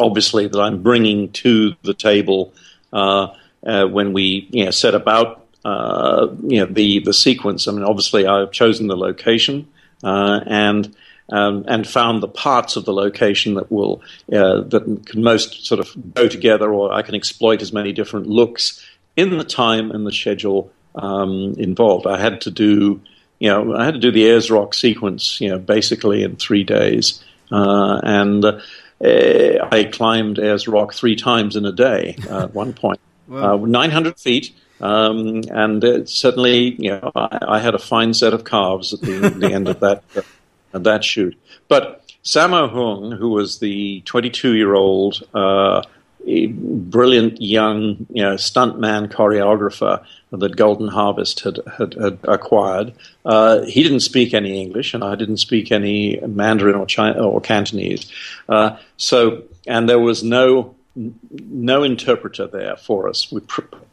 obviously, 0.00 0.48
that 0.48 0.58
I'm 0.58 0.82
bringing 0.82 1.30
to 1.44 1.76
the 1.82 1.94
table 1.94 2.52
uh, 2.92 3.28
uh, 3.64 3.86
when 3.86 4.12
we 4.12 4.48
you 4.50 4.64
know, 4.64 4.72
set 4.72 4.96
about 4.96 5.46
uh, 5.64 6.26
you 6.42 6.58
know, 6.58 6.66
the, 6.66 6.98
the 7.00 7.12
sequence. 7.12 7.68
I 7.68 7.72
mean, 7.72 7.84
obviously, 7.84 8.26
I've 8.26 8.50
chosen 8.50 8.88
the 8.88 8.96
location, 8.96 9.68
and 10.02 10.92
um, 11.30 11.64
and 11.66 11.86
found 11.86 12.22
the 12.22 12.28
parts 12.28 12.76
of 12.76 12.84
the 12.84 12.92
location 12.92 13.54
that 13.54 13.70
will 13.70 14.00
uh, 14.32 14.60
that 14.62 15.02
can 15.06 15.22
most 15.22 15.66
sort 15.66 15.80
of 15.80 16.14
go 16.14 16.28
together, 16.28 16.72
or 16.72 16.92
I 16.92 17.02
can 17.02 17.14
exploit 17.14 17.62
as 17.62 17.72
many 17.72 17.92
different 17.92 18.26
looks 18.26 18.84
in 19.16 19.38
the 19.38 19.44
time 19.44 19.90
and 19.90 20.06
the 20.06 20.12
schedule 20.12 20.70
um, 20.94 21.54
involved. 21.58 22.06
I 22.06 22.18
had 22.18 22.40
to 22.42 22.50
do, 22.50 23.00
you 23.38 23.48
know, 23.48 23.74
I 23.74 23.84
had 23.84 23.94
to 23.94 24.00
do 24.00 24.12
the 24.12 24.26
Ayers 24.26 24.50
Rock 24.50 24.74
sequence, 24.74 25.40
you 25.40 25.48
know, 25.48 25.58
basically 25.58 26.22
in 26.22 26.36
three 26.36 26.64
days, 26.64 27.24
uh, 27.50 28.00
and 28.04 28.44
uh, 28.44 28.60
I 29.00 29.88
climbed 29.92 30.38
Ayers 30.38 30.68
Rock 30.68 30.94
three 30.94 31.16
times 31.16 31.56
in 31.56 31.64
a 31.64 31.72
day 31.72 32.16
at 32.30 32.54
one 32.54 32.72
point, 32.72 33.00
wow. 33.26 33.56
900 33.56 34.18
feet. 34.18 34.54
Um, 34.78 35.40
and 35.50 36.06
certainly, 36.06 36.76
you 36.78 36.90
know, 36.90 37.10
I, 37.16 37.38
I, 37.48 37.58
had 37.60 37.74
a 37.74 37.78
fine 37.78 38.12
set 38.12 38.34
of 38.34 38.44
calves 38.44 38.92
at 38.92 39.00
the, 39.00 39.30
the 39.30 39.50
end 39.50 39.68
of 39.68 39.80
that 39.80 40.04
that 40.84 41.04
shoot. 41.04 41.36
But 41.68 42.02
Sammo 42.24 42.70
Hung, 42.70 43.12
who 43.12 43.30
was 43.30 43.58
the 43.60 44.02
22 44.04 44.54
year 44.54 44.74
old 44.74 45.22
uh, 45.34 45.82
brilliant 46.26 47.40
young 47.40 48.06
you 48.10 48.22
know, 48.22 48.34
stuntman 48.34 49.10
choreographer 49.12 50.04
that 50.32 50.56
Golden 50.56 50.88
Harvest 50.88 51.40
had, 51.40 51.60
had, 51.78 51.94
had 51.94 52.18
acquired, 52.24 52.92
uh, 53.24 53.62
he 53.62 53.82
didn't 53.82 54.00
speak 54.00 54.34
any 54.34 54.60
English, 54.60 54.92
and 54.92 55.04
I 55.04 55.14
didn't 55.14 55.36
speak 55.36 55.70
any 55.70 56.18
Mandarin 56.20 56.74
or, 56.74 56.86
China, 56.86 57.24
or 57.24 57.40
Cantonese. 57.40 58.10
Uh, 58.48 58.76
so, 58.96 59.44
and 59.66 59.88
there 59.88 60.00
was 60.00 60.22
no 60.22 60.74
no 60.96 61.82
interpreter 61.82 62.46
there 62.46 62.76
for 62.76 63.08
us. 63.08 63.30
We, 63.30 63.42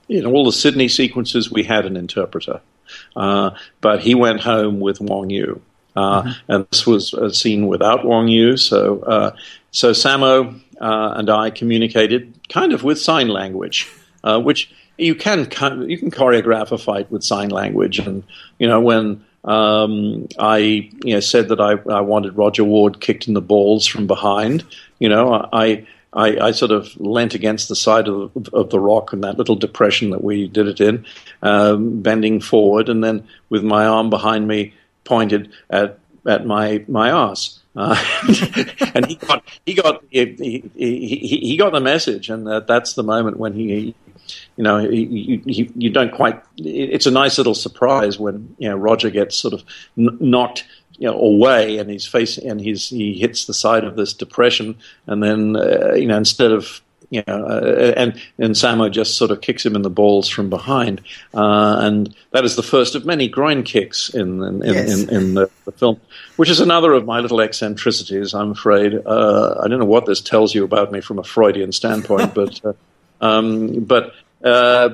in 0.08 0.26
all 0.26 0.46
the 0.46 0.54
Sydney 0.54 0.88
sequences, 0.88 1.52
we 1.52 1.64
had 1.64 1.86
an 1.86 1.98
interpreter, 1.98 2.62
uh, 3.16 3.52
but 3.82 4.00
he 4.00 4.16
went 4.16 4.40
home 4.40 4.80
with 4.80 5.02
Wong 5.02 5.30
Yu. 5.30 5.62
Uh, 5.96 6.24
mm-hmm. 6.24 6.52
And 6.52 6.68
this 6.72 6.88
was 6.88 7.14
a 7.14 7.34
scene 7.34 7.68
without 7.68 8.06
Wong 8.06 8.28
Yu. 8.28 8.58
So, 8.58 9.02
uh, 9.02 9.36
so 9.72 9.92
Sammo 9.92 10.60
uh, 10.80 11.14
and 11.16 11.30
I 11.30 11.50
communicated 11.50 12.40
kind 12.50 12.74
of 12.74 12.84
with 12.84 13.00
sign 13.00 13.30
language, 13.30 13.90
uh, 14.24 14.40
which 14.40 14.72
you 14.98 15.16
can 15.16 15.40
you 15.90 15.98
can 15.98 16.12
choreograph 16.12 16.72
a 16.72 16.78
fight 16.78 17.12
with 17.12 17.24
sign 17.24 17.50
language. 17.50 18.00
And 18.00 18.24
you 18.60 18.68
know 18.68 18.82
when 18.82 19.24
um, 19.44 20.28
I 20.40 20.58
you 21.04 21.14
know 21.14 21.20
said 21.20 21.50
that 21.50 21.60
I, 21.60 21.74
I 21.92 22.02
wanted 22.02 22.38
Roger 22.38 22.64
Ward 22.64 23.02
kicked 23.02 23.28
in 23.28 23.34
the 23.34 23.42
balls 23.42 23.88
from 23.88 24.08
behind, 24.08 24.66
you 25.00 25.10
know 25.10 25.48
I. 25.52 25.88
I, 26.16 26.50
I, 26.50 26.52
sort 26.52 26.70
of 26.70 26.96
leant 26.98 27.34
against 27.34 27.70
the 27.70 27.76
side 27.76 28.08
of, 28.08 28.30
of, 28.54 28.70
the 28.70 28.80
rock 28.80 29.14
in 29.14 29.22
that 29.22 29.40
little 29.40 29.56
depression 29.56 30.12
that 30.12 30.24
we 30.24 30.48
did 30.48 30.68
it 30.68 30.80
in, 30.80 31.08
um, 31.42 32.04
bending 32.04 32.40
forward, 32.40 32.88
and 32.88 33.04
then 33.04 33.28
with 33.50 33.64
my 33.64 33.88
arm 33.88 34.12
behind 34.12 34.48
me, 34.48 34.76
pointed 35.04 35.52
at 35.70 36.00
at 36.26 36.46
my 36.46 36.84
my 36.88 37.10
ass. 37.10 37.60
Uh, 37.76 37.96
and 38.94 39.08
he 39.08 39.16
got 39.16 39.44
he 39.66 39.74
got 39.74 40.04
he, 40.12 40.72
he, 40.76 41.40
he, 41.42 41.58
got 41.58 41.72
the 41.72 41.82
message, 41.82 42.30
and 42.30 42.46
that, 42.46 42.68
that's 42.68 42.94
the 42.94 43.02
moment 43.02 43.38
when 43.38 43.54
he, 43.54 43.96
you 44.56 44.64
know, 44.64 44.78
he, 44.78 45.42
he, 45.48 45.72
you 45.76 45.90
don't 45.90 46.12
quite. 46.12 46.40
It's 46.58 47.08
a 47.08 47.12
nice 47.12 47.40
little 47.40 47.56
surprise 47.56 48.20
when 48.20 48.56
you 48.60 48.70
know 48.70 48.76
Roger 48.76 49.10
gets 49.10 49.36
sort 49.36 49.56
of 49.56 49.64
knocked 49.96 50.66
you 51.00 51.08
know, 51.08 51.20
away, 51.20 51.80
and 51.80 51.90
he's 51.90 52.06
facing 52.06 52.48
and 52.48 52.62
he's 52.62 52.90
he 52.90 53.16
hits 53.16 53.46
the 53.46 53.54
side 53.56 53.84
of 53.84 53.96
this 53.96 54.14
depression, 54.14 54.78
and 55.08 55.24
then 55.24 55.56
uh, 55.56 55.94
you 55.96 56.06
know 56.06 56.18
instead 56.18 56.52
of 56.52 56.80
you 57.10 57.24
know, 57.28 57.46
uh, 57.46 57.94
and 57.96 58.20
and 58.38 58.56
Sammo 58.56 58.92
just 58.92 59.18
sort 59.18 59.32
of 59.32 59.42
kicks 59.42 59.66
him 59.66 59.76
in 59.76 59.82
the 59.82 59.90
balls 59.90 60.28
from 60.28 60.50
behind, 60.50 61.02
uh, 61.34 61.78
and 61.82 62.16
that 62.32 62.44
is 62.44 62.56
the 62.56 62.64
first 62.64 62.96
of 62.96 63.06
many 63.06 63.28
groin 63.28 63.64
kicks 63.64 64.10
in 64.10 64.44
in, 64.44 64.64
in, 64.64 64.74
yes. 64.74 65.02
in, 65.02 65.10
in 65.10 65.34
the, 65.34 65.50
the, 65.66 65.72
film, 65.72 66.00
which 66.36 66.50
is 66.50 66.60
another 66.60 66.94
of 66.94 67.06
my 67.06 67.20
little 67.20 67.42
eccentricities. 67.42 68.34
I'm 68.34 68.52
afraid 68.52 68.94
uh, 69.06 69.62
I 69.64 69.68
don't 69.68 69.80
know 69.80 69.86
what 69.86 70.06
this 70.06 70.22
tells 70.22 70.54
you 70.54 70.64
about 70.64 70.92
me 70.92 71.02
from 71.02 71.20
a 71.20 71.24
Freudian 71.24 71.72
standpoint, 71.72 72.34
but 72.36 72.62
uh, 72.66 72.74
um, 73.22 73.82
but 73.82 74.14
uh, 74.44 74.90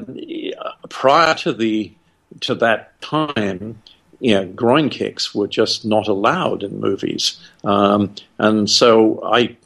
prior 0.89 1.33
to 1.35 1.53
the 1.53 1.93
to 2.41 2.55
that 2.55 2.99
time, 3.01 3.81
you 4.19 4.33
know, 4.33 4.45
groin 4.45 4.89
kicks 4.89 5.33
were 5.33 5.47
just 5.47 5.85
not 5.85 6.07
allowed 6.07 6.63
in 6.63 6.79
movies. 6.79 7.39
Um, 7.63 8.15
and 8.37 8.69
so 8.69 9.23
I 9.23 9.57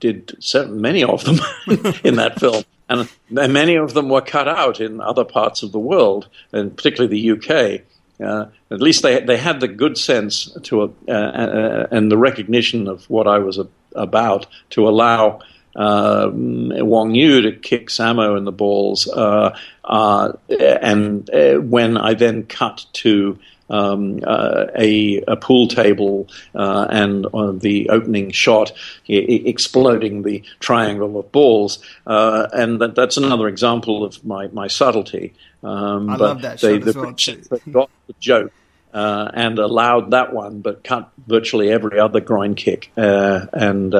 did 0.00 0.36
many 0.68 1.04
of 1.04 1.24
them 1.24 1.38
in 2.04 2.16
that 2.16 2.40
film. 2.40 2.64
And, 2.88 3.08
many 3.30 3.76
of 3.76 3.94
them 3.94 4.08
were 4.08 4.20
cut 4.20 4.48
out 4.48 4.80
in 4.80 5.00
other 5.00 5.24
parts 5.24 5.62
of 5.62 5.70
the 5.70 5.78
world, 5.78 6.26
and 6.52 6.76
particularly 6.76 7.20
the 7.20 7.30
UK. 7.30 7.82
Uh, 8.20 8.50
at 8.70 8.82
least 8.82 9.02
they 9.02 9.20
they 9.20 9.38
had 9.38 9.60
the 9.60 9.68
good 9.68 9.96
sense 9.96 10.50
to 10.64 10.82
uh, 11.08 11.12
uh, 11.12 11.86
and 11.90 12.10
the 12.10 12.18
recognition 12.18 12.88
of 12.88 13.08
what 13.08 13.26
I 13.26 13.38
was 13.38 13.58
a, 13.58 13.66
about 13.94 14.46
to 14.70 14.88
allow 14.88 15.40
um, 15.76 16.70
Wong 16.74 17.14
Yu 17.14 17.42
to 17.42 17.52
kick 17.52 17.88
Sammo 17.88 18.36
in 18.36 18.44
the 18.44 18.52
balls. 18.52 19.08
Uh, 19.08 19.56
uh, 19.84 20.32
and 20.48 21.28
uh, 21.30 21.56
when 21.56 21.96
I 21.96 22.14
then 22.14 22.44
cut 22.44 22.84
to 22.94 23.38
um, 23.70 24.20
uh, 24.26 24.66
a, 24.76 25.22
a, 25.28 25.36
pool 25.36 25.68
table 25.68 26.28
uh, 26.54 26.86
and 26.90 27.26
uh, 27.32 27.52
the 27.52 27.88
opening 27.88 28.30
shot 28.30 28.72
I- 29.08 29.12
exploding 29.12 30.22
the 30.22 30.42
triangle 30.58 31.18
of 31.18 31.30
balls. 31.32 31.78
Uh, 32.06 32.48
and 32.52 32.80
that, 32.80 32.94
that's 32.94 33.16
another 33.16 33.48
example 33.48 34.04
of 34.04 34.24
my, 34.24 34.48
my 34.48 34.66
subtlety. 34.66 35.32
Um, 35.62 36.10
I 36.10 36.16
love 36.16 36.42
that 36.42 36.60
they, 36.60 36.80
shot 36.80 36.92
the, 36.92 37.00
well 37.00 37.60
got 37.72 37.90
the 38.06 38.14
joke. 38.20 38.52
Uh, 38.92 39.30
and 39.34 39.60
allowed 39.60 40.10
that 40.10 40.32
one, 40.32 40.62
but 40.62 40.82
cut 40.82 41.08
virtually 41.28 41.70
every 41.70 42.00
other 42.00 42.18
groin 42.18 42.56
kick. 42.56 42.90
Uh, 42.96 43.46
and 43.52 43.94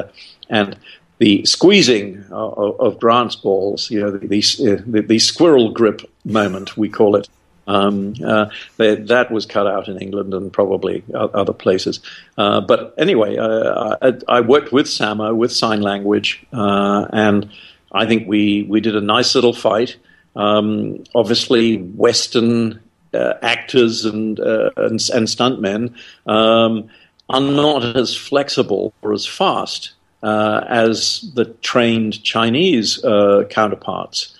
and 0.48 0.76
the 1.18 1.44
squeezing 1.44 2.24
of, 2.32 2.80
of 2.80 2.98
Grant's 2.98 3.36
balls, 3.36 3.90
you 3.90 4.00
know, 4.00 4.10
the, 4.10 4.26
the, 4.26 4.82
the, 4.86 5.02
the, 5.02 5.18
squirrel 5.18 5.70
grip 5.70 6.00
moment, 6.24 6.78
we 6.78 6.88
call 6.88 7.14
it, 7.14 7.28
um, 7.70 8.14
uh, 8.24 8.46
they, 8.78 8.96
that 8.96 9.30
was 9.30 9.46
cut 9.46 9.66
out 9.66 9.86
in 9.86 9.96
England 9.98 10.34
and 10.34 10.52
probably 10.52 11.04
other 11.14 11.52
places. 11.52 12.00
Uh, 12.36 12.60
but 12.60 12.94
anyway, 12.98 13.36
uh, 13.36 13.96
I, 14.02 14.12
I, 14.28 14.40
worked 14.40 14.72
with 14.72 14.86
Sammo 14.86 15.36
with 15.36 15.52
sign 15.52 15.80
language, 15.80 16.44
uh, 16.52 17.06
and 17.12 17.48
I 17.92 18.06
think 18.06 18.26
we, 18.26 18.64
we 18.64 18.80
did 18.80 18.96
a 18.96 19.00
nice 19.00 19.36
little 19.36 19.52
fight. 19.52 19.96
Um, 20.34 21.04
obviously, 21.14 21.76
Western 21.76 22.80
uh, 23.14 23.34
actors 23.40 24.04
and, 24.04 24.40
uh, 24.40 24.70
and, 24.76 25.00
and 25.14 25.28
stuntmen 25.28 25.94
um, 26.26 26.88
are 27.28 27.40
not 27.40 27.96
as 27.96 28.16
flexible 28.16 28.92
or 29.02 29.12
as 29.12 29.26
fast 29.26 29.92
as 30.22 31.30
the 31.34 31.46
trained 31.62 32.22
Chinese 32.24 33.00
counterparts. 33.48 34.36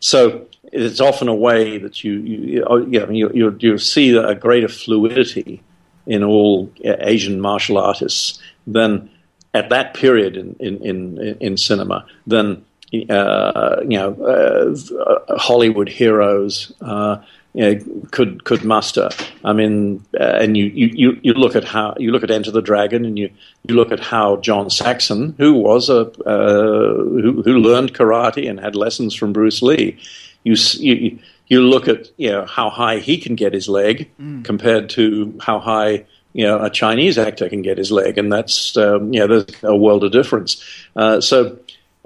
so 0.00 0.46
it's 0.72 1.00
often 1.00 1.28
a 1.28 1.34
way 1.34 1.78
that 1.78 2.04
you 2.04 2.14
you 2.14 2.86
you, 2.88 3.12
you, 3.12 3.30
you, 3.34 3.56
you 3.60 3.78
see 3.78 4.16
a 4.16 4.34
greater 4.34 4.68
fluidity 4.68 5.62
in 6.06 6.22
all 6.24 6.72
Asian 6.84 7.40
martial 7.40 7.78
artists 7.78 8.40
than 8.66 9.10
at 9.54 9.70
that 9.70 9.94
period 9.94 10.36
in 10.36 10.56
in 10.60 10.82
in, 10.84 11.36
in 11.40 11.56
cinema 11.56 12.06
than 12.26 12.64
uh, 13.10 13.76
you 13.82 13.98
know 13.98 14.14
uh, 14.24 15.36
Hollywood 15.38 15.88
heroes. 15.88 16.72
Uh, 16.80 17.18
you 17.54 17.62
know, 17.62 18.04
could 18.10 18.44
could 18.44 18.62
muster. 18.62 19.08
I 19.42 19.52
mean, 19.52 20.04
uh, 20.20 20.22
and 20.22 20.56
you, 20.56 20.66
you, 20.66 21.18
you 21.22 21.32
look 21.32 21.56
at 21.56 21.64
how 21.64 21.94
you 21.98 22.12
look 22.12 22.22
at 22.22 22.30
Enter 22.30 22.50
the 22.50 22.60
Dragon, 22.60 23.04
and 23.04 23.18
you, 23.18 23.30
you 23.66 23.74
look 23.74 23.90
at 23.90 24.00
how 24.00 24.36
John 24.36 24.70
Saxon, 24.70 25.34
who 25.38 25.54
was 25.54 25.88
a 25.88 26.02
uh, 26.26 26.94
who, 26.94 27.42
who 27.42 27.58
learned 27.58 27.94
karate 27.94 28.48
and 28.48 28.60
had 28.60 28.76
lessons 28.76 29.14
from 29.14 29.32
Bruce 29.32 29.62
Lee, 29.62 29.98
you 30.44 30.54
you 30.78 31.18
you 31.48 31.62
look 31.62 31.88
at 31.88 32.08
you 32.16 32.30
know 32.30 32.46
how 32.46 32.70
high 32.70 32.98
he 32.98 33.18
can 33.18 33.34
get 33.34 33.52
his 33.52 33.68
leg 33.68 34.10
mm. 34.20 34.44
compared 34.44 34.90
to 34.90 35.38
how 35.40 35.58
high 35.58 36.04
you 36.32 36.44
know 36.44 36.62
a 36.62 36.70
Chinese 36.70 37.18
actor 37.18 37.48
can 37.48 37.62
get 37.62 37.78
his 37.78 37.90
leg, 37.90 38.18
and 38.18 38.32
that's 38.32 38.76
um, 38.76 39.12
you 39.12 39.20
know 39.20 39.26
there's 39.26 39.62
a 39.62 39.76
world 39.76 40.04
of 40.04 40.12
difference. 40.12 40.62
Uh, 40.94 41.20
so 41.20 41.58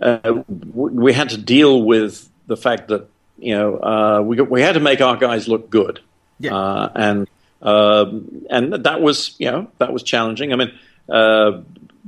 uh, 0.03 0.43
we 0.73 1.13
had 1.13 1.29
to 1.31 1.37
deal 1.37 1.83
with 1.83 2.29
the 2.47 2.57
fact 2.57 2.89
that 2.89 3.09
you 3.39 3.55
know 3.55 3.77
uh, 3.79 4.23
we 4.23 4.41
we 4.41 4.63
had 4.63 4.75
to 4.75 4.81
make 4.81 5.01
our 5.01 5.17
guys 5.17 5.49
look 5.49 5.71
good, 5.71 6.01
yeah. 6.39 6.55
Uh, 6.55 6.93
and 6.95 7.29
um, 7.63 8.47
and 8.49 8.73
that 8.73 9.01
was 9.01 9.35
you 9.39 9.51
know 9.51 9.69
that 9.79 9.93
was 9.93 10.03
challenging. 10.03 10.53
I 10.53 10.57
mean. 10.57 10.73
Uh, 11.09 11.63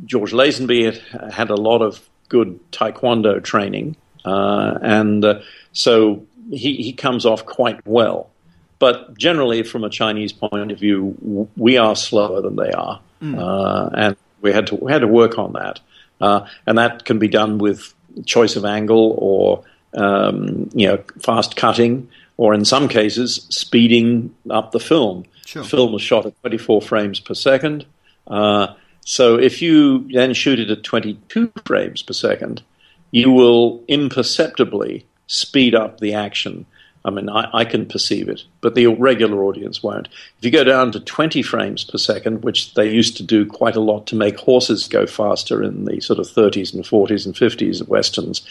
George 0.07 0.33
Lazenby 0.33 0.85
had, 0.85 1.33
had 1.33 1.51
a 1.51 1.55
lot 1.57 1.83
of 1.83 2.09
good 2.29 2.59
taekwondo 2.73 3.43
training, 3.43 3.97
uh, 4.25 4.79
and 4.83 5.25
so 5.75 6.25
he, 6.51 6.77
he 6.77 6.93
comes 6.93 7.27
off 7.27 7.45
quite 7.45 7.87
well. 7.87 8.31
But 8.79 9.17
generally, 9.19 9.63
from 9.63 9.85
a 9.85 9.91
Chinese 9.91 10.33
point 10.33 10.73
of 10.73 10.79
view, 10.79 11.49
we 11.57 11.77
are 11.77 11.95
slower 11.95 12.41
than 12.41 12.57
they 12.57 12.71
are, 12.73 13.01
mm. 13.23 13.39
uh, 13.39 13.91
and 13.95 14.17
we 14.41 14.53
had 14.53 14.67
to 14.69 14.77
we 14.77 14.91
had 14.91 15.01
to 15.01 15.09
work 15.09 15.39
on 15.39 15.53
that. 15.53 15.81
Uh, 16.21 16.47
and 16.67 16.79
that 16.79 17.05
can 17.05 17.19
be 17.19 17.29
done 17.29 17.59
with 17.59 17.95
choice 18.27 18.57
of 18.57 18.65
angle 18.65 19.17
or 19.19 19.65
um, 19.95 20.69
you 20.75 20.89
know 20.89 21.03
fast 21.21 21.57
cutting, 21.57 22.09
or 22.37 22.53
in 22.53 22.65
some 22.65 22.89
cases 22.89 23.47
speeding 23.49 24.35
up 24.51 24.73
the 24.73 24.81
film. 24.81 25.25
Sure. 25.47 25.63
The 25.63 25.69
film 25.69 25.93
was 25.93 26.03
shot 26.03 26.27
at 26.27 26.41
24 26.41 26.83
frames 26.83 27.21
per 27.21 27.35
second. 27.35 27.87
Uh, 28.27 28.75
so 29.05 29.39
if 29.39 29.63
you 29.63 30.09
then 30.13 30.35
shoot 30.35 30.59
it 30.59 30.71
at 30.71 30.83
22 30.83 31.53
frames 31.65 32.03
per 32.03 32.15
second, 32.15 32.63
you 33.13 33.31
will 33.31 33.83
imperceptibly 33.87 35.07
speed 35.27 35.75
up 35.75 36.01
the 36.01 36.15
action. 36.15 36.67
I 37.07 37.11
mean, 37.11 37.29
I, 37.29 37.51
I, 37.53 37.65
can 37.67 37.85
perceive 37.85 38.31
it, 38.31 38.45
but 38.63 38.75
the 38.75 38.87
regular 38.87 39.45
audience 39.45 39.83
won't. 39.83 40.09
If 40.39 40.45
you 40.45 40.51
go 40.51 40.65
down 40.65 40.91
to 40.93 41.01
20 41.01 41.43
frames 41.43 41.85
per 41.85 41.99
second, 41.99 42.43
which 42.43 42.73
they 42.75 42.91
used 42.91 43.19
to 43.19 43.23
do 43.23 43.45
quite 43.45 43.77
a 43.77 43.81
lot 43.81 44.07
to 44.07 44.17
make 44.17 44.39
horses 44.39 44.89
go 44.89 45.07
faster 45.07 45.63
in 45.63 45.85
the 45.85 46.01
sort 46.01 46.19
of 46.19 46.27
30s 46.27 46.73
and 46.73 46.83
40s 46.83 47.27
and 47.27 47.35
50s 47.35 47.83
of 47.83 47.89
westerns, 47.91 48.47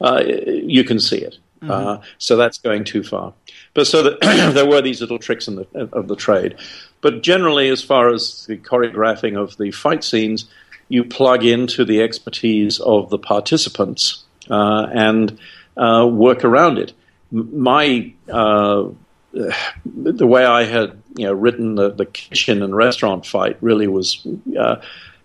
uh, 0.00 0.22
you 0.24 0.84
can 0.84 0.98
see 0.98 1.18
it. 1.18 1.36
Mm-hmm. 1.60 1.70
Uh, 1.70 1.98
so 2.18 2.36
that's 2.36 2.58
going 2.58 2.84
too 2.84 3.02
far. 3.02 3.34
But 3.74 3.86
so 3.86 4.02
that 4.02 4.20
there 4.54 4.66
were 4.66 4.80
these 4.80 5.00
little 5.00 5.18
tricks 5.18 5.48
in 5.48 5.56
the, 5.56 5.88
of 5.92 6.08
the 6.08 6.16
trade. 6.16 6.56
But 7.00 7.22
generally, 7.22 7.68
as 7.68 7.82
far 7.82 8.08
as 8.08 8.46
the 8.46 8.56
choreographing 8.56 9.36
of 9.36 9.56
the 9.56 9.70
fight 9.70 10.02
scenes, 10.02 10.46
you 10.88 11.04
plug 11.04 11.44
into 11.44 11.84
the 11.84 12.02
expertise 12.02 12.80
of 12.80 13.10
the 13.10 13.18
participants. 13.18 14.24
Uh, 14.48 14.86
and 14.92 15.38
uh, 15.78 16.06
work 16.06 16.44
around 16.44 16.78
it. 16.78 16.92
My 17.30 18.12
uh, 18.30 18.88
the 19.32 20.26
way 20.26 20.44
I 20.44 20.64
had 20.64 21.02
you 21.16 21.26
know 21.26 21.32
written 21.32 21.74
the, 21.74 21.90
the 21.90 22.06
kitchen 22.06 22.62
and 22.62 22.74
restaurant 22.74 23.26
fight 23.26 23.58
really 23.60 23.86
was 23.86 24.26
uh, 24.58 24.76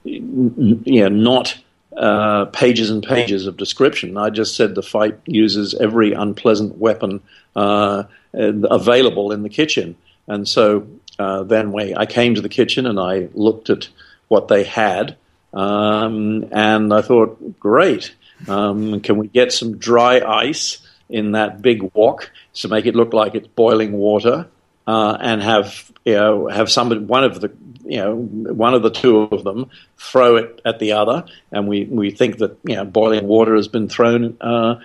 know 0.05 1.09
not 1.09 1.57
uh, 1.95 2.45
pages 2.45 2.89
and 2.89 3.03
pages 3.03 3.47
of 3.47 3.57
description. 3.57 4.17
I 4.17 4.29
just 4.29 4.55
said 4.55 4.75
the 4.75 4.83
fight 4.83 5.19
uses 5.25 5.73
every 5.75 6.13
unpleasant 6.13 6.77
weapon 6.77 7.21
uh, 7.55 8.03
available 8.33 9.31
in 9.31 9.43
the 9.43 9.49
kitchen, 9.49 9.95
and 10.27 10.47
so 10.47 10.87
uh, 11.19 11.43
then 11.43 11.71
we, 11.71 11.95
I 11.95 12.05
came 12.05 12.35
to 12.35 12.41
the 12.41 12.49
kitchen 12.49 12.85
and 12.85 12.99
I 12.99 13.29
looked 13.33 13.69
at 13.69 13.87
what 14.27 14.47
they 14.47 14.63
had, 14.63 15.15
um, 15.53 16.45
and 16.51 16.93
I 16.93 17.01
thought, 17.01 17.59
great. 17.59 18.13
Um, 18.47 19.01
can 19.01 19.17
we 19.17 19.27
get 19.27 19.51
some 19.51 19.77
dry 19.77 20.19
ice 20.19 20.79
in 21.09 21.33
that 21.33 21.61
big 21.61 21.89
wok 21.93 22.31
to 22.55 22.67
make 22.67 22.85
it 22.85 22.95
look 22.95 23.13
like 23.13 23.35
it's 23.35 23.47
boiling 23.47 23.93
water, 23.93 24.47
uh, 24.87 25.17
and 25.19 25.41
have 25.41 25.91
you 26.05 26.13
know 26.13 26.47
have 26.47 26.71
somebody 26.71 27.01
one 27.01 27.23
of 27.23 27.41
the 27.41 27.51
you 27.85 27.97
know 27.97 28.15
one 28.15 28.73
of 28.73 28.81
the 28.81 28.89
two 28.89 29.21
of 29.21 29.43
them 29.43 29.69
throw 29.97 30.35
it 30.37 30.61
at 30.65 30.79
the 30.79 30.93
other, 30.93 31.25
and 31.51 31.67
we 31.67 31.85
we 31.85 32.11
think 32.11 32.37
that 32.37 32.57
you 32.63 32.75
know 32.75 32.85
boiling 32.85 33.27
water 33.27 33.55
has 33.55 33.67
been 33.67 33.89
thrown. 33.89 34.37
Uh, 34.41 34.75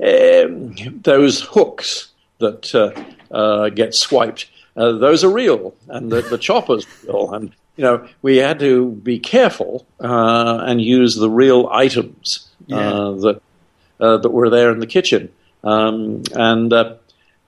um, 0.00 0.76
those 1.02 1.40
hooks 1.40 2.12
that 2.38 2.72
uh, 2.72 3.34
uh 3.34 3.68
get 3.70 3.94
swiped, 3.94 4.48
uh, 4.76 4.92
those 4.92 5.24
are 5.24 5.32
real, 5.32 5.74
and 5.88 6.12
the, 6.12 6.22
the 6.22 6.38
chopper's 6.38 6.86
real, 7.04 7.32
and 7.34 7.52
you 7.78 7.84
know, 7.84 8.06
we 8.22 8.38
had 8.38 8.58
to 8.58 8.90
be 8.90 9.20
careful 9.20 9.86
uh, 10.00 10.64
and 10.66 10.82
use 10.82 11.14
the 11.14 11.30
real 11.30 11.68
items 11.72 12.47
yeah. 12.66 12.78
that 12.78 13.40
uh, 14.00 14.18
that 14.18 14.30
were 14.30 14.50
there 14.50 14.70
in 14.70 14.78
the 14.78 14.86
kitchen. 14.86 15.30
Um, 15.64 16.22
and 16.34 16.72
uh, 16.72 16.94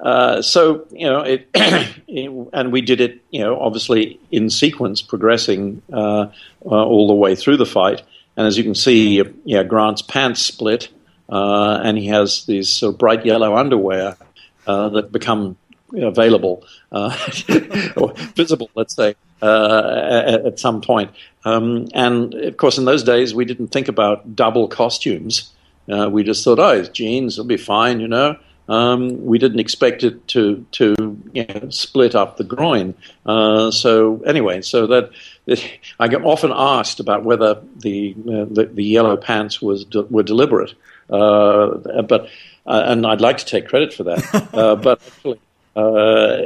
uh, 0.01 0.43
so, 0.43 0.87
you 0.91 1.07
know, 1.07 1.21
it, 1.21 1.49
it, 1.55 2.49
and 2.53 2.73
we 2.73 2.81
did 2.81 3.01
it, 3.01 3.23
you 3.31 3.41
know, 3.41 3.59
obviously 3.61 4.19
in 4.31 4.51
sequence, 4.51 5.01
progressing 5.01 5.83
all 5.91 7.07
the 7.07 7.15
way 7.15 7.37
through 7.37 7.57
the 7.57 7.67
fight. 7.67 8.03
And 8.37 8.47
as 8.47 8.57
you 8.57 8.65
can 8.65 8.75
see, 8.75 9.23
yeah, 9.45 9.63
Grant's 9.63 10.03
pants 10.03 10.43
split, 10.43 10.89
and 11.29 11.97
he 11.99 12.09
has 12.09 12.47
these 12.47 12.69
sort 12.69 12.95
of 12.95 12.99
bright 12.99 13.25
yellow 13.25 13.57
underwear 13.57 14.17
that 14.67 15.13
become 15.13 15.57
available 15.95 16.65
uh, 16.93 17.17
or 17.97 18.13
visible, 18.35 18.71
let's 18.75 18.95
say, 18.95 19.11
uh, 19.11 19.15
at, 19.43 20.47
at, 20.47 20.59
some 20.59 20.81
point. 20.81 21.11
Um, 21.45 21.89
and 21.95 22.35
of 22.35 22.57
course, 22.57 22.79
in 22.79 22.85
those 22.85 23.03
days, 23.03 23.35
we 23.35 23.45
didn't 23.45 23.69
think 23.69 23.89
about 23.89 24.37
double 24.37 24.69
costumes. 24.69 25.53
Uh, 25.91 26.09
we 26.11 26.23
just 26.23 26.45
thought, 26.45 26.59
oh, 26.59 26.71
it's 26.71 26.89
jeans 26.89 27.35
it'll 27.35 27.47
be 27.47 27.57
fine, 27.57 28.01
you 28.01 28.09
know. 28.09 28.37
Um, 28.71 29.25
we 29.27 29.39
didn't 29.39 29.59
expect 29.59 30.05
it 30.05 30.29
to 30.29 30.65
to 30.73 30.95
you 31.33 31.45
know, 31.45 31.71
split 31.71 32.15
up 32.15 32.37
the 32.37 32.45
groin. 32.45 32.95
Uh, 33.27 33.73
so 33.73 34.23
anyway, 34.25 34.63
so 34.63 34.87
that, 34.87 35.11
I 35.99 36.07
get 36.07 36.25
often 36.25 36.53
asked 36.55 37.01
about 37.01 37.25
whether 37.25 37.61
the 37.77 38.15
uh, 38.21 38.47
the, 38.49 38.71
the, 38.73 38.85
yellow 38.85 39.17
pants 39.17 39.61
was 39.61 39.85
de- 39.85 40.03
were 40.03 40.23
deliberate, 40.23 40.75
uh, 41.11 42.03
but 42.03 42.29
uh, 42.65 42.85
and 42.87 43.05
I'd 43.09 43.21
like 43.21 43.39
to 43.39 43.45
take 43.45 43.67
credit 43.67 43.93
for 43.93 44.05
that. 44.05 44.49
Uh, 44.55 44.77
but 44.77 45.01
actually, 45.07 45.41
uh, 45.77 46.37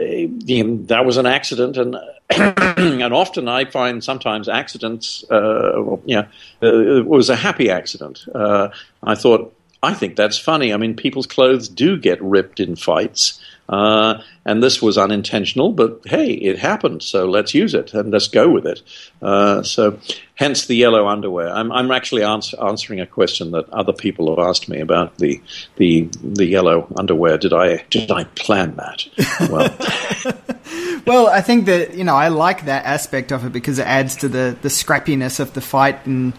that 0.87 1.03
was 1.05 1.17
an 1.17 1.27
accident, 1.27 1.77
and 1.77 1.97
and 2.31 3.15
often 3.15 3.49
I 3.49 3.65
find 3.65 4.03
sometimes 4.03 4.49
accidents, 4.49 5.25
uh, 5.31 5.73
well, 5.77 6.03
yeah, 6.05 6.27
uh, 6.63 6.99
it 6.99 7.07
was 7.07 7.31
a 7.31 7.37
happy 7.37 7.71
accident. 7.71 8.27
Uh, 8.35 8.69
I 9.03 9.15
thought, 9.15 9.55
I 9.83 9.95
think 9.95 10.17
that's 10.17 10.39
funny. 10.39 10.73
I 10.73 10.77
mean, 10.77 10.95
people's 10.95 11.27
clothes 11.27 11.69
do 11.69 11.99
get 11.99 12.21
ripped 12.23 12.61
in 12.61 12.77
fights. 12.77 13.41
Uh, 13.69 14.21
and 14.45 14.63
this 14.63 14.83
was 14.83 14.99
unintentional, 14.99 15.73
but 15.73 16.01
hey, 16.05 16.33
it 16.33 16.59
happened, 16.59 17.03
so 17.03 17.25
let's 17.25 17.55
use 17.55 17.73
it 17.73 17.95
and 17.95 18.11
let's 18.11 18.29
go 18.29 18.49
with 18.51 18.67
it. 18.67 18.83
Uh, 19.23 19.63
so, 19.63 19.99
hence 20.35 20.67
the 20.67 20.75
yellow 20.75 21.09
underwear. 21.09 21.49
I'm, 21.49 21.73
I'm 21.73 21.91
actually 21.91 22.23
ans- 22.23 22.53
answering 22.55 23.01
a 23.01 23.07
question 23.07 23.53
that 23.53 23.69
other 23.71 23.95
people 23.95 24.29
have 24.29 24.47
asked 24.47 24.69
me 24.69 24.81
about 24.81 25.17
the 25.17 25.41
the 25.77 26.09
the 26.23 26.45
yellow 26.45 26.87
underwear. 26.97 27.39
Did 27.39 27.55
I 27.55 27.85
did 27.89 28.11
I 28.11 28.25
plan 28.25 28.77
that? 28.77 29.07
Well. 29.51 31.03
well, 31.07 31.27
I 31.29 31.41
think 31.41 31.65
that 31.65 31.95
you 31.95 32.05
know 32.05 32.17
I 32.17 32.29
like 32.29 32.67
that 32.67 32.85
aspect 32.85 33.33
of 33.33 33.47
it 33.47 33.53
because 33.53 33.79
it 33.79 33.87
adds 33.87 34.17
to 34.17 34.29
the 34.29 34.57
the 34.61 34.69
scrappiness 34.69 35.41
of 35.41 35.55
the 35.55 35.63
fight, 35.63 36.05
and 36.05 36.35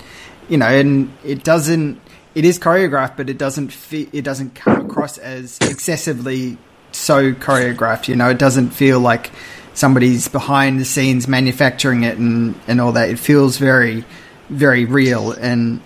you 0.48 0.58
know, 0.58 0.68
and 0.68 1.12
it 1.24 1.44
doesn't. 1.44 2.02
It 2.36 2.44
is 2.44 2.60
choreographed, 2.60 3.16
but 3.16 3.30
it 3.30 3.38
doesn't 3.38 3.70
fit, 3.70 4.10
it 4.12 4.24
doesn't 4.24 4.56
come 4.56 4.86
across 4.86 5.18
as 5.18 5.58
excessively 5.62 6.58
so 6.96 7.34
choreographed. 7.34 8.08
You 8.08 8.16
know, 8.16 8.30
it 8.30 8.38
doesn't 8.38 8.70
feel 8.70 9.00
like 9.00 9.32
somebody's 9.74 10.28
behind 10.28 10.80
the 10.80 10.86
scenes 10.86 11.28
manufacturing 11.28 12.04
it 12.04 12.18
and, 12.18 12.56
and 12.68 12.80
all 12.82 12.94
that. 12.94 13.10
It 13.10 13.20
feels 13.20 13.58
very, 13.58 14.06
very 14.50 14.86
real, 14.86 15.32
and 15.32 15.82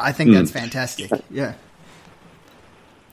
I 0.00 0.12
think 0.12 0.30
mm. 0.30 0.34
that's 0.34 0.50
fantastic. 0.50 1.10
Yeah. 1.30 1.54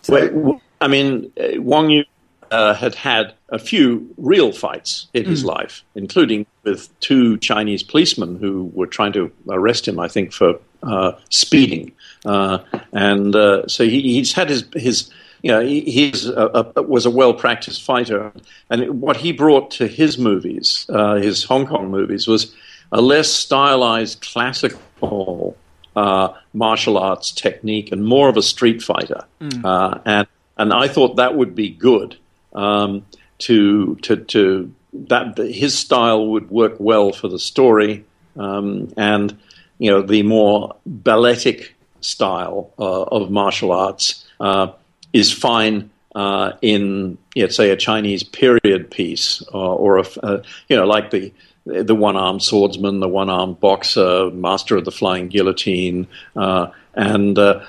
So, 0.04 0.60
I 0.80 0.88
mean, 0.88 1.32
uh, 1.40 1.62
Wong 1.62 1.90
Yu 1.90 2.04
uh, 2.50 2.74
had 2.74 2.96
had 2.96 3.34
a 3.50 3.60
few 3.60 4.14
real 4.18 4.52
fights 4.52 5.08
in 5.14 5.24
mm. 5.24 5.28
his 5.28 5.46
life, 5.46 5.84
including 5.96 6.46
with 6.64 6.90
two 7.00 7.38
Chinese 7.38 7.84
policemen 7.84 8.38
who 8.38 8.72
were 8.74 8.88
trying 8.88 9.14
to 9.14 9.32
arrest 9.50 9.88
him, 9.88 10.00
I 10.00 10.08
think, 10.08 10.34
for 10.34 10.60
uh, 10.84 11.14
speeding. 11.30 11.94
Uh, 12.26 12.60
and 12.92 13.36
uh, 13.36 13.68
so 13.68 13.84
he, 13.86 14.02
he's 14.02 14.34
had 14.34 14.50
his 14.50 14.66
his 14.74 15.12
you 15.42 15.52
know, 15.52 15.62
he 15.62 15.82
he's 15.82 16.28
a, 16.28 16.72
a, 16.76 16.82
was 16.84 17.06
a 17.06 17.10
well 17.10 17.34
practiced 17.34 17.84
fighter, 17.84 18.32
and 18.70 19.02
what 19.02 19.18
he 19.18 19.32
brought 19.32 19.72
to 19.72 19.88
his 19.88 20.18
movies, 20.18 20.86
uh, 20.90 21.16
his 21.16 21.44
Hong 21.44 21.66
Kong 21.66 21.90
movies, 21.90 22.28
was 22.28 22.54
a 22.92 23.02
less 23.02 23.30
stylized 23.30 24.22
classical 24.22 25.58
uh, 25.96 26.34
martial 26.54 26.98
arts 26.98 27.32
technique 27.32 27.92
and 27.92 28.06
more 28.06 28.30
of 28.30 28.38
a 28.38 28.42
street 28.42 28.82
fighter. 28.82 29.26
Mm. 29.40 29.66
Uh, 29.66 30.00
and 30.06 30.28
and 30.58 30.74
I 30.74 30.88
thought 30.88 31.16
that 31.16 31.36
would 31.36 31.56
be 31.56 31.70
good 31.70 32.18
um, 32.54 33.06
to 33.40 33.96
to 34.04 34.18
to 34.18 34.74
that 34.94 35.38
his 35.38 35.78
style 35.78 36.28
would 36.28 36.52
work 36.52 36.76
well 36.78 37.14
for 37.14 37.28
the 37.28 37.40
story, 37.40 38.06
um, 38.38 38.94
and 38.96 39.38
you 39.80 39.90
know 39.90 40.04
the 40.04 40.22
more 40.22 40.76
balletic 40.86 41.76
style 42.02 42.72
uh, 42.78 43.04
of 43.04 43.32
martial 43.32 43.72
arts 43.72 44.26
uh, 44.40 44.68
is 45.14 45.32
fine 45.32 45.90
uh, 46.16 46.54
in, 46.62 47.18
you 47.36 47.44
know, 47.44 47.50
say, 47.50 47.70
a 47.72 47.78
Chinese 47.78 48.24
period 48.24 48.92
piece, 48.92 49.42
or, 49.54 49.78
or 49.78 49.98
a, 49.98 50.06
uh, 50.24 50.44
you 50.68 50.76
know, 50.76 50.86
like 50.86 51.12
the 51.12 51.32
the 51.64 51.94
one-armed 51.94 52.42
swordsman, 52.42 53.00
the 53.02 53.08
one-armed 53.08 53.60
boxer, 53.60 54.32
master 54.32 54.78
of 54.78 54.84
the 54.84 54.92
flying 54.92 55.28
guillotine, 55.28 56.08
uh, 56.36 56.68
and 56.96 57.38
uh, 57.38 57.64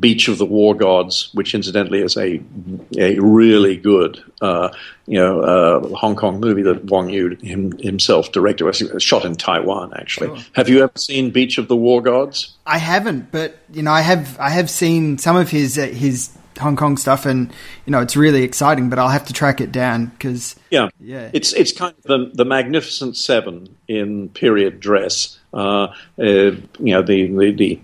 Beach 0.00 0.26
of 0.26 0.38
the 0.38 0.44
War 0.44 0.74
Gods, 0.74 1.30
which 1.32 1.54
incidentally 1.54 2.00
is 2.00 2.16
a 2.16 2.42
a 2.98 3.18
really 3.20 3.76
good, 3.76 4.22
uh, 4.42 4.70
you 5.06 5.18
know, 5.18 5.40
uh, 5.40 5.96
Hong 5.96 6.16
Kong 6.16 6.40
movie 6.40 6.62
that 6.62 6.84
Wong 6.86 7.08
Yu 7.08 7.36
him, 7.36 7.72
himself 7.78 8.32
directed. 8.32 8.64
Was 8.64 8.82
shot 8.98 9.24
in 9.24 9.36
Taiwan, 9.36 9.92
actually. 9.96 10.44
Have 10.54 10.68
you 10.68 10.82
ever 10.82 10.92
seen 10.96 11.30
Beach 11.30 11.56
of 11.56 11.68
the 11.68 11.76
War 11.76 12.02
Gods? 12.02 12.56
I 12.66 12.78
haven't, 12.78 13.30
but 13.30 13.58
you 13.72 13.82
know, 13.82 13.92
I 13.92 14.00
have 14.00 14.38
I 14.40 14.50
have 14.50 14.68
seen 14.68 15.18
some 15.18 15.36
of 15.36 15.50
his 15.50 15.76
his 15.76 16.36
Hong 16.58 16.76
Kong 16.76 16.96
stuff, 16.96 17.26
and 17.26 17.52
you 17.84 17.90
know 17.90 18.00
it's 18.00 18.16
really 18.16 18.42
exciting. 18.42 18.88
But 18.90 18.98
I'll 18.98 19.08
have 19.08 19.24
to 19.26 19.32
track 19.32 19.60
it 19.60 19.72
down 19.72 20.06
because 20.06 20.56
yeah, 20.70 20.88
yeah, 21.00 21.30
it's 21.32 21.52
it's 21.52 21.72
kind 21.72 21.94
of 21.98 22.02
the, 22.04 22.30
the 22.34 22.44
Magnificent 22.44 23.16
Seven 23.16 23.76
in 23.88 24.28
period 24.30 24.80
dress. 24.80 25.38
Uh, 25.52 25.88
uh, 26.18 26.22
you 26.22 26.62
know 26.78 27.02
the 27.02 27.26
the, 27.26 27.50
the 27.52 27.80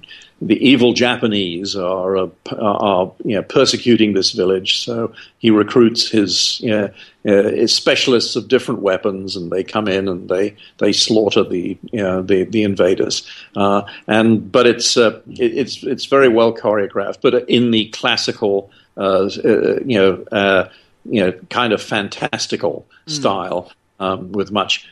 the 0.46 0.56
evil 0.66 0.92
Japanese 0.92 1.76
are, 1.76 2.16
uh, 2.16 2.28
are 2.50 3.12
you 3.24 3.36
know, 3.36 3.42
persecuting 3.42 4.12
this 4.12 4.32
village. 4.32 4.80
So 4.80 5.12
he 5.38 5.50
recruits 5.50 6.08
his, 6.08 6.60
you 6.60 6.70
know, 6.70 6.90
uh, 7.24 7.50
his 7.50 7.72
specialists 7.72 8.34
of 8.34 8.48
different 8.48 8.82
weapons, 8.82 9.36
and 9.36 9.52
they 9.52 9.62
come 9.62 9.86
in 9.86 10.08
and 10.08 10.28
they, 10.28 10.56
they 10.78 10.92
slaughter 10.92 11.44
the 11.44 11.78
you 11.92 12.02
know, 12.02 12.22
the, 12.22 12.42
the 12.42 12.64
invaders. 12.64 13.24
Uh, 13.54 13.82
and 14.08 14.50
but 14.50 14.66
it's 14.66 14.96
uh, 14.96 15.20
it, 15.28 15.56
it's 15.56 15.84
it's 15.84 16.06
very 16.06 16.28
well 16.28 16.52
choreographed, 16.52 17.18
but 17.22 17.48
in 17.48 17.70
the 17.70 17.88
classical 17.90 18.70
uh, 18.96 19.30
uh, 19.44 19.78
you 19.86 19.96
know 19.98 20.68
you 21.04 21.20
know 21.20 21.32
kind 21.50 21.72
of 21.72 21.80
fantastical 21.80 22.84
mm. 23.06 23.12
style 23.12 23.70
um, 24.00 24.32
with 24.32 24.50
much 24.50 24.88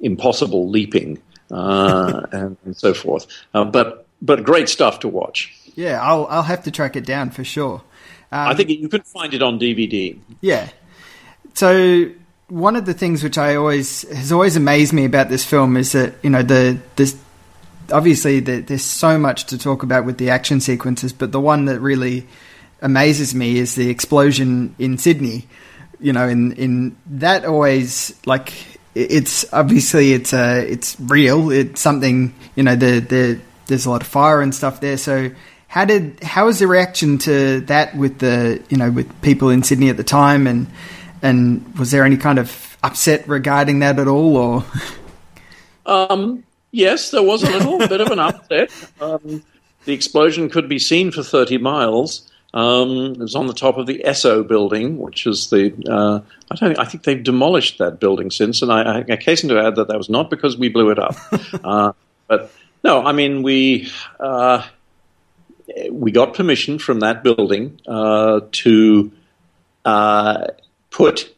impossible 0.00 0.68
leaping 0.68 1.20
and, 1.50 2.56
and, 2.64 2.76
so 2.76 2.94
forth. 2.94 3.26
but 3.52 4.05
but 4.22 4.44
great 4.44 4.68
stuff 4.68 5.00
to 5.00 5.08
watch. 5.08 5.52
Yeah, 5.74 6.00
I'll 6.02 6.26
I'll 6.26 6.42
have 6.42 6.64
to 6.64 6.70
track 6.70 6.96
it 6.96 7.04
down 7.04 7.30
for 7.30 7.44
sure. 7.44 7.82
Um, 8.32 8.48
I 8.48 8.54
think 8.54 8.70
you 8.70 8.88
can 8.88 9.02
find 9.02 9.34
it 9.34 9.42
on 9.42 9.58
DVD. 9.58 10.18
Yeah. 10.40 10.68
So 11.54 12.10
one 12.48 12.76
of 12.76 12.86
the 12.86 12.94
things 12.94 13.22
which 13.22 13.38
I 13.38 13.56
always 13.56 14.02
has 14.10 14.32
always 14.32 14.56
amazed 14.56 14.92
me 14.92 15.04
about 15.04 15.28
this 15.28 15.44
film 15.44 15.76
is 15.76 15.92
that 15.92 16.14
you 16.22 16.30
know 16.30 16.42
the 16.42 16.78
this 16.96 17.16
obviously 17.92 18.40
the, 18.40 18.60
there's 18.60 18.84
so 18.84 19.18
much 19.18 19.44
to 19.46 19.58
talk 19.58 19.82
about 19.82 20.04
with 20.04 20.18
the 20.18 20.30
action 20.30 20.60
sequences, 20.60 21.12
but 21.12 21.32
the 21.32 21.40
one 21.40 21.66
that 21.66 21.80
really 21.80 22.26
amazes 22.82 23.34
me 23.34 23.58
is 23.58 23.74
the 23.74 23.90
explosion 23.90 24.74
in 24.78 24.98
Sydney. 24.98 25.46
You 26.00 26.12
know, 26.12 26.28
in 26.28 26.52
in 26.52 26.96
that 27.06 27.44
always 27.44 28.14
like 28.26 28.52
it's 28.94 29.50
obviously 29.52 30.12
it's 30.12 30.32
a 30.32 30.60
uh, 30.60 30.62
it's 30.62 30.98
real. 31.00 31.50
It's 31.50 31.80
something 31.80 32.34
you 32.54 32.62
know 32.62 32.76
the 32.76 33.00
the 33.00 33.40
there's 33.66 33.86
a 33.86 33.90
lot 33.90 34.02
of 34.02 34.06
fire 34.06 34.40
and 34.40 34.54
stuff 34.54 34.80
there. 34.80 34.96
So 34.96 35.30
how 35.68 35.84
did 35.84 36.22
how 36.22 36.46
was 36.46 36.58
the 36.58 36.66
reaction 36.66 37.18
to 37.18 37.60
that 37.62 37.96
with 37.96 38.18
the 38.18 38.62
you 38.68 38.76
know 38.76 38.90
with 38.90 39.22
people 39.22 39.50
in 39.50 39.62
Sydney 39.62 39.88
at 39.88 39.96
the 39.96 40.04
time 40.04 40.46
and 40.46 40.66
and 41.22 41.76
was 41.78 41.90
there 41.90 42.04
any 42.04 42.16
kind 42.16 42.38
of 42.38 42.76
upset 42.82 43.26
regarding 43.28 43.80
that 43.80 43.98
at 43.98 44.08
all 44.08 44.36
or? 44.36 44.64
Um, 45.84 46.44
yes, 46.72 47.10
there 47.10 47.22
was 47.22 47.42
a 47.42 47.50
little 47.50 47.78
bit 47.78 48.00
of 48.00 48.10
an 48.10 48.18
upset. 48.18 48.70
Um, 49.00 49.44
the 49.84 49.92
explosion 49.92 50.48
could 50.48 50.68
be 50.68 50.80
seen 50.80 51.12
for 51.12 51.22
30 51.22 51.58
miles. 51.58 52.28
Um, 52.54 53.12
it 53.12 53.18
was 53.18 53.34
on 53.34 53.46
the 53.46 53.52
top 53.52 53.76
of 53.76 53.86
the 53.86 54.02
Esso 54.04 54.46
building, 54.46 54.98
which 54.98 55.26
is 55.26 55.50
the 55.50 55.72
uh, 55.88 56.20
I 56.50 56.54
don't 56.54 56.78
I 56.78 56.84
think 56.84 57.04
they've 57.04 57.22
demolished 57.22 57.78
that 57.78 58.00
building 58.00 58.30
since, 58.30 58.62
and 58.62 58.72
I, 58.72 59.04
I 59.06 59.16
hasten 59.16 59.50
to 59.50 59.60
add 59.60 59.76
that 59.76 59.88
that 59.88 59.98
was 59.98 60.08
not 60.08 60.30
because 60.30 60.56
we 60.56 60.68
blew 60.68 60.90
it 60.90 60.98
up, 60.98 61.16
uh, 61.64 61.92
but 62.26 62.50
no, 62.86 63.02
I 63.02 63.12
mean 63.12 63.42
we 63.42 63.90
uh, 64.20 64.64
we 65.90 66.12
got 66.12 66.34
permission 66.34 66.78
from 66.78 67.00
that 67.00 67.24
building 67.24 67.80
uh, 67.86 68.40
to 68.52 69.12
uh, 69.84 70.46
put 70.90 71.34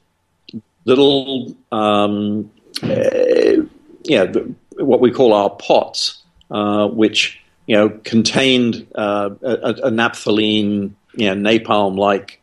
little 0.84 1.56
um, 1.72 2.50
uh, 2.82 3.62
yeah 4.04 4.32
what 4.76 5.00
we 5.00 5.10
call 5.10 5.32
our 5.32 5.50
pots, 5.50 6.22
uh, 6.50 6.86
which 6.88 7.40
you 7.66 7.76
know 7.76 7.88
contained 8.04 8.86
uh, 8.94 9.30
a, 9.42 9.70
a, 9.84 9.90
naphthalene 9.90 10.92
you 11.14 11.34
know, 11.34 11.50
napalm 11.50 11.96
like 11.96 12.40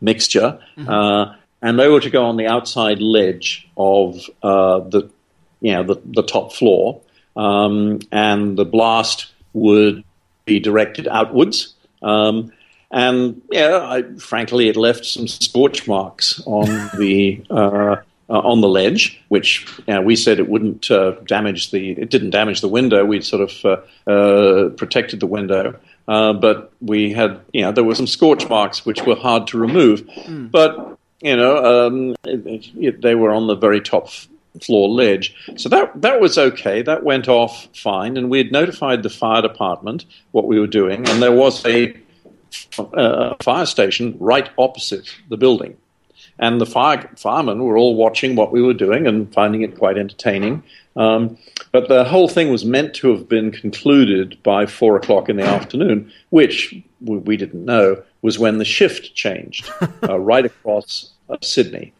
mixture. 0.00 0.58
Mm-hmm. 0.76 1.38
and 1.62 1.78
they 1.78 1.88
were 1.88 2.00
to 2.00 2.10
go 2.10 2.24
on 2.24 2.36
the 2.36 2.48
outside 2.48 3.00
ledge 3.00 3.68
of 3.76 4.16
the 4.42 5.08
you 5.60 5.72
know 5.72 5.84
the, 5.84 6.00
the 6.04 6.22
top 6.22 6.52
floor, 6.52 7.00
um, 7.36 8.00
and 8.12 8.56
the 8.56 8.64
blast 8.64 9.32
would 9.52 10.04
be 10.44 10.60
directed 10.60 11.08
outwards. 11.08 11.74
Um, 12.02 12.52
and 12.90 13.42
yeah, 13.50 13.78
I, 13.82 14.02
frankly, 14.18 14.68
it 14.68 14.76
left 14.76 15.04
some 15.04 15.26
scorch 15.26 15.88
marks 15.88 16.42
on 16.46 16.66
the 16.98 17.44
uh, 17.50 17.96
uh, 18.28 18.38
on 18.38 18.60
the 18.60 18.68
ledge, 18.68 19.20
which 19.28 19.66
you 19.86 19.94
know, 19.94 20.02
we 20.02 20.16
said 20.16 20.38
it 20.38 20.48
wouldn't 20.48 20.90
uh, 20.90 21.12
damage 21.26 21.70
the. 21.70 21.92
It 21.92 22.10
didn't 22.10 22.30
damage 22.30 22.60
the 22.60 22.68
window. 22.68 23.04
We 23.04 23.20
sort 23.20 23.50
of 23.50 23.64
uh, 23.64 24.10
uh, 24.10 24.68
protected 24.70 25.20
the 25.20 25.26
window, 25.26 25.78
uh, 26.08 26.32
but 26.34 26.72
we 26.80 27.12
had 27.12 27.40
you 27.52 27.62
know 27.62 27.72
there 27.72 27.84
were 27.84 27.94
some 27.94 28.06
scorch 28.06 28.48
marks 28.48 28.86
which 28.86 29.02
were 29.02 29.16
hard 29.16 29.46
to 29.48 29.58
remove. 29.58 30.06
Mm. 30.06 30.50
But 30.50 30.98
you 31.20 31.36
know 31.36 31.86
um, 31.86 32.14
it, 32.24 32.70
it, 32.76 33.02
they 33.02 33.14
were 33.14 33.32
on 33.32 33.46
the 33.46 33.56
very 33.56 33.80
top 33.80 34.08
floor 34.62 34.88
ledge. 34.88 35.34
So 35.56 35.68
that 35.68 36.00
that 36.02 36.20
was 36.20 36.38
okay. 36.38 36.82
That 36.82 37.04
went 37.04 37.28
off 37.28 37.68
fine, 37.74 38.16
and 38.16 38.30
we 38.30 38.38
had 38.38 38.52
notified 38.52 39.02
the 39.02 39.10
fire 39.10 39.42
department 39.42 40.04
what 40.32 40.46
we 40.46 40.60
were 40.60 40.66
doing, 40.66 41.08
and 41.08 41.22
there 41.22 41.32
was 41.32 41.64
a, 41.66 41.94
a 42.78 43.36
fire 43.42 43.66
station 43.66 44.16
right 44.18 44.48
opposite 44.58 45.08
the 45.28 45.36
building. 45.36 45.76
And 46.36 46.60
the 46.60 46.66
fire, 46.66 47.08
firemen 47.16 47.62
were 47.62 47.76
all 47.76 47.94
watching 47.94 48.34
what 48.34 48.50
we 48.50 48.60
were 48.60 48.74
doing 48.74 49.06
and 49.06 49.32
finding 49.32 49.62
it 49.62 49.78
quite 49.78 49.96
entertaining. 49.96 50.64
Um, 50.96 51.38
but 51.70 51.88
the 51.88 52.04
whole 52.04 52.28
thing 52.28 52.50
was 52.50 52.64
meant 52.64 52.94
to 52.94 53.10
have 53.10 53.28
been 53.28 53.52
concluded 53.52 54.42
by 54.42 54.66
four 54.66 54.96
o'clock 54.96 55.28
in 55.28 55.36
the 55.36 55.44
afternoon, 55.44 56.10
which 56.30 56.74
we 57.00 57.36
didn't 57.36 57.64
know 57.64 58.02
was 58.22 58.38
when 58.38 58.58
the 58.58 58.64
shift 58.64 59.14
changed 59.14 59.70
uh, 60.08 60.18
right 60.18 60.44
across 60.44 61.12
of 61.28 61.44
Sydney. 61.44 61.92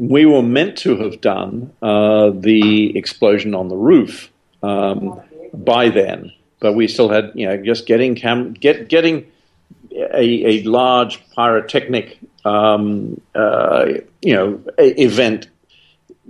We 0.00 0.24
were 0.24 0.42
meant 0.42 0.78
to 0.78 0.96
have 0.96 1.20
done 1.20 1.72
uh, 1.82 2.30
the 2.30 2.96
explosion 2.96 3.54
on 3.54 3.68
the 3.68 3.76
roof 3.76 4.30
um, 4.62 5.20
by 5.52 5.90
then, 5.90 6.32
but 6.58 6.72
we 6.72 6.88
still 6.88 7.10
had, 7.10 7.32
you 7.34 7.46
know, 7.46 7.56
just 7.58 7.86
getting 7.86 8.14
cam- 8.14 8.54
get 8.54 8.88
getting 8.88 9.30
a, 9.92 10.24
a 10.52 10.62
large 10.62 11.22
pyrotechnic, 11.34 12.18
um, 12.46 13.20
uh, 13.34 13.86
you 14.22 14.34
know, 14.34 14.62
event, 14.78 15.48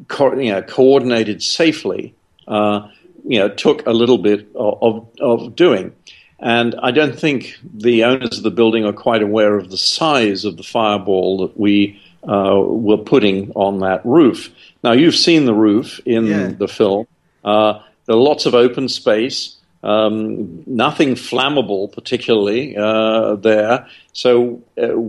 co- 0.09 0.37
you 0.37 0.53
know, 0.53 0.62
coordinated 0.62 1.43
safely. 1.43 2.14
Uh, 2.49 2.89
you 3.25 3.39
know, 3.39 3.49
took 3.49 3.87
a 3.87 3.93
little 3.93 4.18
bit 4.18 4.49
of, 4.55 5.07
of 5.21 5.55
doing. 5.55 5.95
And 6.39 6.75
I 6.83 6.91
don't 6.91 7.18
think 7.18 7.59
the 7.62 8.05
owners 8.05 8.39
of 8.39 8.43
the 8.45 8.51
building 8.51 8.85
are 8.87 8.95
quite 8.95 9.23
aware 9.23 9.57
of 9.59 9.71
the 9.71 9.77
size 9.77 10.45
of 10.45 10.57
the 10.57 10.62
fireball 10.62 11.39
that 11.39 11.61
we 11.61 12.01
uh, 12.29 12.61
were 12.61 12.99
putting 12.99 13.51
on 13.53 13.81
that 13.81 14.05
roof. 14.05 14.51
Now, 14.83 14.93
you've 14.93 15.16
seen 15.16 15.45
the 15.45 15.55
roof 15.55 16.01
in 16.05 16.27
yeah. 16.27 16.47
the 16.49 16.68
film. 16.68 17.07
Uh, 17.45 17.81
there 18.07 18.16
are 18.16 18.21
lots 18.21 18.47
of 18.47 18.55
open 18.55 18.89
space, 18.89 19.57
um, 19.83 20.62
nothing 20.66 21.14
flammable, 21.14 21.91
particularly 21.93 22.77
uh, 22.77 23.37
there. 23.37 23.87
So, 24.12 24.62
uh, 24.81 25.01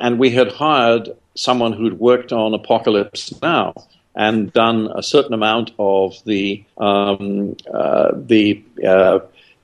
and 0.00 0.18
we 0.18 0.30
had 0.30 0.52
hired 0.52 1.08
someone 1.34 1.72
who'd 1.72 1.98
worked 1.98 2.32
on 2.32 2.54
Apocalypse 2.54 3.32
Now 3.40 3.74
and 4.14 4.52
done 4.52 4.90
a 4.94 5.02
certain 5.02 5.32
amount 5.32 5.72
of 5.78 6.16
the 6.24 6.64
um, 6.78 7.56
uh, 7.72 8.12
the 8.14 8.62
uh, 8.86 9.20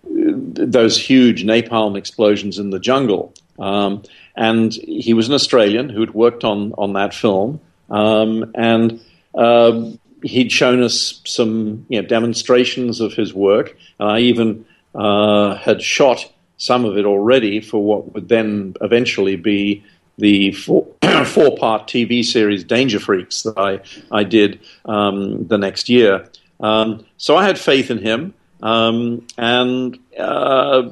those 0.08 1.00
huge 1.00 1.44
napalm 1.44 1.96
explosions 1.96 2.58
in 2.58 2.70
the 2.70 2.78
jungle. 2.78 3.34
Um, 3.58 4.02
and 4.36 4.72
he 4.72 5.14
was 5.14 5.28
an 5.28 5.34
Australian 5.34 5.88
who'd 5.88 6.14
worked 6.14 6.44
on 6.44 6.72
on 6.78 6.92
that 6.94 7.14
film, 7.14 7.60
um, 7.90 8.52
and 8.54 9.00
uh, 9.34 9.90
he'd 10.22 10.52
shown 10.52 10.82
us 10.82 11.20
some 11.24 11.86
you 11.88 12.00
know, 12.00 12.06
demonstrations 12.06 13.00
of 13.00 13.14
his 13.14 13.32
work, 13.34 13.76
and 13.98 14.08
I 14.08 14.20
even 14.20 14.64
uh, 14.94 15.56
had 15.56 15.82
shot 15.82 16.30
some 16.58 16.84
of 16.84 16.96
it 16.96 17.04
already 17.04 17.60
for 17.60 17.82
what 17.82 18.14
would 18.14 18.28
then 18.28 18.74
eventually 18.80 19.36
be 19.36 19.84
the 20.18 20.52
four, 20.52 20.86
four 21.26 21.56
part 21.56 21.86
TV 21.86 22.24
series 22.24 22.64
Danger 22.64 22.98
Freaks 22.98 23.42
that 23.42 23.58
I, 23.58 23.80
I 24.10 24.24
did 24.24 24.60
um, 24.86 25.46
the 25.46 25.58
next 25.58 25.88
year. 25.88 26.28
Um, 26.60 27.04
so 27.18 27.36
I 27.36 27.44
had 27.44 27.58
faith 27.58 27.90
in 27.90 27.98
him, 27.98 28.34
um, 28.62 29.26
and 29.36 29.98
uh, 30.18 30.90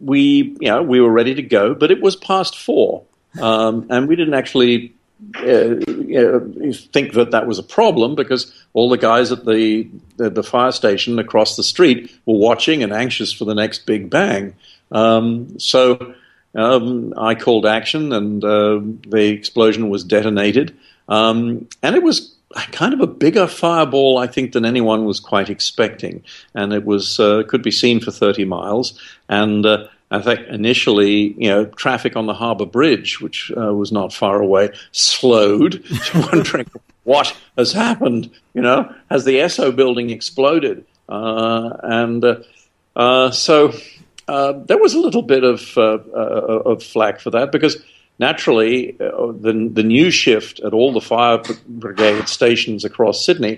we, 0.00 0.56
you 0.60 0.68
know, 0.68 0.82
we 0.82 1.00
were 1.00 1.10
ready 1.10 1.34
to 1.34 1.42
go, 1.42 1.74
but 1.74 1.90
it 1.90 2.00
was 2.00 2.16
past 2.16 2.58
four, 2.58 3.04
um, 3.40 3.86
and 3.90 4.08
we 4.08 4.16
didn't 4.16 4.34
actually 4.34 4.94
uh, 5.36 5.76
think 6.92 7.12
that 7.12 7.28
that 7.32 7.46
was 7.46 7.58
a 7.58 7.62
problem 7.62 8.14
because 8.14 8.52
all 8.72 8.88
the 8.88 8.98
guys 8.98 9.30
at 9.32 9.44
the, 9.44 9.88
the, 10.16 10.30
the 10.30 10.42
fire 10.42 10.72
station 10.72 11.18
across 11.18 11.56
the 11.56 11.62
street 11.62 12.10
were 12.24 12.38
watching 12.38 12.82
and 12.82 12.92
anxious 12.92 13.32
for 13.32 13.44
the 13.44 13.54
next 13.54 13.86
big 13.86 14.08
bang. 14.08 14.54
Um, 14.90 15.58
so 15.58 16.14
um, 16.54 17.14
I 17.16 17.34
called 17.34 17.66
action, 17.66 18.12
and 18.12 18.42
uh, 18.42 18.80
the 19.08 19.28
explosion 19.30 19.90
was 19.90 20.04
detonated. 20.04 20.76
Um, 21.08 21.68
and 21.82 21.96
it 21.96 22.02
was 22.02 22.34
kind 22.54 22.92
of 22.92 23.00
a 23.00 23.06
bigger 23.06 23.46
fireball, 23.46 24.18
I 24.18 24.26
think, 24.26 24.52
than 24.52 24.64
anyone 24.64 25.04
was 25.04 25.20
quite 25.20 25.50
expecting. 25.50 26.22
And 26.54 26.72
it 26.72 26.84
was 26.84 27.20
uh, 27.20 27.44
could 27.48 27.62
be 27.62 27.70
seen 27.70 28.00
for 28.00 28.10
30 28.10 28.44
miles. 28.44 28.98
And 29.28 29.64
uh, 29.64 29.86
I 30.10 30.20
think 30.20 30.40
initially, 30.48 31.34
you 31.38 31.48
know, 31.48 31.66
traffic 31.66 32.16
on 32.16 32.26
the 32.26 32.34
Harbour 32.34 32.66
Bridge, 32.66 33.20
which 33.20 33.52
uh, 33.56 33.72
was 33.74 33.92
not 33.92 34.12
far 34.12 34.40
away, 34.40 34.70
slowed, 34.92 35.84
wondering 36.14 36.68
what 37.04 37.36
has 37.56 37.72
happened. 37.72 38.30
You 38.54 38.62
know, 38.62 38.92
has 39.10 39.24
the 39.24 39.36
Esso 39.36 39.74
building 39.74 40.10
exploded? 40.10 40.84
Uh, 41.08 41.76
and 41.82 42.24
uh, 42.96 43.30
so 43.30 43.72
uh, 44.26 44.52
there 44.66 44.78
was 44.78 44.94
a 44.94 45.00
little 45.00 45.22
bit 45.22 45.44
of 45.44 45.76
of 45.78 46.82
flack 46.82 47.20
for 47.20 47.30
that 47.30 47.52
because 47.52 47.82
naturally 48.20 48.96
uh, 49.00 49.32
the 49.32 49.70
the 49.72 49.82
news 49.82 50.14
shift 50.14 50.60
at 50.60 50.72
all 50.72 50.92
the 50.92 51.00
fire 51.00 51.42
brigade 51.66 52.28
stations 52.28 52.84
across 52.84 53.24
Sydney 53.24 53.56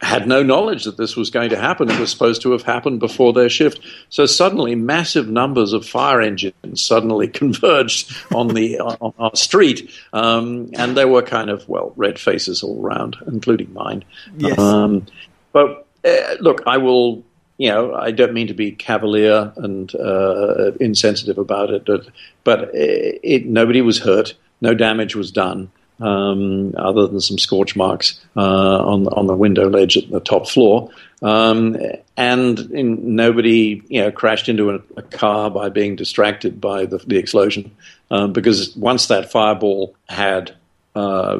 had 0.00 0.26
no 0.26 0.42
knowledge 0.42 0.82
that 0.84 0.96
this 0.96 1.14
was 1.14 1.30
going 1.30 1.50
to 1.50 1.56
happen. 1.56 1.88
It 1.88 2.00
was 2.00 2.10
supposed 2.10 2.42
to 2.42 2.50
have 2.50 2.62
happened 2.62 2.98
before 2.98 3.32
their 3.32 3.48
shift. 3.48 3.80
So 4.08 4.26
suddenly, 4.26 4.74
massive 4.74 5.28
numbers 5.28 5.72
of 5.72 5.86
fire 5.86 6.20
engines 6.20 6.82
suddenly 6.82 7.28
converged 7.42 8.12
on 8.34 8.48
the 8.48 8.80
on 8.80 9.14
our 9.18 9.36
street, 9.36 9.90
um, 10.12 10.70
and 10.74 10.96
there 10.96 11.06
were 11.06 11.22
kind 11.22 11.50
of 11.50 11.68
well 11.68 11.92
red 11.96 12.18
faces 12.18 12.62
all 12.62 12.84
around, 12.84 13.16
including 13.28 13.72
mine. 13.72 14.04
Yes. 14.36 14.58
Um, 14.58 15.06
but 15.52 15.86
uh, 16.04 16.34
look, 16.40 16.62
I 16.66 16.78
will 16.78 17.22
you 17.62 17.68
know, 17.68 17.94
I 17.94 18.10
don't 18.10 18.32
mean 18.32 18.48
to 18.48 18.54
be 18.54 18.72
cavalier 18.72 19.52
and 19.54 19.94
uh, 19.94 20.72
insensitive 20.80 21.38
about 21.38 21.70
it, 21.70 21.84
but, 21.86 22.08
but 22.42 22.74
it, 22.74 23.20
it, 23.22 23.46
nobody 23.46 23.80
was 23.82 24.00
hurt, 24.00 24.34
no 24.60 24.74
damage 24.74 25.14
was 25.14 25.30
done, 25.30 25.70
um, 26.00 26.74
other 26.76 27.06
than 27.06 27.20
some 27.20 27.38
scorch 27.38 27.76
marks 27.76 28.20
uh, 28.36 28.40
on 28.84 29.06
on 29.06 29.28
the 29.28 29.36
window 29.36 29.70
ledge 29.70 29.96
at 29.96 30.10
the 30.10 30.18
top 30.18 30.48
floor, 30.48 30.90
um, 31.22 31.76
and 32.16 32.58
in, 32.72 33.14
nobody 33.14 33.80
you 33.86 34.00
know 34.00 34.10
crashed 34.10 34.48
into 34.48 34.70
a, 34.70 34.80
a, 34.96 35.02
car 35.02 35.48
by 35.48 35.68
being 35.68 35.94
distracted 35.94 36.60
by 36.60 36.84
the, 36.84 36.98
the 37.06 37.16
explosion, 37.16 37.70
um, 38.10 38.32
because 38.32 38.74
once 38.74 39.06
that 39.06 39.30
fireball 39.30 39.94
had 40.08 40.52
uh, 40.96 41.36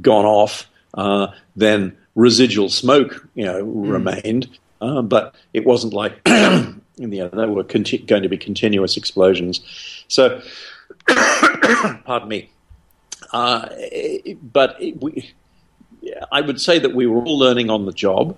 gone 0.00 0.24
off, 0.24 0.68
uh, 0.94 1.26
then 1.56 1.96
residual 2.14 2.68
smoke 2.68 3.26
you 3.34 3.44
know 3.44 3.64
mm. 3.64 3.90
remained 3.90 4.56
uh, 4.80 5.02
but 5.02 5.34
it 5.52 5.64
wasn't 5.64 5.92
like 5.92 6.20
in 6.26 7.10
the 7.10 7.20
other, 7.20 7.36
there 7.36 7.48
were 7.48 7.64
conti- 7.64 7.98
going 7.98 8.22
to 8.22 8.28
be 8.28 8.36
continuous 8.36 8.96
explosions. 8.96 9.60
So, 10.08 10.40
pardon 11.06 12.28
me. 12.28 12.50
Uh, 13.32 13.68
but 14.42 14.76
it, 14.80 15.02
we, 15.02 15.32
I 16.30 16.40
would 16.40 16.60
say 16.60 16.78
that 16.78 16.94
we 16.94 17.06
were 17.06 17.22
all 17.22 17.38
learning 17.38 17.70
on 17.70 17.86
the 17.86 17.92
job. 17.92 18.36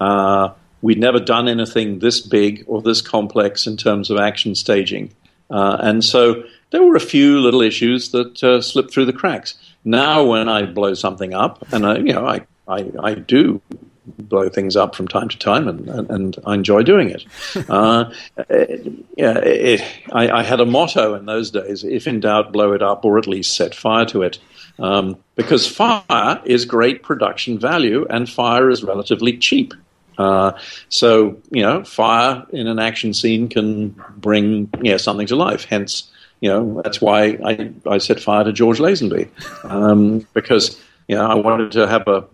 Uh, 0.00 0.50
we'd 0.82 0.98
never 0.98 1.20
done 1.20 1.48
anything 1.48 2.00
this 2.00 2.20
big 2.20 2.64
or 2.66 2.82
this 2.82 3.00
complex 3.00 3.66
in 3.66 3.76
terms 3.76 4.10
of 4.10 4.18
action 4.18 4.54
staging. 4.54 5.12
Uh, 5.50 5.76
and 5.80 6.04
so 6.04 6.42
there 6.70 6.82
were 6.82 6.96
a 6.96 7.00
few 7.00 7.40
little 7.40 7.62
issues 7.62 8.10
that 8.10 8.42
uh, 8.42 8.60
slipped 8.60 8.92
through 8.92 9.04
the 9.04 9.12
cracks. 9.12 9.54
Now, 9.84 10.24
when 10.24 10.48
I 10.48 10.64
blow 10.64 10.94
something 10.94 11.34
up, 11.34 11.64
and 11.72 11.86
I, 11.86 11.98
you 11.98 12.12
know, 12.12 12.26
I, 12.26 12.40
I, 12.66 12.90
I 13.02 13.14
do 13.14 13.60
blow 14.06 14.48
things 14.48 14.76
up 14.76 14.94
from 14.94 15.08
time 15.08 15.28
to 15.28 15.38
time, 15.38 15.68
and, 15.68 15.88
and, 15.88 16.10
and 16.10 16.38
I 16.46 16.54
enjoy 16.54 16.82
doing 16.82 17.10
it. 17.10 17.24
uh, 17.68 18.12
it, 18.50 18.92
yeah, 19.16 19.38
it, 19.38 19.82
I, 20.12 20.30
I, 20.30 20.42
had 20.42 20.60
a 20.60 20.66
motto 20.66 21.14
in 21.14 21.26
those 21.26 21.50
days: 21.50 21.84
if 21.84 22.06
in 22.06 22.20
doubt, 22.20 22.52
blow 22.52 22.72
it 22.72 22.82
up, 22.82 23.04
or 23.04 23.18
at 23.18 23.26
least 23.26 23.56
set 23.56 23.74
fire 23.74 24.04
to 24.06 24.22
it. 24.22 24.38
Um, 24.78 25.16
because 25.36 25.68
fire 25.68 26.40
is 26.44 26.64
great 26.64 27.02
production 27.02 27.58
value, 27.58 28.06
and 28.10 28.28
fire 28.28 28.70
is 28.70 28.82
relatively 28.82 29.36
cheap. 29.38 29.72
Uh, 30.18 30.52
so 30.88 31.36
you 31.50 31.62
know, 31.62 31.84
fire 31.84 32.44
in 32.50 32.66
an 32.66 32.78
action 32.78 33.14
scene 33.14 33.48
can 33.48 33.90
bring 34.16 34.68
yeah, 34.82 34.96
something 34.96 35.26
to 35.28 35.36
life. 35.36 35.64
Hence, 35.64 36.10
you 36.40 36.48
know, 36.48 36.82
that's 36.82 37.00
why 37.00 37.38
I, 37.44 37.72
I 37.86 37.98
set 37.98 38.20
fire 38.20 38.44
to 38.44 38.52
George 38.52 38.78
Lazenby 38.78 39.28
um, 39.64 40.26
because 40.34 40.80
you 41.08 41.16
know 41.16 41.26
I 41.26 41.34
wanted 41.34 41.72
to 41.72 41.86
have 41.86 42.06
a 42.08 42.24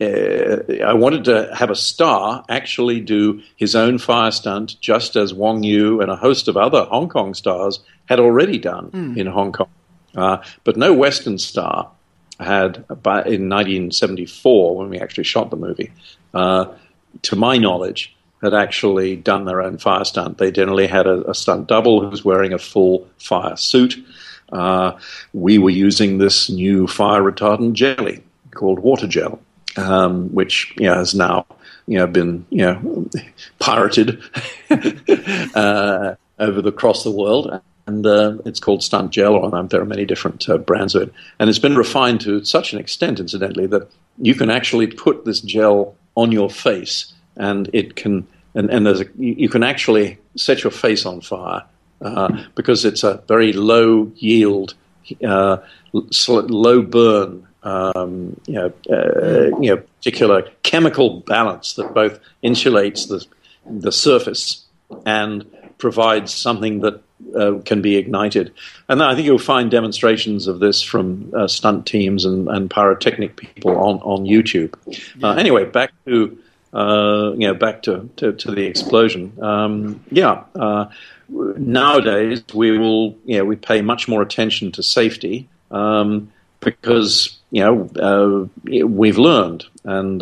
uh, 0.00 0.58
I 0.84 0.92
wanted 0.92 1.24
to 1.24 1.54
have 1.54 1.70
a 1.70 1.74
star 1.74 2.44
actually 2.48 3.00
do 3.00 3.40
his 3.56 3.74
own 3.74 3.98
fire 3.98 4.30
stunt, 4.30 4.76
just 4.80 5.16
as 5.16 5.32
Wong 5.32 5.62
Yu 5.62 6.00
and 6.00 6.10
a 6.10 6.16
host 6.16 6.48
of 6.48 6.56
other 6.56 6.84
Hong 6.84 7.08
Kong 7.08 7.32
stars 7.34 7.80
had 8.06 8.20
already 8.20 8.58
done 8.58 8.90
mm. 8.90 9.16
in 9.16 9.26
Hong 9.26 9.52
Kong. 9.52 9.68
Uh, 10.14 10.38
but 10.64 10.76
no 10.76 10.92
Western 10.92 11.38
star 11.38 11.90
had, 12.38 12.76
in 12.88 13.48
1974, 13.48 14.76
when 14.76 14.90
we 14.90 14.98
actually 14.98 15.24
shot 15.24 15.50
the 15.50 15.56
movie, 15.56 15.92
uh, 16.34 16.66
to 17.22 17.36
my 17.36 17.56
knowledge, 17.56 18.14
had 18.42 18.52
actually 18.52 19.16
done 19.16 19.46
their 19.46 19.62
own 19.62 19.78
fire 19.78 20.04
stunt. 20.04 20.36
They 20.36 20.52
generally 20.52 20.86
had 20.86 21.06
a, 21.06 21.30
a 21.30 21.34
stunt 21.34 21.68
double 21.68 22.02
who 22.02 22.08
was 22.08 22.22
wearing 22.22 22.52
a 22.52 22.58
full 22.58 23.08
fire 23.18 23.56
suit. 23.56 23.96
Uh, 24.52 24.92
we 25.32 25.56
were 25.56 25.70
using 25.70 26.18
this 26.18 26.50
new 26.50 26.86
fire 26.86 27.22
retardant 27.22 27.72
jelly 27.72 28.22
called 28.50 28.78
water 28.78 29.06
gel 29.06 29.40
um, 29.76 30.28
which 30.34 30.74
you 30.78 30.86
know, 30.86 30.94
has 30.94 31.14
now 31.14 31.46
you 31.86 31.98
know 31.98 32.06
been 32.06 32.46
you 32.50 32.58
know 32.58 33.08
pirated 33.58 34.22
uh, 35.54 36.14
over 36.38 36.62
the 36.62 36.68
across 36.68 37.04
the 37.04 37.10
world, 37.10 37.60
and 37.86 38.06
uh, 38.06 38.36
it's 38.44 38.60
called 38.60 38.82
Stunt 38.82 39.10
Gel, 39.10 39.54
um, 39.54 39.68
there 39.68 39.80
are 39.80 39.86
many 39.86 40.04
different 40.04 40.48
uh, 40.48 40.58
brands 40.58 40.94
of 40.94 41.02
it, 41.02 41.14
and 41.38 41.48
it's 41.48 41.58
been 41.58 41.76
refined 41.76 42.20
to 42.22 42.44
such 42.44 42.72
an 42.72 42.78
extent, 42.78 43.20
incidentally, 43.20 43.66
that 43.66 43.88
you 44.18 44.34
can 44.34 44.50
actually 44.50 44.86
put 44.86 45.24
this 45.24 45.40
gel 45.40 45.94
on 46.14 46.32
your 46.32 46.50
face, 46.50 47.12
and 47.36 47.70
it 47.72 47.96
can, 47.96 48.26
and, 48.54 48.70
and 48.70 48.86
there's 48.86 49.00
a, 49.00 49.06
you 49.16 49.48
can 49.48 49.62
actually 49.62 50.18
set 50.36 50.64
your 50.64 50.70
face 50.70 51.06
on 51.06 51.20
fire 51.20 51.64
uh, 52.02 52.44
because 52.54 52.84
it's 52.84 53.04
a 53.04 53.22
very 53.28 53.52
low 53.52 54.10
yield 54.16 54.74
uh, 55.24 55.58
low 56.28 56.82
burn, 56.82 57.45
um, 57.66 58.40
you, 58.46 58.54
know, 58.54 58.72
uh, 58.90 59.58
you 59.60 59.74
know, 59.74 59.82
particular 59.98 60.48
chemical 60.62 61.20
balance 61.20 61.74
that 61.74 61.92
both 61.92 62.20
insulates 62.42 63.08
the 63.08 63.26
the 63.68 63.90
surface 63.90 64.64
and 65.04 65.44
provides 65.78 66.32
something 66.32 66.80
that 66.80 67.02
uh, 67.36 67.58
can 67.64 67.82
be 67.82 67.96
ignited. 67.96 68.52
And 68.88 69.02
I 69.02 69.14
think 69.14 69.26
you'll 69.26 69.38
find 69.38 69.70
demonstrations 69.70 70.46
of 70.46 70.60
this 70.60 70.82
from 70.82 71.32
uh, 71.34 71.48
stunt 71.48 71.86
teams 71.86 72.24
and, 72.24 72.48
and, 72.48 72.70
pyrotechnic 72.70 73.36
people 73.36 73.72
on, 73.76 73.96
on 74.02 74.24
YouTube. 74.24 74.74
Uh, 75.22 75.32
anyway, 75.32 75.64
back 75.64 75.92
to 76.06 76.38
uh, 76.72 77.32
you 77.32 77.48
know 77.48 77.54
back 77.54 77.82
to, 77.82 78.08
to, 78.16 78.32
to 78.32 78.50
the 78.52 78.64
explosion. 78.64 79.32
Um, 79.42 80.04
yeah, 80.10 80.44
uh, 80.54 80.86
nowadays 81.28 82.44
we 82.54 82.78
will 82.78 83.16
you 83.24 83.38
know 83.38 83.44
we 83.44 83.56
pay 83.56 83.82
much 83.82 84.06
more 84.06 84.22
attention 84.22 84.70
to 84.72 84.82
safety 84.82 85.48
um, 85.72 86.30
because 86.66 87.38
you 87.50 87.62
know 87.62 87.88
uh, 87.98 88.84
we've 88.84 89.18
learned, 89.18 89.64
and 89.84 90.20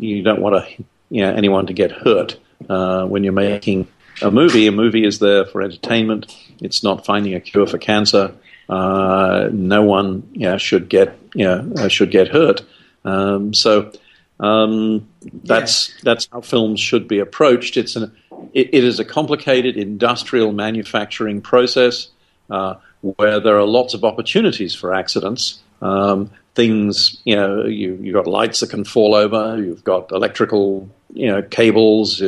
you 0.00 0.22
don't 0.22 0.40
want 0.40 0.56
to 0.56 0.84
you 1.10 1.22
know 1.22 1.32
anyone 1.32 1.66
to 1.66 1.72
get 1.72 1.92
hurt 1.92 2.38
when 2.68 3.22
you're 3.22 3.32
making 3.32 3.86
a 4.22 4.30
movie. 4.30 4.66
A 4.66 4.72
movie 4.72 5.04
is 5.04 5.18
there 5.18 5.44
for 5.44 5.62
entertainment. 5.62 6.34
It's 6.60 6.82
not 6.82 7.04
finding 7.04 7.34
a 7.34 7.40
cure 7.40 7.66
for 7.66 7.78
cancer. 7.78 8.34
Uh, 8.68 9.48
no 9.52 9.82
one 9.82 10.28
you 10.32 10.48
know, 10.48 10.56
should 10.56 10.88
get 10.88 11.18
you 11.34 11.44
know, 11.44 11.72
uh, 11.76 11.88
should 11.88 12.10
get 12.10 12.28
hurt. 12.28 12.62
Um, 13.04 13.52
so 13.52 13.92
um, 14.40 15.08
that's 15.44 15.90
yeah. 15.90 15.94
that's 16.02 16.28
how 16.32 16.40
films 16.40 16.80
should 16.80 17.06
be 17.06 17.18
approached. 17.18 17.76
It's 17.76 17.96
an 17.96 18.12
it, 18.52 18.70
it 18.72 18.84
is 18.84 18.98
a 18.98 19.04
complicated 19.04 19.76
industrial 19.76 20.52
manufacturing 20.52 21.40
process 21.42 22.08
uh, 22.50 22.74
where 23.02 23.40
there 23.40 23.58
are 23.58 23.66
lots 23.66 23.94
of 23.94 24.04
opportunities 24.04 24.74
for 24.74 24.94
accidents. 24.94 25.60
Um, 25.82 26.30
things 26.54 27.20
you 27.24 27.34
know 27.34 27.64
you 27.64 27.98
you've 28.00 28.14
got 28.14 28.26
lights 28.26 28.60
that 28.60 28.70
can 28.70 28.84
fall 28.84 29.14
over. 29.14 29.62
You've 29.62 29.84
got 29.84 30.12
electrical 30.12 30.88
you 31.12 31.28
know 31.28 31.42
cables. 31.42 32.22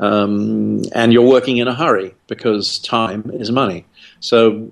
Um, 0.00 0.82
and 0.92 1.12
you're 1.12 1.26
working 1.26 1.56
in 1.56 1.66
a 1.66 1.74
hurry 1.74 2.14
because 2.28 2.78
time 2.78 3.32
is 3.34 3.50
money. 3.50 3.84
So 4.20 4.70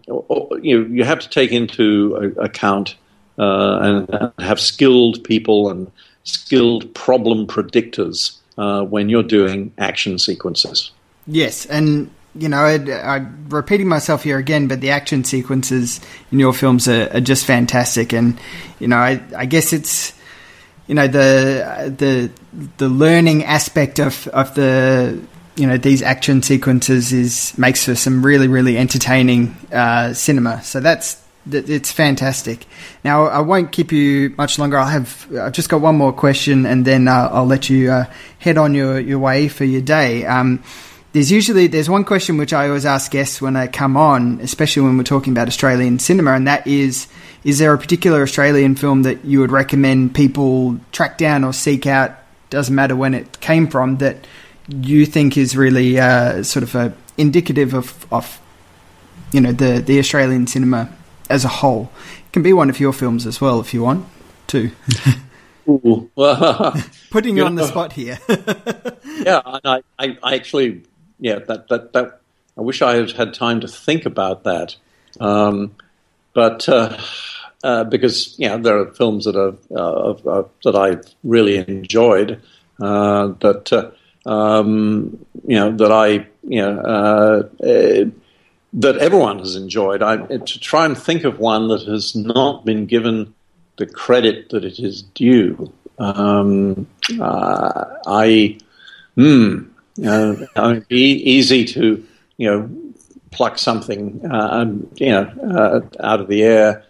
you 0.62 0.84
you 0.84 1.04
have 1.04 1.18
to 1.20 1.28
take 1.28 1.50
into 1.50 2.14
account 2.38 2.94
uh, 3.38 3.78
and 4.08 4.32
have 4.38 4.60
skilled 4.60 5.22
people 5.24 5.68
and 5.68 5.90
skilled 6.24 6.92
problem 6.94 7.46
predictors 7.46 8.36
uh, 8.58 8.82
when 8.82 9.08
you're 9.08 9.22
doing 9.22 9.72
action 9.78 10.18
sequences. 10.18 10.90
Yes, 11.26 11.66
and 11.66 12.10
you 12.38 12.48
know, 12.48 12.58
I, 12.58 13.16
am 13.16 13.46
repeating 13.48 13.88
myself 13.88 14.22
here 14.22 14.38
again, 14.38 14.68
but 14.68 14.80
the 14.80 14.90
action 14.90 15.24
sequences 15.24 16.00
in 16.30 16.38
your 16.38 16.52
films 16.52 16.88
are, 16.88 17.10
are 17.12 17.20
just 17.20 17.44
fantastic, 17.44 18.12
and 18.12 18.38
you 18.78 18.88
know, 18.88 18.96
I, 18.96 19.22
I 19.36 19.46
guess 19.46 19.72
it's 19.72 20.12
you 20.86 20.94
know 20.94 21.08
the 21.08 21.94
the 21.96 22.30
the 22.78 22.88
learning 22.88 23.44
aspect 23.44 23.98
of 23.98 24.28
of 24.28 24.54
the 24.54 25.20
you 25.56 25.66
know 25.66 25.76
these 25.76 26.02
action 26.02 26.42
sequences 26.42 27.12
is 27.12 27.56
makes 27.58 27.84
for 27.84 27.94
some 27.94 28.24
really 28.24 28.48
really 28.48 28.76
entertaining 28.78 29.56
uh, 29.72 30.12
cinema. 30.12 30.62
So 30.62 30.80
that's 30.80 31.22
it's 31.50 31.92
fantastic. 31.92 32.66
Now 33.04 33.26
I 33.26 33.40
won't 33.40 33.72
keep 33.72 33.92
you 33.92 34.34
much 34.36 34.58
longer. 34.58 34.78
I 34.78 34.90
have 34.90 35.26
I've 35.38 35.52
just 35.52 35.68
got 35.68 35.80
one 35.80 35.96
more 35.96 36.12
question, 36.12 36.66
and 36.66 36.84
then 36.84 37.08
uh, 37.08 37.30
I'll 37.32 37.46
let 37.46 37.70
you 37.70 37.90
uh, 37.90 38.04
head 38.38 38.58
on 38.58 38.74
your 38.74 38.98
your 39.00 39.18
way 39.18 39.48
for 39.48 39.64
your 39.64 39.82
day. 39.82 40.24
Um, 40.26 40.62
there's 41.16 41.32
usually 41.32 41.66
there's 41.66 41.88
one 41.88 42.04
question 42.04 42.36
which 42.36 42.52
I 42.52 42.68
always 42.68 42.84
ask 42.84 43.10
guests 43.10 43.40
when 43.40 43.56
I 43.56 43.68
come 43.68 43.96
on, 43.96 44.38
especially 44.42 44.82
when 44.82 44.98
we're 44.98 45.02
talking 45.04 45.32
about 45.32 45.48
Australian 45.48 45.98
cinema, 45.98 46.32
and 46.32 46.46
that 46.46 46.66
is 46.66 47.08
is 47.42 47.58
there 47.58 47.72
a 47.72 47.78
particular 47.78 48.20
Australian 48.20 48.74
film 48.74 49.00
that 49.04 49.24
you 49.24 49.40
would 49.40 49.50
recommend 49.50 50.14
people 50.14 50.78
track 50.92 51.16
down 51.16 51.42
or 51.42 51.54
seek 51.54 51.86
out? 51.86 52.10
Doesn't 52.50 52.74
matter 52.74 52.94
when 52.94 53.14
it 53.14 53.40
came 53.40 53.66
from. 53.66 53.96
That 53.96 54.26
you 54.68 55.06
think 55.06 55.38
is 55.38 55.56
really 55.56 55.98
uh, 55.98 56.42
sort 56.42 56.62
of 56.62 56.74
a 56.74 56.94
indicative 57.16 57.72
of, 57.72 58.06
of 58.12 58.38
you 59.32 59.40
know 59.40 59.52
the 59.52 59.80
the 59.80 59.98
Australian 59.98 60.46
cinema 60.46 60.94
as 61.30 61.46
a 61.46 61.48
whole. 61.48 61.90
It 62.26 62.32
can 62.34 62.42
be 62.42 62.52
one 62.52 62.68
of 62.68 62.78
your 62.78 62.92
films 62.92 63.24
as 63.24 63.40
well 63.40 63.58
if 63.60 63.72
you 63.72 63.82
want 63.82 64.06
to. 64.48 64.70
Ooh, 65.66 66.10
Putting 67.10 67.38
you 67.38 67.44
on 67.44 67.54
the 67.54 67.66
spot 67.66 67.94
here. 67.94 68.18
yeah, 68.28 69.40
I, 69.44 69.82
I, 69.98 70.18
I, 70.22 70.34
actually, 70.36 70.84
yeah, 71.18 71.38
that, 71.40 71.68
that, 71.68 71.92
that. 71.92 72.20
I 72.58 72.62
wish 72.62 72.80
I 72.80 72.96
had 72.96 73.10
had 73.12 73.34
time 73.34 73.60
to 73.60 73.68
think 73.68 74.06
about 74.06 74.44
that, 74.44 74.76
um, 75.20 75.76
but. 76.34 76.68
Uh, 76.68 76.98
uh, 77.64 77.84
because 77.84 78.38
know 78.48 78.58
there 78.58 78.78
are 78.78 78.92
films 78.92 79.24
that 79.24 79.36
are 79.36 79.54
uh, 79.76 80.44
that 80.62 80.76
I 80.76 80.98
really 81.24 81.56
enjoyed 81.56 82.40
uh, 82.80 83.28
that 83.40 83.72
uh, 83.72 84.30
um, 84.30 85.24
you 85.46 85.56
know 85.56 85.74
that 85.76 85.90
I 85.90 86.26
you 86.44 86.62
know 86.62 86.78
uh, 86.80 87.64
uh, 87.64 88.04
that 88.74 88.98
everyone 88.98 89.38
has 89.38 89.56
enjoyed. 89.56 90.02
I 90.02 90.16
to 90.16 90.60
try 90.60 90.84
and 90.84 90.96
think 90.96 91.24
of 91.24 91.38
one 91.38 91.68
that 91.68 91.82
has 91.82 92.14
not 92.14 92.64
been 92.64 92.86
given 92.86 93.34
the 93.78 93.86
credit 93.86 94.50
that 94.50 94.64
it 94.64 94.78
is 94.78 95.02
due. 95.02 95.72
Um, 95.98 96.86
I 97.18 98.58
hmm, 99.14 99.62
you 99.96 100.48
it'd 100.56 100.88
be 100.88 101.12
easy 101.12 101.64
to 101.64 102.04
you 102.36 102.50
know 102.50 102.70
pluck 103.30 103.58
something 103.58 104.24
uh, 104.30 104.64
you 104.96 105.10
know 105.10 105.24
uh, 105.42 105.80
out 106.00 106.20
of 106.20 106.28
the 106.28 106.42
air. 106.42 106.84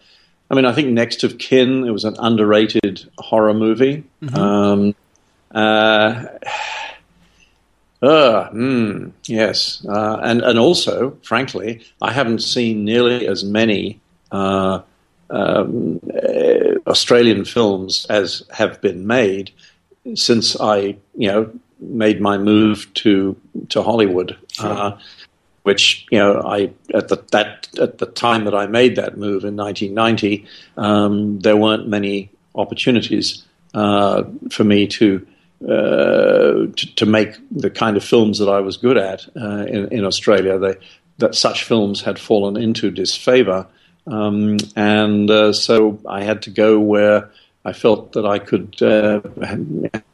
I 0.51 0.55
mean, 0.55 0.65
I 0.65 0.73
think 0.73 0.89
Next 0.89 1.25
of 1.25 1.39
Kin 1.39 1.85
it 1.85 1.91
was 1.91 2.05
an 2.05 2.15
underrated 2.19 3.09
horror 3.19 3.55
movie. 3.55 4.05
Mm-hmm. 4.23 4.37
Um, 4.37 4.95
uh, 5.53 6.27
uh, 8.03 8.51
mm, 8.51 9.13
yes. 9.25 9.85
Uh, 9.89 10.19
and, 10.23 10.43
and 10.43 10.59
also, 10.59 11.17
frankly, 11.23 11.83
I 12.03 12.13
haven't 12.13 12.43
seen 12.43 12.85
nearly 12.85 13.27
as 13.27 13.43
many 13.43 14.01
uh, 14.31 14.81
um, 15.31 16.01
uh, 16.15 16.79
Australian 16.87 17.45
films 17.45 18.07
as 18.09 18.45
have 18.53 18.81
been 18.81 19.07
made 19.07 19.51
since 20.15 20.61
I, 20.61 20.97
you 21.17 21.29
know, 21.29 21.51
made 21.81 22.21
my 22.21 22.39
move 22.39 22.93
to 22.95 23.37
to 23.69 23.83
Hollywood. 23.83 24.37
Sure. 24.53 24.67
Uh, 24.67 24.99
which 25.67 26.07
you 26.13 26.19
know, 26.19 26.41
I 26.43 26.71
at 26.95 27.09
the 27.09 27.25
that 27.33 27.69
at 27.81 27.99
the 27.99 28.07
time 28.07 28.45
that 28.45 28.55
I 28.55 28.69
made 28.69 28.95
that 28.97 29.17
move 29.17 29.45
in 29.45 29.57
1990, 29.57 30.47
um, 30.77 31.41
there 31.41 31.57
weren't 31.57 31.89
many 31.89 32.31
opportunities 32.55 33.45
uh, 33.75 34.23
for 34.49 34.63
me 34.63 34.87
to 34.87 35.27
uh, 35.65 36.71
to, 36.77 36.95
to, 36.95 37.05
make 37.05 37.35
the 37.51 37.71
kind 37.71 37.97
of 37.97 38.05
films 38.05 38.39
that 38.39 38.49
I 38.49 38.61
was 38.61 38.77
good 38.77 38.97
at 38.97 39.27
uh, 39.35 39.65
in, 39.67 39.89
in, 39.91 40.05
Australia. 40.05 40.57
They, 40.57 40.77
that 41.19 41.35
such 41.35 41.65
films 41.65 42.01
had 42.01 42.19
fallen 42.19 42.57
into 42.57 42.93
disfavor, 42.93 43.67
um, 44.07 44.59
and 44.77 45.29
uh, 45.29 45.53
so 45.53 45.99
I 46.07 46.23
had 46.23 46.43
to 46.43 46.51
go 46.51 46.79
where 46.79 47.29
I 47.69 47.73
felt 47.73 48.13
that 48.13 48.25
I 48.25 48.39
could 48.39 48.81
uh, 48.83 49.21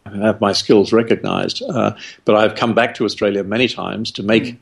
have 0.04 0.40
my 0.40 0.52
skills 0.52 0.92
recognized. 0.92 1.62
Uh, 1.62 1.94
but 2.24 2.34
I've 2.34 2.54
come 2.54 2.74
back 2.74 2.94
to 2.96 3.04
Australia 3.04 3.44
many 3.44 3.68
times 3.68 4.10
to 4.12 4.22
make. 4.22 4.44
Mm. 4.44 4.58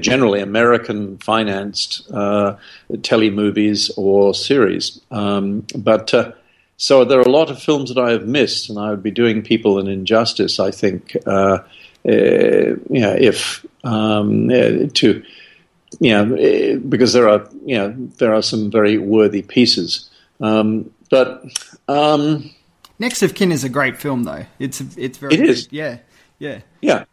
generally, 0.00 0.40
American 0.40 1.18
financed 1.18 1.90
uh, 2.12 2.56
tele 3.02 3.30
movies 3.30 3.90
or 3.96 4.34
series, 4.34 5.00
um, 5.10 5.66
but 5.74 6.14
so 6.80 7.04
there 7.04 7.18
are 7.18 7.28
a 7.28 7.28
lot 7.28 7.50
of 7.50 7.62
films 7.62 7.92
that 7.92 8.00
I 8.00 8.10
have 8.12 8.26
missed, 8.26 8.70
and 8.70 8.78
I 8.78 8.88
would 8.88 9.02
be 9.02 9.10
doing 9.10 9.42
people 9.42 9.78
an 9.78 9.86
injustice, 9.86 10.58
I 10.58 10.70
think, 10.70 11.14
uh, 11.26 11.58
uh, 12.08 12.76
you 12.88 13.02
know, 13.04 13.14
if 13.18 13.66
um, 13.84 14.48
uh, 14.48 14.88
to 14.94 15.22
you 16.00 16.12
know, 16.12 16.34
uh, 16.36 16.78
because 16.78 17.12
there 17.12 17.28
are 17.28 17.46
you 17.66 17.76
know 17.76 17.94
there 18.16 18.32
are 18.32 18.40
some 18.40 18.70
very 18.70 18.96
worthy 18.96 19.42
pieces, 19.42 20.08
um, 20.40 20.90
but 21.10 21.44
um, 21.88 22.50
Next 22.98 23.22
of 23.22 23.34
Kin 23.34 23.52
is 23.52 23.64
a 23.64 23.68
great 23.68 23.98
film, 23.98 24.24
though. 24.24 24.46
It's 24.58 24.80
it's 24.96 25.18
very 25.18 25.34
it 25.34 25.40
is 25.40 25.68
yeah 25.70 25.98
yeah 26.38 26.60
yeah, 26.80 27.04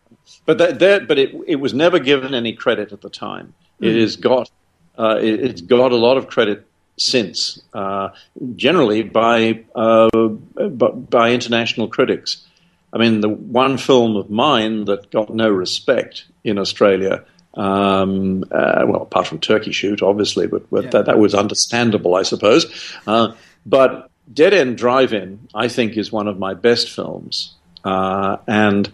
but 0.46 0.58
that, 0.58 0.80
that 0.80 1.08
but 1.08 1.18
it 1.18 1.36
it 1.48 1.56
was 1.58 1.74
never 1.74 2.00
given 2.00 2.34
any 2.34 2.54
credit 2.54 2.92
at 2.92 3.02
the 3.02 3.10
time. 3.10 3.54
Mm. 3.82 3.88
It 3.88 4.02
has 4.02 4.16
got 4.16 4.50
uh, 4.98 5.20
it, 5.22 5.40
has 5.40 5.62
got 5.62 5.92
a 5.92 5.96
lot 5.96 6.18
of 6.18 6.28
credit 6.28 6.68
since, 6.98 7.62
uh, 7.74 8.10
generally 8.56 9.04
by, 9.04 9.64
uh, 9.76 10.10
by 10.10 11.32
international 11.32 11.88
critics. 11.88 12.44
I 12.92 12.98
mean, 12.98 13.22
the 13.22 13.30
one 13.30 13.78
film 13.78 14.16
of 14.16 14.30
mine 14.30 14.86
that 14.86 15.12
got 15.12 15.34
no 15.34 15.50
respect 15.50 16.26
in 16.44 16.58
Australia, 16.58 17.24
um, 17.58 18.44
uh, 18.52 18.84
well, 18.88 19.02
apart 19.02 19.28
from 19.28 19.40
Turkey 19.40 19.72
Shoot, 19.72 20.02
obviously, 20.02 20.48
but, 20.48 20.70
but 20.70 20.86
yeah. 20.86 20.90
that, 20.92 21.06
that, 21.08 21.20
was 21.20 21.34
understandable, 21.34 22.16
I 22.16 22.24
suppose. 22.24 22.66
Uh, 23.06 23.34
but 23.66 24.10
Dead 24.32 24.54
End 24.54 24.78
Drive 24.78 25.14
In, 25.14 25.48
I 25.54 25.68
think, 25.68 25.98
is 25.98 26.12
one 26.12 26.28
of 26.28 26.38
my 26.38 26.54
best 26.54 26.90
films. 26.90 27.56
Uh, 27.84 28.38
and 28.48 28.92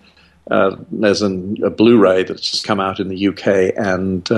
uh, 0.50 0.78
there's 0.92 1.22
an, 1.22 1.58
a 1.64 1.70
Blu 1.70 1.98
ray 1.98 2.24
that's 2.24 2.50
just 2.50 2.66
come 2.66 2.80
out 2.80 3.00
in 3.00 3.10
the 3.10 3.28
UK 3.28 3.74
and 3.78 4.30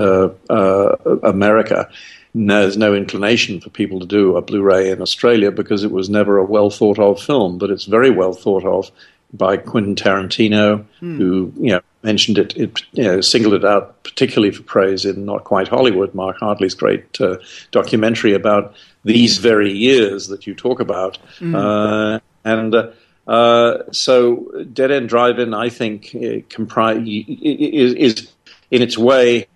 America 1.23 1.89
there's 2.35 2.77
no 2.77 2.93
inclination 2.93 3.61
for 3.61 3.69
people 3.69 3.99
to 4.01 4.05
do 4.05 4.35
a 4.35 4.41
Blu-ray 4.41 4.91
in 4.91 5.01
Australia 5.01 5.51
because 5.51 5.83
it 5.83 5.91
was 5.91 6.09
never 6.09 6.37
a 6.37 6.43
well 6.43 6.69
thought 6.69 6.99
of 6.99 7.21
film, 7.21 7.57
but 7.57 7.69
it's 7.69 7.85
very 7.85 8.09
well 8.09 8.33
thought 8.33 8.65
of 8.65 8.91
by 9.33 9.57
Quentin 9.57 9.95
Tarantino, 9.95 10.85
mm. 11.01 11.17
who 11.17 11.53
you 11.57 11.71
know 11.71 11.81
mentioned 12.05 12.37
it, 12.37 12.55
it 12.55 12.81
you 12.93 13.03
know, 13.03 13.19
singled 13.19 13.53
it 13.53 13.65
out 13.65 14.03
particularly 14.03 14.51
for 14.51 14.63
praise 14.63 15.03
in 15.03 15.25
Not 15.25 15.43
Quite 15.43 15.67
Hollywood, 15.67 16.13
Mark 16.13 16.37
Hartley's 16.39 16.75
great 16.75 17.19
uh, 17.19 17.37
documentary 17.71 18.33
about 18.33 18.73
these 19.03 19.39
very 19.39 19.71
years 19.71 20.27
that 20.27 20.47
you 20.47 20.55
talk 20.55 20.79
about, 20.79 21.17
mm. 21.39 21.55
uh, 21.55 22.19
and. 22.43 22.75
Uh, 22.75 22.91
uh, 23.27 23.79
so, 23.91 24.45
Dead 24.71 24.91
End 24.91 25.09
Drive-In, 25.09 25.55
I 25.55 25.69
think, 25.69 26.15
uh, 26.15 26.41
comprise 26.47 27.01
is, 27.07 27.93
is 27.95 28.31
in 28.69 28.83
its 28.83 28.99
way 28.99 29.47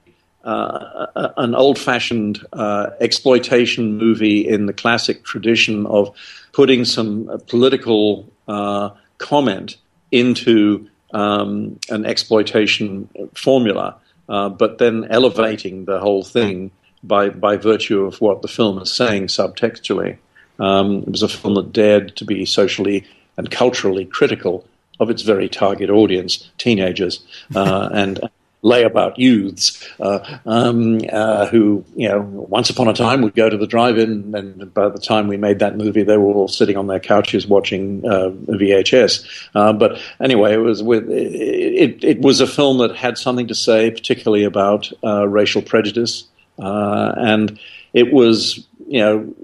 uh, 0.43 1.05
an 1.37 1.53
old-fashioned 1.53 2.43
uh, 2.53 2.89
exploitation 2.99 3.95
movie 3.95 4.47
in 4.47 4.65
the 4.65 4.73
classic 4.73 5.23
tradition 5.23 5.85
of 5.85 6.15
putting 6.51 6.83
some 6.83 7.29
political 7.47 8.27
uh, 8.47 8.89
comment 9.19 9.77
into 10.11 10.88
um, 11.11 11.79
an 11.89 12.05
exploitation 12.05 13.09
formula, 13.35 13.95
uh, 14.27 14.49
but 14.49 14.77
then 14.77 15.07
elevating 15.09 15.85
the 15.85 15.99
whole 15.99 16.23
thing 16.23 16.71
by 17.03 17.29
by 17.29 17.57
virtue 17.57 18.05
of 18.05 18.19
what 18.21 18.41
the 18.41 18.47
film 18.47 18.79
is 18.79 18.93
saying 18.93 19.27
subtextually. 19.27 20.17
Um, 20.59 21.03
it 21.03 21.11
was 21.11 21.23
a 21.23 21.29
film 21.29 21.55
that 21.55 21.71
dared 21.71 22.15
to 22.17 22.25
be 22.25 22.45
socially 22.45 23.05
and 23.37 23.49
culturally 23.49 24.05
critical 24.05 24.67
of 24.99 25.09
its 25.09 25.21
very 25.21 25.47
target 25.47 25.89
audience, 25.89 26.49
teenagers, 26.57 27.25
uh, 27.55 27.89
and 27.93 28.19
layabout 28.63 29.17
youths 29.17 29.87
uh, 29.99 30.19
um, 30.45 30.99
uh, 31.11 31.45
who, 31.47 31.83
you 31.95 32.07
know, 32.09 32.19
once 32.19 32.69
upon 32.69 32.87
a 32.87 32.93
time 32.93 33.21
would 33.21 33.35
go 33.35 33.49
to 33.49 33.57
the 33.57 33.67
drive-in, 33.67 34.35
and 34.35 34.73
by 34.73 34.89
the 34.89 34.99
time 34.99 35.27
we 35.27 35.37
made 35.37 35.59
that 35.59 35.77
movie, 35.77 36.03
they 36.03 36.17
were 36.17 36.33
all 36.33 36.47
sitting 36.47 36.75
on 36.75 36.87
their 36.87 36.99
couches 36.99 37.47
watching 37.47 38.05
uh, 38.05 38.29
VHS. 38.47 39.49
Uh, 39.55 39.73
but 39.73 39.99
anyway, 40.21 40.53
it 40.53 40.57
was 40.57 40.83
with 40.83 41.09
it, 41.09 42.03
it, 42.03 42.19
was 42.21 42.41
a 42.41 42.47
film 42.47 42.79
that 42.79 42.95
had 42.95 43.17
something 43.17 43.47
to 43.47 43.55
say, 43.55 43.91
particularly 43.91 44.43
about 44.43 44.91
uh, 45.03 45.27
racial 45.27 45.61
prejudice, 45.61 46.25
uh, 46.59 47.13
and 47.17 47.59
it 47.93 48.11
was 48.11 48.65
you 48.89 48.99
know, 48.99 49.35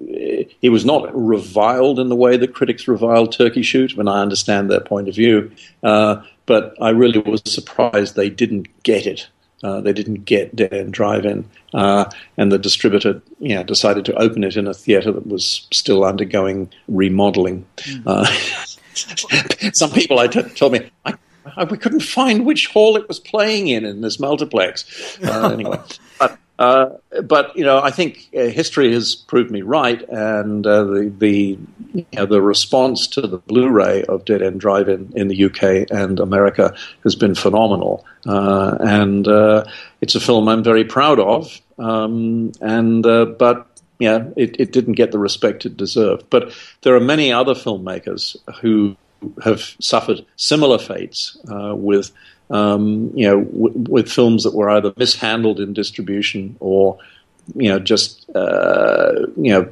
he 0.59 0.70
was 0.70 0.86
not 0.86 1.07
reviled 1.16 1.99
in 1.99 2.09
the 2.09 2.16
way 2.16 2.36
that 2.36 2.55
critics 2.55 2.88
reviled 2.88 3.32
Turkey 3.32 3.61
Shoot, 3.61 3.95
and 3.95 4.09
I 4.09 4.20
understand 4.20 4.72
their 4.72 4.80
point 4.80 5.07
of 5.07 5.13
view. 5.13 5.51
Uh, 6.48 6.74
but 6.76 6.76
I 6.82 6.89
really 6.89 7.20
was 7.20 7.41
surprised 7.46 8.16
they 8.16 8.30
didn't 8.30 8.68
get 8.84 9.06
it. 9.06 9.28
Uh, 9.64 9.82
they 9.82 9.93
didn't 9.93 10.26
get 10.26 10.56
Dead 10.56 10.74
End 10.74 10.93
Drive-In, 10.93 11.46
uh, 11.74 12.06
and 12.38 12.52
the 12.52 12.60
distributor, 12.60 13.22
you 13.39 13.56
know, 13.56 13.64
decided 13.64 14.06
to 14.06 14.16
open 14.16 14.43
it 14.43 14.58
in 14.58 14.68
a 14.68 14.74
theater 14.74 15.12
that 15.12 15.26
was 15.26 15.66
still 15.72 16.04
undergoing 16.04 16.70
remodeling. 16.88 17.66
Mm. 17.78 19.76
some 19.76 19.91
people 19.91 20.20
I 20.20 20.28
t- 20.28 20.43
told 20.43 20.74
me 20.74 20.89
I, 21.06 21.16
I, 21.58 21.64
we 21.64 21.78
couldn't 21.78 22.02
find 22.02 22.46
which 22.46 22.68
hall 22.68 22.96
it 22.96 23.08
was 23.08 23.20
playing 23.20 23.68
in 23.68 23.86
in 23.86 24.02
this 24.02 24.20
multiplex. 24.20 25.18
Uh, 25.24 25.50
anyway, 25.52 25.80
uh, 26.58 26.89
but 27.24 27.56
you 27.58 27.66
know, 27.66 27.82
I 27.82 27.91
think 27.91 28.30
uh, 28.36 28.43
history 28.43 28.93
has 28.93 29.16
proved 29.16 29.51
me 29.51 29.62
right, 29.62 30.01
and 30.10 30.66
uh, 30.66 30.84
the 30.86 31.14
the 31.18 31.60
you 31.93 32.06
know, 32.14 32.26
the 32.26 32.41
response 32.41 33.08
to 33.08 33.22
the 33.22 33.38
Blu-ray 33.39 34.03
of 34.03 34.24
Dead 34.26 34.41
End 34.41 34.60
Drive-In 34.62 35.12
in 35.16 35.28
the 35.28 35.45
UK 35.45 35.91
and 35.91 36.20
America 36.20 36.74
has 37.03 37.16
been 37.16 37.36
phenomenal, 37.36 38.06
uh, 38.26 38.78
and 38.80 39.28
uh, 39.28 39.66
it's 39.99 40.16
a 40.16 40.20
film 40.20 40.47
I'm 40.47 40.64
very 40.64 40.86
proud 40.86 41.20
of. 41.20 41.60
Um, 41.78 42.53
and 42.62 43.03
but 43.03 43.68
yeah, 43.99 44.30
it, 44.38 44.60
it 44.60 44.72
didn't 44.72 44.93
get 44.93 45.12
the 45.12 45.20
respect 45.20 45.66
it 45.66 45.76
deserved. 45.76 46.30
But 46.30 46.53
there 46.84 46.95
are 46.95 47.01
many 47.01 47.34
other 47.34 47.53
filmmakers 47.53 48.38
who 48.62 48.95
have 49.43 49.76
suffered 49.82 50.26
similar 50.38 50.78
fates 50.78 51.38
with 51.49 52.12
um, 52.50 53.12
you 53.16 53.28
know, 53.28 53.43
w- 53.43 53.86
with 53.89 54.12
films 54.12 54.43
that 54.43 54.54
were 54.54 54.70
either 54.70 54.93
mishandled 54.98 55.60
in 55.60 55.74
distribution 55.74 56.56
or, 56.60 56.98
you 57.56 57.70
know, 57.70 57.80
just 57.80 58.30
uh, 58.36 59.28
you 59.38 59.52
know, 59.52 59.72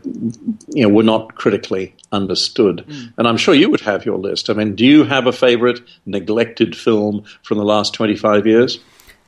you 0.69 0.83
know, 0.83 0.89
were 0.89 1.03
not 1.03 1.35
critically 1.35 1.95
understood. 2.11 2.85
Mm. 2.87 3.13
And 3.17 3.27
I'm 3.27 3.37
sure 3.37 3.53
you 3.53 3.69
would 3.69 3.81
have 3.81 4.05
your 4.05 4.17
list. 4.17 4.49
I 4.49 4.53
mean, 4.53 4.75
do 4.75 4.85
you 4.85 5.03
have 5.03 5.27
a 5.27 5.31
favorite 5.31 5.81
neglected 6.05 6.75
film 6.75 7.23
from 7.41 7.57
the 7.57 7.65
last 7.65 7.93
25 7.93 8.45
years? 8.45 8.79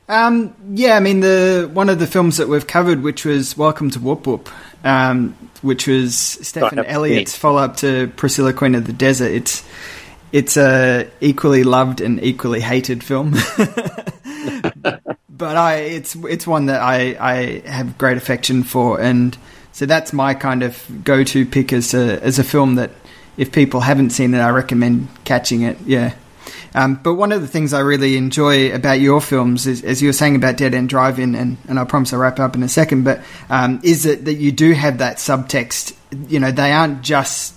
Um, 0.08 0.54
yeah, 0.74 0.96
I 0.96 1.00
mean, 1.00 1.22
the 1.22 1.70
one 1.74 1.89
of 1.89 1.98
the 1.98 2.06
films 2.06 2.38
that 2.38 2.48
we've 2.48 2.68
covered, 2.68 3.02
which 3.02 3.26
was 3.26 3.58
Welcome 3.58 3.89
to 3.91 4.00
Woop 4.00 4.24
Woop, 4.24 4.52
um, 4.84 5.34
which 5.64 5.88
was 5.88 6.16
Stephan 6.16 6.80
Elliott's 6.86 7.36
follow 7.36 7.62
up 7.62 7.78
to 7.78 8.08
Priscilla 8.16 8.54
Queen 8.54 8.76
of 8.76 8.86
the 8.86 8.93
Desert. 8.93 9.32
It's 9.32 9.68
it's 10.36 10.58
a 10.58 11.10
equally 11.22 11.64
loved 11.64 12.02
and 12.02 12.22
equally 12.22 12.60
hated 12.60 13.02
film. 13.02 13.32
but 15.30 15.56
I, 15.56 15.76
it's 15.76 16.14
it's 16.14 16.46
one 16.46 16.66
that 16.66 16.82
I, 16.82 17.16
I 17.18 17.62
have 17.66 17.98
great 17.98 18.18
affection 18.18 18.64
for, 18.64 19.00
and 19.00 19.38
so 19.72 19.86
that's 19.86 20.12
my 20.12 20.34
kind 20.34 20.62
of 20.62 20.86
go 21.06 21.24
to 21.24 21.46
pick 21.46 21.72
as 21.72 21.94
a 21.94 22.22
as 22.22 22.38
a 22.38 22.44
film 22.44 22.76
that 22.76 22.92
if 23.38 23.54
people 23.54 23.80
haven't 23.80 24.10
seen 24.10 24.34
it, 24.34 24.40
I 24.40 24.50
recommend 24.50 25.08
catching 25.24 25.62
it. 25.62 25.78
Yeah. 25.86 26.14
Um, 26.74 26.96
but 26.96 27.14
one 27.14 27.32
of 27.32 27.40
the 27.40 27.48
things 27.48 27.72
I 27.72 27.80
really 27.80 28.18
enjoy 28.18 28.76
about 28.76 29.00
your 29.00 29.22
films 29.22 29.66
is, 29.66 29.86
as 29.86 30.02
you 30.02 30.10
were 30.10 30.14
saying 30.14 30.36
about 30.36 30.58
Dead 30.58 30.74
End 30.74 30.90
Drive-In, 30.90 31.34
and, 31.34 31.56
and 31.70 31.80
I 31.80 31.86
promise 31.86 32.12
I'll 32.12 32.20
wrap 32.20 32.38
up 32.38 32.54
in 32.54 32.64
a 32.64 32.68
second, 32.68 33.06
but 33.06 33.22
um, 33.50 33.80
is 33.82 34.04
that, 34.04 34.26
that 34.26 34.34
you 34.34 34.52
do 34.52 34.74
have 34.74 34.98
that 34.98 35.16
subtext. 35.16 35.96
You 36.28 36.42
know, 36.42 36.52
they 36.52 36.74
aren't 36.74 37.02
just 37.02 37.55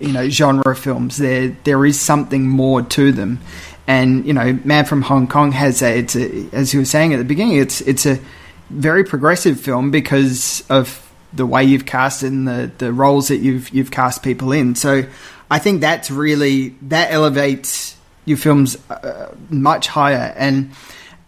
you 0.00 0.12
know 0.12 0.28
genre 0.28 0.74
films. 0.74 1.16
There 1.16 1.56
there 1.64 1.84
is 1.84 2.00
something 2.00 2.48
more 2.48 2.82
to 2.82 3.12
them, 3.12 3.40
and 3.86 4.24
you 4.26 4.32
know, 4.32 4.58
Man 4.64 4.84
from 4.84 5.02
Hong 5.02 5.26
Kong 5.26 5.52
has 5.52 5.82
a. 5.82 5.98
It's 5.98 6.16
a, 6.16 6.48
as 6.52 6.72
you 6.72 6.80
were 6.80 6.86
saying 6.86 7.12
at 7.14 7.18
the 7.18 7.24
beginning. 7.24 7.56
It's 7.56 7.80
it's 7.82 8.06
a 8.06 8.18
very 8.70 9.04
progressive 9.04 9.60
film 9.60 9.90
because 9.90 10.64
of 10.70 11.10
the 11.32 11.46
way 11.46 11.64
you've 11.64 11.86
cast 11.86 12.22
and 12.22 12.46
the 12.46 12.70
the 12.78 12.92
roles 12.92 13.28
that 13.28 13.38
you've 13.38 13.70
you've 13.70 13.90
cast 13.90 14.22
people 14.22 14.52
in. 14.52 14.74
So 14.74 15.04
I 15.50 15.58
think 15.58 15.80
that's 15.80 16.10
really 16.10 16.70
that 16.82 17.10
elevates 17.10 17.96
your 18.24 18.38
films 18.38 18.76
uh, 18.88 19.34
much 19.50 19.88
higher 19.88 20.32
and 20.36 20.70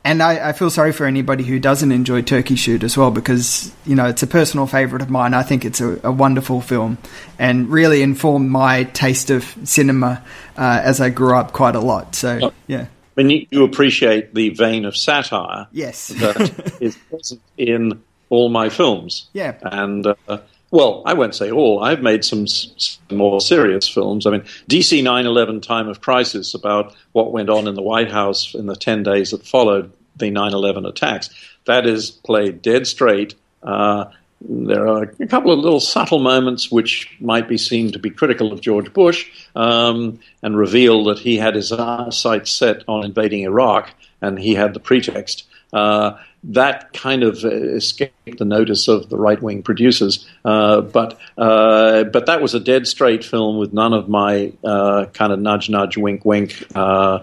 and 0.04 0.22
I, 0.22 0.50
I, 0.50 0.52
feel 0.52 0.68
sorry 0.68 0.92
for 0.92 1.06
anybody 1.06 1.44
who 1.44 1.58
doesn't 1.58 1.90
enjoy 1.90 2.22
Turkey 2.22 2.56
Shoot 2.56 2.84
as 2.84 2.96
well 2.96 3.10
because 3.10 3.72
you 3.86 3.94
know 3.94 4.06
it's 4.06 4.22
a 4.22 4.26
personal 4.26 4.66
favourite 4.66 5.02
of 5.02 5.10
mine. 5.10 5.34
I 5.34 5.42
think 5.42 5.64
it's 5.64 5.80
a, 5.80 5.98
a, 6.04 6.12
wonderful 6.12 6.60
film 6.60 6.98
and 7.38 7.68
really 7.70 8.02
informed 8.02 8.50
my 8.50 8.84
taste 8.84 9.30
of 9.30 9.56
cinema 9.64 10.22
uh, 10.56 10.80
as 10.82 11.00
I 11.00 11.08
grew 11.08 11.36
up 11.36 11.52
quite 11.52 11.74
a 11.74 11.80
lot. 11.80 12.14
So 12.14 12.52
yeah. 12.66 12.86
I 13.16 13.22
mean, 13.22 13.46
you 13.50 13.64
appreciate 13.64 14.34
the 14.34 14.50
vein 14.50 14.84
of 14.84 14.96
satire 14.96 15.68
yes. 15.70 16.08
that 16.08 16.76
is 16.80 16.96
present 17.08 17.40
in 17.56 18.02
all 18.28 18.48
my 18.48 18.68
films. 18.68 19.28
Yeah. 19.32 19.56
And 19.62 20.06
uh, 20.06 20.38
well, 20.74 21.04
I 21.06 21.14
won't 21.14 21.36
say 21.36 21.52
all. 21.52 21.84
I've 21.84 22.02
made 22.02 22.24
some, 22.24 22.48
some 22.48 22.98
more 23.16 23.40
serious 23.40 23.88
films. 23.88 24.26
I 24.26 24.30
mean, 24.30 24.40
DC 24.68 25.04
9 25.04 25.24
11 25.24 25.60
Time 25.60 25.86
of 25.86 26.00
Crisis, 26.00 26.52
about 26.52 26.96
what 27.12 27.30
went 27.30 27.48
on 27.48 27.68
in 27.68 27.76
the 27.76 27.82
White 27.82 28.10
House 28.10 28.56
in 28.56 28.66
the 28.66 28.74
10 28.74 29.04
days 29.04 29.30
that 29.30 29.46
followed 29.46 29.92
the 30.16 30.30
9 30.30 30.52
11 30.52 30.84
attacks. 30.84 31.30
That 31.66 31.86
is 31.86 32.10
played 32.10 32.60
dead 32.60 32.88
straight. 32.88 33.36
Uh, 33.62 34.06
there 34.46 34.86
are 34.86 35.02
a 35.02 35.26
couple 35.26 35.50
of 35.50 35.58
little 35.58 35.80
subtle 35.80 36.18
moments 36.18 36.70
which 36.70 37.16
might 37.20 37.48
be 37.48 37.58
seen 37.58 37.92
to 37.92 37.98
be 37.98 38.10
critical 38.10 38.52
of 38.52 38.60
George 38.60 38.92
Bush 38.92 39.30
um, 39.56 40.18
and 40.42 40.56
reveal 40.56 41.04
that 41.04 41.18
he 41.18 41.36
had 41.36 41.54
his 41.54 41.68
sights 41.68 42.50
set 42.50 42.84
on 42.86 43.04
invading 43.04 43.42
Iraq 43.42 43.90
and 44.20 44.38
he 44.38 44.54
had 44.54 44.74
the 44.74 44.80
pretext. 44.80 45.44
Uh, 45.72 46.16
that 46.44 46.92
kind 46.92 47.22
of 47.22 47.42
escaped 47.42 48.38
the 48.38 48.44
notice 48.44 48.86
of 48.86 49.08
the 49.08 49.16
right 49.16 49.42
wing 49.42 49.62
producers. 49.62 50.28
Uh, 50.44 50.82
but 50.82 51.18
uh, 51.38 52.04
but 52.04 52.26
that 52.26 52.42
was 52.42 52.54
a 52.54 52.60
dead 52.60 52.86
straight 52.86 53.24
film 53.24 53.56
with 53.56 53.72
none 53.72 53.94
of 53.94 54.08
my 54.08 54.52
uh, 54.62 55.06
kind 55.06 55.32
of 55.32 55.40
nudge 55.40 55.70
nudge 55.70 55.96
wink 55.96 56.24
wink 56.24 56.64
uh, 56.76 57.20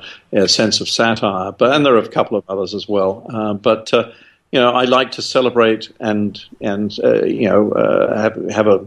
sense 0.47 0.81
of 0.81 0.89
satire. 0.89 1.51
But 1.51 1.75
and 1.75 1.85
there 1.85 1.93
are 1.95 1.99
a 1.99 2.09
couple 2.09 2.35
of 2.35 2.43
others 2.49 2.73
as 2.73 2.89
well. 2.89 3.59
But 3.61 3.93
you 4.51 4.59
know, 4.59 4.71
I 4.71 4.83
like 4.83 5.11
to 5.13 5.21
celebrate 5.21 5.91
and 5.99 6.39
and 6.59 6.97
you 6.97 7.49
know 7.49 7.73
have 8.15 8.35
have 8.49 8.67
a 8.67 8.85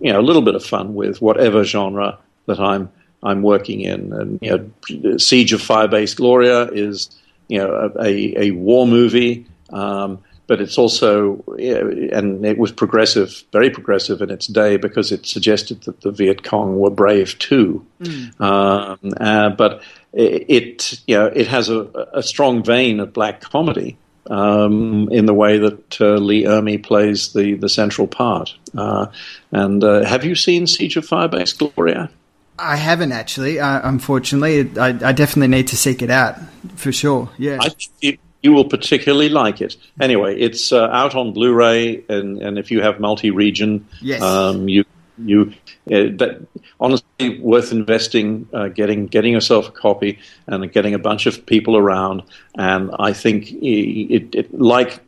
you 0.00 0.12
know 0.12 0.20
a 0.20 0.26
little 0.28 0.42
bit 0.42 0.54
of 0.54 0.64
fun 0.64 0.94
with 0.94 1.22
whatever 1.22 1.64
genre 1.64 2.18
that 2.46 2.60
I'm 2.60 2.90
I'm 3.22 3.42
working 3.42 3.80
in. 3.80 4.12
And 4.12 4.38
you 4.42 4.50
know, 4.50 5.18
Siege 5.18 5.52
of 5.52 5.60
Firebase 5.60 6.16
Gloria 6.16 6.64
is 6.66 7.10
you 7.48 7.58
know 7.58 7.92
a, 7.98 8.40
a 8.40 8.50
war 8.52 8.86
movie. 8.86 9.46
Um, 9.70 10.22
but 10.48 10.62
it's 10.62 10.78
also, 10.78 11.44
and 11.58 12.44
it 12.44 12.56
was 12.56 12.72
progressive, 12.72 13.44
very 13.52 13.68
progressive 13.68 14.22
in 14.22 14.30
its 14.30 14.46
day 14.46 14.78
because 14.78 15.12
it 15.12 15.26
suggested 15.26 15.82
that 15.82 16.00
the 16.00 16.10
Viet 16.10 16.42
Cong 16.42 16.78
were 16.78 16.88
brave 16.88 17.38
too. 17.38 17.84
Mm. 18.00 18.40
Um, 18.40 18.98
uh, 19.20 19.50
but 19.50 19.82
it, 20.14 20.46
it, 20.48 21.00
you 21.06 21.16
know, 21.16 21.26
it 21.26 21.46
has 21.48 21.68
a, 21.68 21.82
a, 22.14 22.22
strong 22.22 22.64
vein 22.64 22.98
of 22.98 23.12
black 23.12 23.42
comedy, 23.42 23.98
um, 24.28 25.08
in 25.10 25.26
the 25.26 25.34
way 25.34 25.58
that 25.58 26.00
uh, 26.00 26.14
Lee 26.14 26.44
Ermey 26.44 26.82
plays 26.82 27.32
the, 27.32 27.54
the 27.54 27.68
central 27.68 28.06
part. 28.06 28.54
Uh, 28.76 29.06
and 29.50 29.82
uh, 29.82 30.04
have 30.04 30.24
you 30.24 30.34
seen 30.34 30.66
Siege 30.66 30.96
of 30.96 31.06
Firebase 31.06 31.56
Gloria? 31.56 32.10
I 32.58 32.76
haven't 32.76 33.12
actually, 33.12 33.60
uh, 33.60 33.80
unfortunately. 33.88 34.70
I, 34.78 34.88
I, 34.88 35.12
definitely 35.12 35.56
need 35.56 35.68
to 35.68 35.76
seek 35.76 36.02
it 36.02 36.10
out 36.10 36.36
for 36.74 36.90
sure. 36.90 37.30
Yeah. 37.38 37.58
I, 37.60 37.70
you, 38.00 38.18
you 38.42 38.52
will 38.52 38.64
particularly 38.64 39.28
like 39.28 39.60
it. 39.60 39.76
Anyway, 40.00 40.38
it's 40.40 40.72
uh, 40.72 40.88
out 40.88 41.14
on 41.14 41.32
Blu-ray, 41.32 42.04
and, 42.08 42.42
and 42.42 42.58
if 42.58 42.70
you 42.70 42.82
have 42.82 43.00
multi-region, 43.00 43.86
yes. 44.00 44.22
um, 44.22 44.68
you 44.68 44.84
you 45.24 45.52
uh, 45.90 46.14
that 46.18 46.46
honestly 46.80 47.40
worth 47.40 47.72
investing, 47.72 48.48
uh, 48.52 48.68
getting 48.68 49.06
getting 49.06 49.32
yourself 49.32 49.68
a 49.68 49.72
copy 49.72 50.18
and 50.46 50.70
getting 50.72 50.94
a 50.94 50.98
bunch 50.98 51.26
of 51.26 51.44
people 51.46 51.76
around. 51.76 52.22
And 52.56 52.90
I 52.98 53.12
think 53.12 53.52
it, 53.52 54.34
it 54.34 54.58
like 54.58 55.00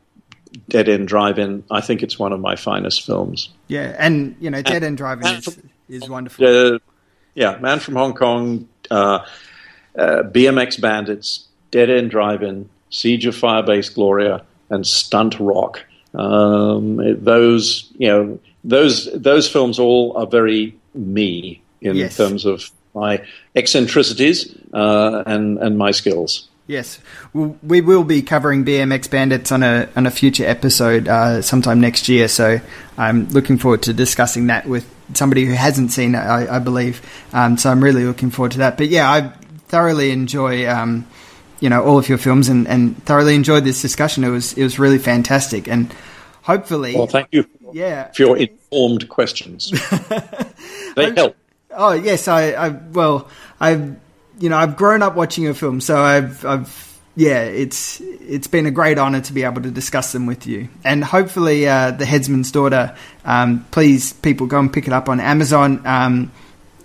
Dead 0.69 0.89
End 0.89 1.09
Drive-In. 1.09 1.65
I 1.71 1.81
think 1.81 2.03
it's 2.03 2.19
one 2.19 2.33
of 2.33 2.41
my 2.41 2.57
finest 2.57 3.05
films. 3.07 3.51
Yeah, 3.69 3.95
and 3.99 4.37
you 4.41 4.51
know, 4.51 4.63
Dead 4.63 4.83
End 4.83 4.97
Drive-In 4.97 5.27
is, 5.37 5.59
is 5.89 6.09
wonderful. 6.09 6.75
Uh, 6.75 6.79
yeah, 7.35 7.59
Man 7.59 7.79
from 7.79 7.95
Hong 7.95 8.15
Kong, 8.15 8.69
uh, 8.91 9.21
uh, 9.97 10.23
BMX 10.25 10.81
Bandits, 10.81 11.49
Dead 11.71 11.91
End 11.91 12.11
Drive-In, 12.11 12.69
Siege 12.91 13.27
of 13.27 13.37
Firebase 13.37 13.95
Gloria, 13.95 14.45
and 14.71 14.87
Stunt 14.87 15.39
Rock. 15.39 15.85
Um, 16.15 17.23
those, 17.23 17.91
you 17.99 18.09
know, 18.09 18.39
those 18.65 19.09
those 19.13 19.49
films 19.49 19.79
all 19.79 20.17
are 20.17 20.27
very 20.27 20.77
me 20.95 21.63
in 21.81 21.97
yes. 21.97 22.17
terms 22.17 22.45
of 22.45 22.71
my 22.95 23.25
eccentricities 23.55 24.55
uh, 24.73 25.23
and 25.27 25.59
and 25.59 25.79
my 25.79 25.91
skills. 25.91 26.49
Yes, 26.67 27.01
we 27.33 27.81
will 27.81 28.05
be 28.05 28.23
covering 28.23 28.65
BMX 28.65 29.11
Bandits 29.11 29.51
on 29.51 29.63
a 29.63 29.89
on 29.97 30.07
a 30.07 30.11
future 30.11 30.47
episode 30.47 31.09
uh, 31.09 31.43
sometime 31.43 31.81
next 31.81 32.09
year. 32.09 32.29
So 32.29 32.61
I'm 32.97 33.29
looking 33.31 33.59
forward 33.59 33.83
to 33.83 33.93
discussing 33.93 34.47
that 34.47 34.67
with 34.69 34.89
somebody 35.15 35.45
who 35.47 35.53
hasn't 35.53 35.91
seen 35.91 36.15
it. 36.15 36.19
I, 36.19 36.57
I 36.57 36.59
believe. 36.61 37.03
Um, 37.33 37.57
so 37.59 37.71
I'm 37.71 37.83
really 37.83 38.05
looking 38.05 38.31
forward 38.31 38.53
to 38.53 38.59
that. 38.59 38.77
But 38.77 38.89
yeah, 38.89 39.11
I 39.11 39.33
thoroughly 39.69 40.11
enjoy. 40.11 40.69
Um, 40.69 41.07
you 41.61 41.69
know 41.69 41.85
all 41.85 41.99
of 41.99 42.09
your 42.09 42.19
films 42.19 42.49
and, 42.49 42.67
and 42.67 43.03
thoroughly 43.05 43.35
enjoyed 43.35 43.65
this 43.65 43.81
discussion. 43.83 44.25
It 44.25 44.31
was 44.31 44.55
it 44.55 44.63
was 44.63 44.79
really 44.79 44.99
fantastic, 44.99 45.69
and 45.69 45.95
hopefully, 46.43 46.97
well, 46.97 47.07
thank 47.07 47.29
you. 47.33 47.47
Yeah, 47.75 48.11
for 48.13 48.23
your 48.23 48.37
informed 48.37 49.09
questions. 49.09 49.71
they 50.97 51.13
help. 51.15 51.37
Oh 51.71 51.93
yes, 51.93 52.29
I, 52.29 52.53
I 52.53 52.69
well, 52.69 53.29
I've 53.61 53.97
you 54.39 54.49
know 54.49 54.57
I've 54.57 54.77
grown 54.77 55.03
up 55.03 55.15
watching 55.15 55.45
your 55.45 55.55
films, 55.55 55.85
so 55.85 56.01
I've 56.01 56.45
I've 56.45 56.91
yeah, 57.17 57.43
it's 57.43 58.01
it's 58.01 58.47
been 58.47 58.67
a 58.67 58.71
great 58.71 58.99
honor 58.99 59.21
to 59.21 59.33
be 59.33 59.43
able 59.43 59.63
to 59.63 59.71
discuss 59.71 60.13
them 60.13 60.27
with 60.27 60.47
you, 60.47 60.69
and 60.85 61.05
hopefully, 61.05 61.69
uh, 61.69 61.91
the 61.91 62.05
Headsman's 62.05 62.53
Daughter. 62.53 62.97
Um, 63.25 63.67
please, 63.73 64.13
people, 64.15 64.47
go 64.47 64.59
and 64.59 64.73
pick 64.73 64.87
it 64.87 64.93
up 64.93 65.09
on 65.09 65.21
Amazon. 65.21 65.87
Um, 65.87 66.33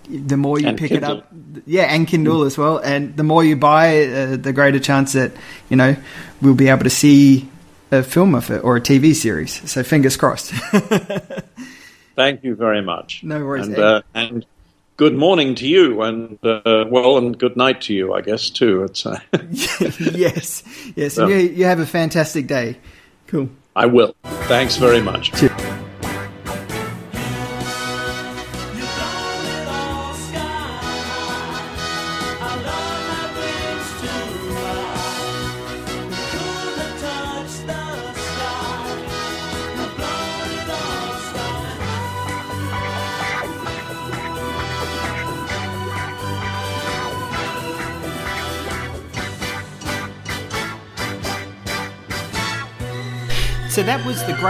the 0.09 0.37
more 0.37 0.59
you 0.59 0.67
and 0.67 0.77
pick 0.77 0.89
Kindle. 0.89 1.11
it 1.11 1.17
up, 1.19 1.31
yeah, 1.65 1.83
and 1.83 2.07
Kindle 2.07 2.43
as 2.43 2.57
well, 2.57 2.79
and 2.79 3.15
the 3.15 3.23
more 3.23 3.43
you 3.43 3.55
buy, 3.55 4.03
uh, 4.05 4.35
the 4.35 4.51
greater 4.51 4.79
chance 4.79 5.13
that 5.13 5.31
you 5.69 5.77
know 5.77 5.95
we'll 6.41 6.55
be 6.55 6.69
able 6.69 6.83
to 6.83 6.89
see 6.89 7.47
a 7.91 8.03
film 8.03 8.35
of 8.35 8.49
it 8.49 8.63
or 8.63 8.77
a 8.77 8.81
TV 8.81 9.13
series. 9.13 9.69
So 9.69 9.83
fingers 9.83 10.17
crossed. 10.17 10.51
Thank 12.15 12.43
you 12.43 12.55
very 12.55 12.81
much. 12.81 13.23
No 13.23 13.43
worries. 13.43 13.67
And, 13.67 13.77
uh, 13.77 14.01
and 14.13 14.45
good 14.97 15.15
morning 15.15 15.55
to 15.55 15.67
you, 15.67 16.01
and 16.01 16.39
uh, 16.43 16.85
well, 16.87 17.17
and 17.17 17.37
good 17.37 17.57
night 17.57 17.81
to 17.81 17.93
you, 17.93 18.13
I 18.13 18.21
guess 18.21 18.49
too. 18.49 18.83
It's 18.83 19.05
uh, 19.05 19.19
yes, 19.99 20.63
yes. 20.95 21.17
And 21.17 21.29
you, 21.29 21.37
you 21.37 21.65
have 21.65 21.79
a 21.79 21.85
fantastic 21.85 22.47
day. 22.47 22.77
Cool. 23.27 23.49
I 23.75 23.87
will. 23.87 24.15
Thanks 24.23 24.77
very 24.77 25.01
much. 25.01 25.33
Cheers. 25.33 25.51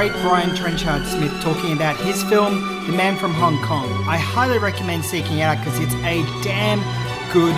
Great 0.10 0.22
Brian 0.22 0.56
Trenchard 0.56 1.08
Smith 1.08 1.32
talking 1.42 1.74
about 1.74 1.98
his 1.98 2.22
film, 2.26 2.86
The 2.86 2.94
Man 2.94 3.18
from 3.18 3.34
Hong 3.34 3.60
Kong. 3.64 3.90
I 4.08 4.18
highly 4.18 4.60
recommend 4.60 5.04
seeking 5.04 5.40
it 5.40 5.42
out 5.42 5.58
because 5.58 5.80
it's 5.80 5.96
a 5.96 6.22
damn 6.44 6.80
good 7.34 7.56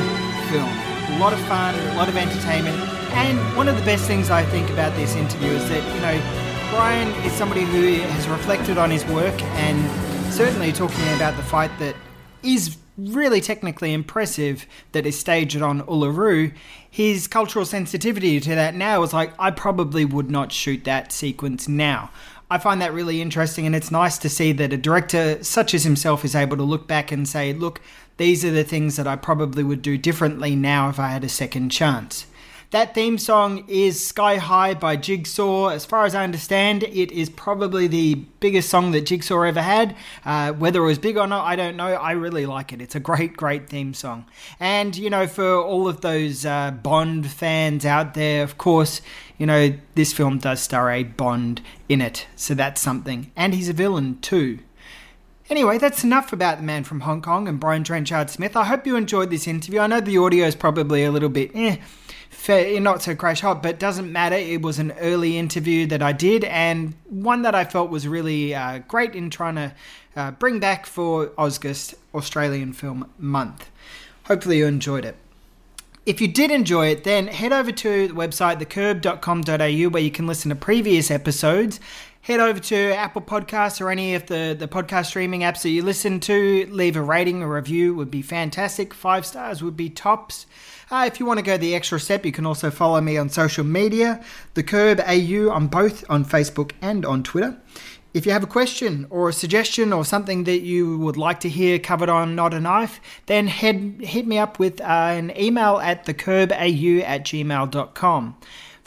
film. 0.50 0.70
A 1.16 1.20
lot 1.20 1.34
of 1.34 1.40
fun, 1.42 1.76
a 1.76 1.96
lot 1.96 2.08
of 2.08 2.16
entertainment, 2.16 2.78
and 3.12 3.38
one 3.58 3.68
of 3.68 3.76
the 3.76 3.84
best 3.84 4.06
things 4.06 4.30
I 4.30 4.46
think 4.46 4.70
about 4.70 4.96
this 4.96 5.14
interview 5.16 5.50
is 5.50 5.68
that, 5.68 5.84
you 5.94 6.00
know, 6.00 6.70
Brian 6.70 7.10
is 7.26 7.34
somebody 7.34 7.64
who 7.64 8.00
has 8.00 8.30
reflected 8.30 8.78
on 8.78 8.92
his 8.92 9.04
work 9.08 9.42
and 9.42 10.32
certainly 10.32 10.72
talking 10.72 11.04
about 11.16 11.36
the 11.36 11.44
fight 11.44 11.72
that 11.80 11.98
is 12.44 12.78
really 12.98 13.42
technically 13.42 13.94
impressive 13.94 14.66
that 14.92 15.06
is 15.06 15.20
staged 15.20 15.62
on 15.62 15.82
Uluru, 15.84 16.54
his 16.90 17.28
cultural 17.28 17.66
sensitivity 17.66 18.40
to 18.40 18.56
that 18.56 18.74
now 18.74 19.04
is 19.04 19.14
like, 19.14 19.34
I 19.38 19.52
probably 19.52 20.04
would 20.04 20.32
not 20.32 20.52
shoot 20.52 20.84
that 20.86 21.12
sequence 21.12 21.68
now. 21.68 22.10
I 22.50 22.58
find 22.58 22.82
that 22.82 22.94
really 22.94 23.22
interesting, 23.22 23.66
and 23.66 23.76
it's 23.76 23.92
nice 23.92 24.18
to 24.20 24.30
see 24.30 24.54
that 24.54 24.72
a 24.72 24.78
director 24.78 25.44
such 25.44 25.74
as 25.74 25.84
himself 25.84 26.24
is 26.24 26.34
able 26.34 26.56
to 26.56 26.64
look 26.64 26.88
back 26.88 27.12
and 27.12 27.28
say, 27.28 27.52
look, 27.52 27.82
these 28.16 28.46
are 28.46 28.52
the 28.52 28.64
things 28.64 28.96
that 28.96 29.06
I 29.06 29.18
probably 29.18 29.64
would 29.64 29.82
do 29.82 29.98
differently 29.98 30.56
now 30.56 30.88
if 30.88 30.98
I 30.98 31.10
had 31.10 31.26
a 31.26 31.30
second 31.30 31.70
chance. 31.70 32.26
That 32.72 32.94
theme 32.94 33.18
song 33.18 33.64
is 33.70 34.06
Sky 34.06 34.36
High 34.36 34.74
by 34.74 34.98
Jigsaw. 34.98 35.70
As 35.70 35.86
far 35.86 36.04
as 36.04 36.14
I 36.14 36.26
understand, 36.26 36.84
it 36.84 37.14
is 37.14 37.30
probably 37.30 37.88
the 37.88 38.16
biggest 38.42 38.70
song 38.70 38.92
that 38.92 39.06
Jigsaw 39.06 39.44
ever 39.44 39.62
had. 39.62 39.96
Uh, 40.26 40.52
whether 40.52 40.84
it 40.84 40.86
was 40.86 41.00
big 41.00 41.16
or 41.16 41.28
not, 41.28 41.46
I 41.46 41.56
don't 41.56 41.78
know. 41.78 41.88
I 41.94 42.12
really 42.12 42.46
like 42.46 42.74
it. 42.74 42.82
It's 42.82 42.94
a 42.94 43.00
great, 43.00 43.38
great 43.38 43.70
theme 43.70 43.94
song. 43.94 44.26
And, 44.60 44.98
you 44.98 45.10
know, 45.10 45.28
for 45.28 45.56
all 45.56 45.88
of 45.88 46.02
those 46.02 46.46
uh, 46.46 46.72
Bond 46.72 47.32
fans 47.32 47.86
out 47.86 48.16
there, 48.16 48.44
of 48.44 48.58
course, 48.58 49.00
you 49.38 49.46
know, 49.46 49.74
this 49.96 50.12
film 50.12 50.38
does 50.38 50.60
star 50.60 50.92
a 50.92 51.04
Bond 51.04 51.62
in 51.88 52.02
it. 52.02 52.28
So 52.36 52.54
that's 52.54 52.82
something. 52.82 53.32
And 53.38 53.54
he's 53.54 53.70
a 53.70 53.74
villain 53.74 54.20
too. 54.20 54.60
Anyway, 55.50 55.78
that's 55.78 56.04
enough 56.04 56.34
about 56.34 56.58
the 56.58 56.64
man 56.64 56.84
from 56.84 57.00
Hong 57.00 57.22
Kong 57.22 57.48
and 57.48 57.62
Brian 57.62 57.86
Trenchard 57.86 58.30
Smith. 58.30 58.58
I 58.58 58.66
hope 58.66 58.86
you 58.86 58.98
enjoyed 58.98 59.30
this 59.30 59.48
interview. 59.48 59.80
I 59.80 59.88
know 59.88 60.02
the 60.02 60.18
audio 60.18 60.46
is 60.46 60.56
probably 60.56 61.06
a 61.06 61.12
little 61.12 61.30
bit 61.30 61.52
eh, 61.56 61.78
fair, 62.30 62.80
not 62.80 63.02
so 63.02 63.16
crash 63.16 63.42
hot, 63.42 63.62
but 63.64 63.80
doesn't 63.80 64.12
matter. 64.12 64.36
It 64.36 64.62
was 64.62 64.80
an 64.80 64.92
early 65.00 65.38
interview 65.38 65.86
that 65.88 66.02
I 66.02 66.12
did, 66.12 66.44
and 66.46 66.94
one 67.10 67.42
that 67.42 67.56
I 67.56 67.66
felt 67.66 67.90
was 67.90 68.08
really 68.08 68.54
uh, 68.56 68.80
great 68.88 69.16
in 69.16 69.30
trying 69.30 69.56
to 69.56 69.74
uh, 70.16 70.32
bring 70.32 70.60
back 70.60 70.86
for 70.86 71.28
AUSgust 71.28 71.96
Australian 72.14 72.74
Film 72.74 73.10
Month. 73.18 73.70
Hopefully, 74.26 74.58
you 74.60 74.66
enjoyed 74.66 75.06
it. 75.06 75.16
If 76.06 76.22
you 76.22 76.30
did 76.30 76.52
enjoy 76.52 76.88
it, 76.88 77.04
then 77.04 77.28
head 77.28 77.52
over 77.52 77.72
to 77.72 78.08
the 78.08 78.14
website 78.14 78.62
thecurb.com.au 78.62 79.90
where 79.90 80.02
you 80.02 80.12
can 80.12 80.26
listen 80.26 80.48
to 80.50 80.56
previous 80.56 81.12
episodes. 81.12 81.82
Head 82.28 82.42
over 82.42 82.60
to 82.60 82.94
Apple 82.94 83.22
Podcasts 83.22 83.80
or 83.80 83.90
any 83.90 84.14
of 84.14 84.26
the, 84.26 84.54
the 84.60 84.68
podcast 84.68 85.06
streaming 85.06 85.44
apps 85.44 85.62
that 85.62 85.70
you 85.70 85.82
listen 85.82 86.20
to. 86.20 86.68
Leave 86.70 86.98
a 86.98 87.02
rating 87.02 87.42
or 87.42 87.56
review 87.56 87.96
would 87.96 88.12
be 88.12 88.22
fantastic. 88.22 88.94
Five 88.94 89.26
stars 89.26 89.64
would 89.64 89.78
be 89.78 89.90
tops. 89.90 90.46
Uh, 90.92 91.06
if 91.08 91.22
you 91.22 91.26
want 91.26 91.38
to 91.40 91.42
go 91.42 91.56
the 91.56 91.74
extra 91.74 91.98
step, 92.02 92.26
you 92.26 92.34
can 92.34 92.46
also 92.46 92.70
follow 92.70 93.00
me 93.00 93.16
on 93.16 93.30
social 93.30 93.64
media, 93.64 94.22
The 94.56 94.64
Curb 94.64 95.00
AU 95.08 95.50
on 95.50 95.68
both 95.68 96.04
on 96.10 96.26
Facebook 96.26 96.74
and 96.82 97.06
on 97.06 97.24
Twitter. 97.24 97.62
If 98.14 98.26
you 98.26 98.34
have 98.34 98.44
a 98.44 98.48
question 98.48 99.08
or 99.10 99.30
a 99.30 99.34
suggestion 99.34 99.94
or 99.94 100.04
something 100.04 100.44
that 100.44 100.60
you 100.60 100.98
would 100.98 101.16
like 101.16 101.40
to 101.42 101.50
hear 101.50 101.80
covered 101.80 102.10
on 102.10 102.36
Not 102.36 102.54
a 102.54 102.60
Knife, 102.60 103.00
then 103.28 103.48
head 103.48 104.02
hit 104.02 104.28
me 104.28 104.38
up 104.38 104.60
with 104.60 104.82
uh, 104.82 104.84
an 104.84 105.32
email 105.40 105.78
at 105.78 106.06
thecurbau 106.06 107.04
at 107.04 107.24
gmail.com. 107.24 108.36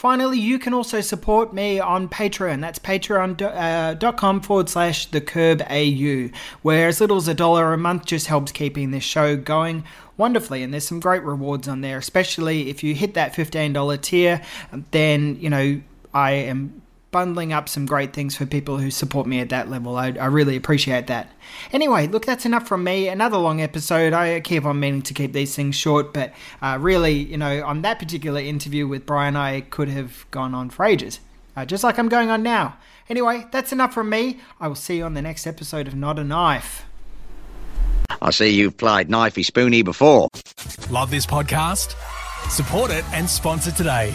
Finally, 0.01 0.41
you 0.41 0.59
can 0.59 0.73
also 0.73 1.03
support 1.03 1.53
me 1.53 1.79
on 1.79 2.09
Patreon. 2.09 2.63
That's 2.63 2.79
patreon.com 2.79 4.37
uh, 4.37 4.41
forward 4.41 4.71
slash 4.71 5.05
the 5.05 5.21
curb 5.21 5.61
AU, 5.69 6.31
where 6.63 6.89
as 6.89 7.03
little 7.03 7.19
as 7.19 7.29
a 7.29 7.35
dollar 7.35 7.75
a 7.75 7.77
month 7.77 8.07
just 8.07 8.27
helps 8.27 8.51
keeping 8.51 8.93
this 8.93 9.05
show 9.05 9.37
going 9.37 9.85
wonderfully. 10.17 10.63
And 10.63 10.73
there's 10.73 10.89
some 10.89 11.01
great 11.01 11.23
rewards 11.23 11.69
on 11.69 11.83
there, 11.83 11.99
especially 11.99 12.71
if 12.71 12.83
you 12.83 12.95
hit 12.95 13.13
that 13.13 13.35
$15 13.35 14.01
tier, 14.01 14.41
then, 14.91 15.37
you 15.39 15.51
know, 15.51 15.83
I 16.15 16.31
am 16.31 16.80
bundling 17.11 17.53
up 17.53 17.69
some 17.69 17.87
great 17.87 18.13
things 18.13 18.37
for 18.37 18.47
people 18.47 18.79
who 18.79 18.91
support 18.91 19.27
me 19.27 19.41
at 19.41 19.49
that 19.49 19.69
level. 19.69 19.97
I, 19.97 20.09
I, 20.13 20.27
really 20.27 20.57
appreciate 20.57 21.09
that. 21.09 21.31
Anyway, 21.73 22.07
look, 22.07 22.25
that's 22.25 22.47
enough 22.47 22.69
from 22.69 22.85
me. 22.85 23.09
Another 23.09 23.37
long 23.37 23.61
episode. 23.61 24.13
I 24.13 24.41
keep 24.41 24.65
on 24.65 24.79
meaning 24.79 25.03
to 25.03 25.15
keep 25.15 25.33
these 25.33 25.55
things 25.55 25.75
short, 25.75 26.13
but 26.13 26.33
uh, 26.63 26.79
really, 26.81 27.15
you 27.15 27.37
know, 27.37 27.65
on 27.65 27.83
that 27.83 27.99
particular 27.99 28.41
interview 28.41 28.87
with 28.87 29.07
Brian, 29.07 29.37
I 29.37 29.63
could 29.63 29.89
have 29.89 30.27
gone 30.31 30.55
on 30.55 30.71
for 30.71 30.85
ages. 30.85 31.21
uh, 31.57 31.65
just 31.65 31.83
like 31.83 31.99
I'm 31.99 32.09
going 32.09 32.31
on 32.31 32.43
now. 32.43 32.77
Anyway, 33.09 33.47
that's 33.51 33.73
enough 33.73 33.93
from 33.93 34.09
me. 34.09 34.39
I 34.61 34.69
will 34.69 34.77
see 34.77 34.99
you 34.99 35.05
on 35.05 35.15
the 35.15 35.23
next 35.23 35.47
episode 35.47 35.89
of 35.89 35.95
Not 35.97 36.19
a 36.19 36.25
Knife. 36.25 36.85
I 38.23 38.31
see 38.31 38.51
you've 38.51 38.77
played 38.77 39.09
Knifey 39.09 39.45
Spoony 39.45 39.83
before. 39.83 40.29
Love 40.91 41.11
this 41.11 41.27
podcast? 41.27 41.95
Support 42.51 42.91
it 42.91 43.05
and 43.13 43.29
sponsor 43.29 43.71
today. 43.71 44.15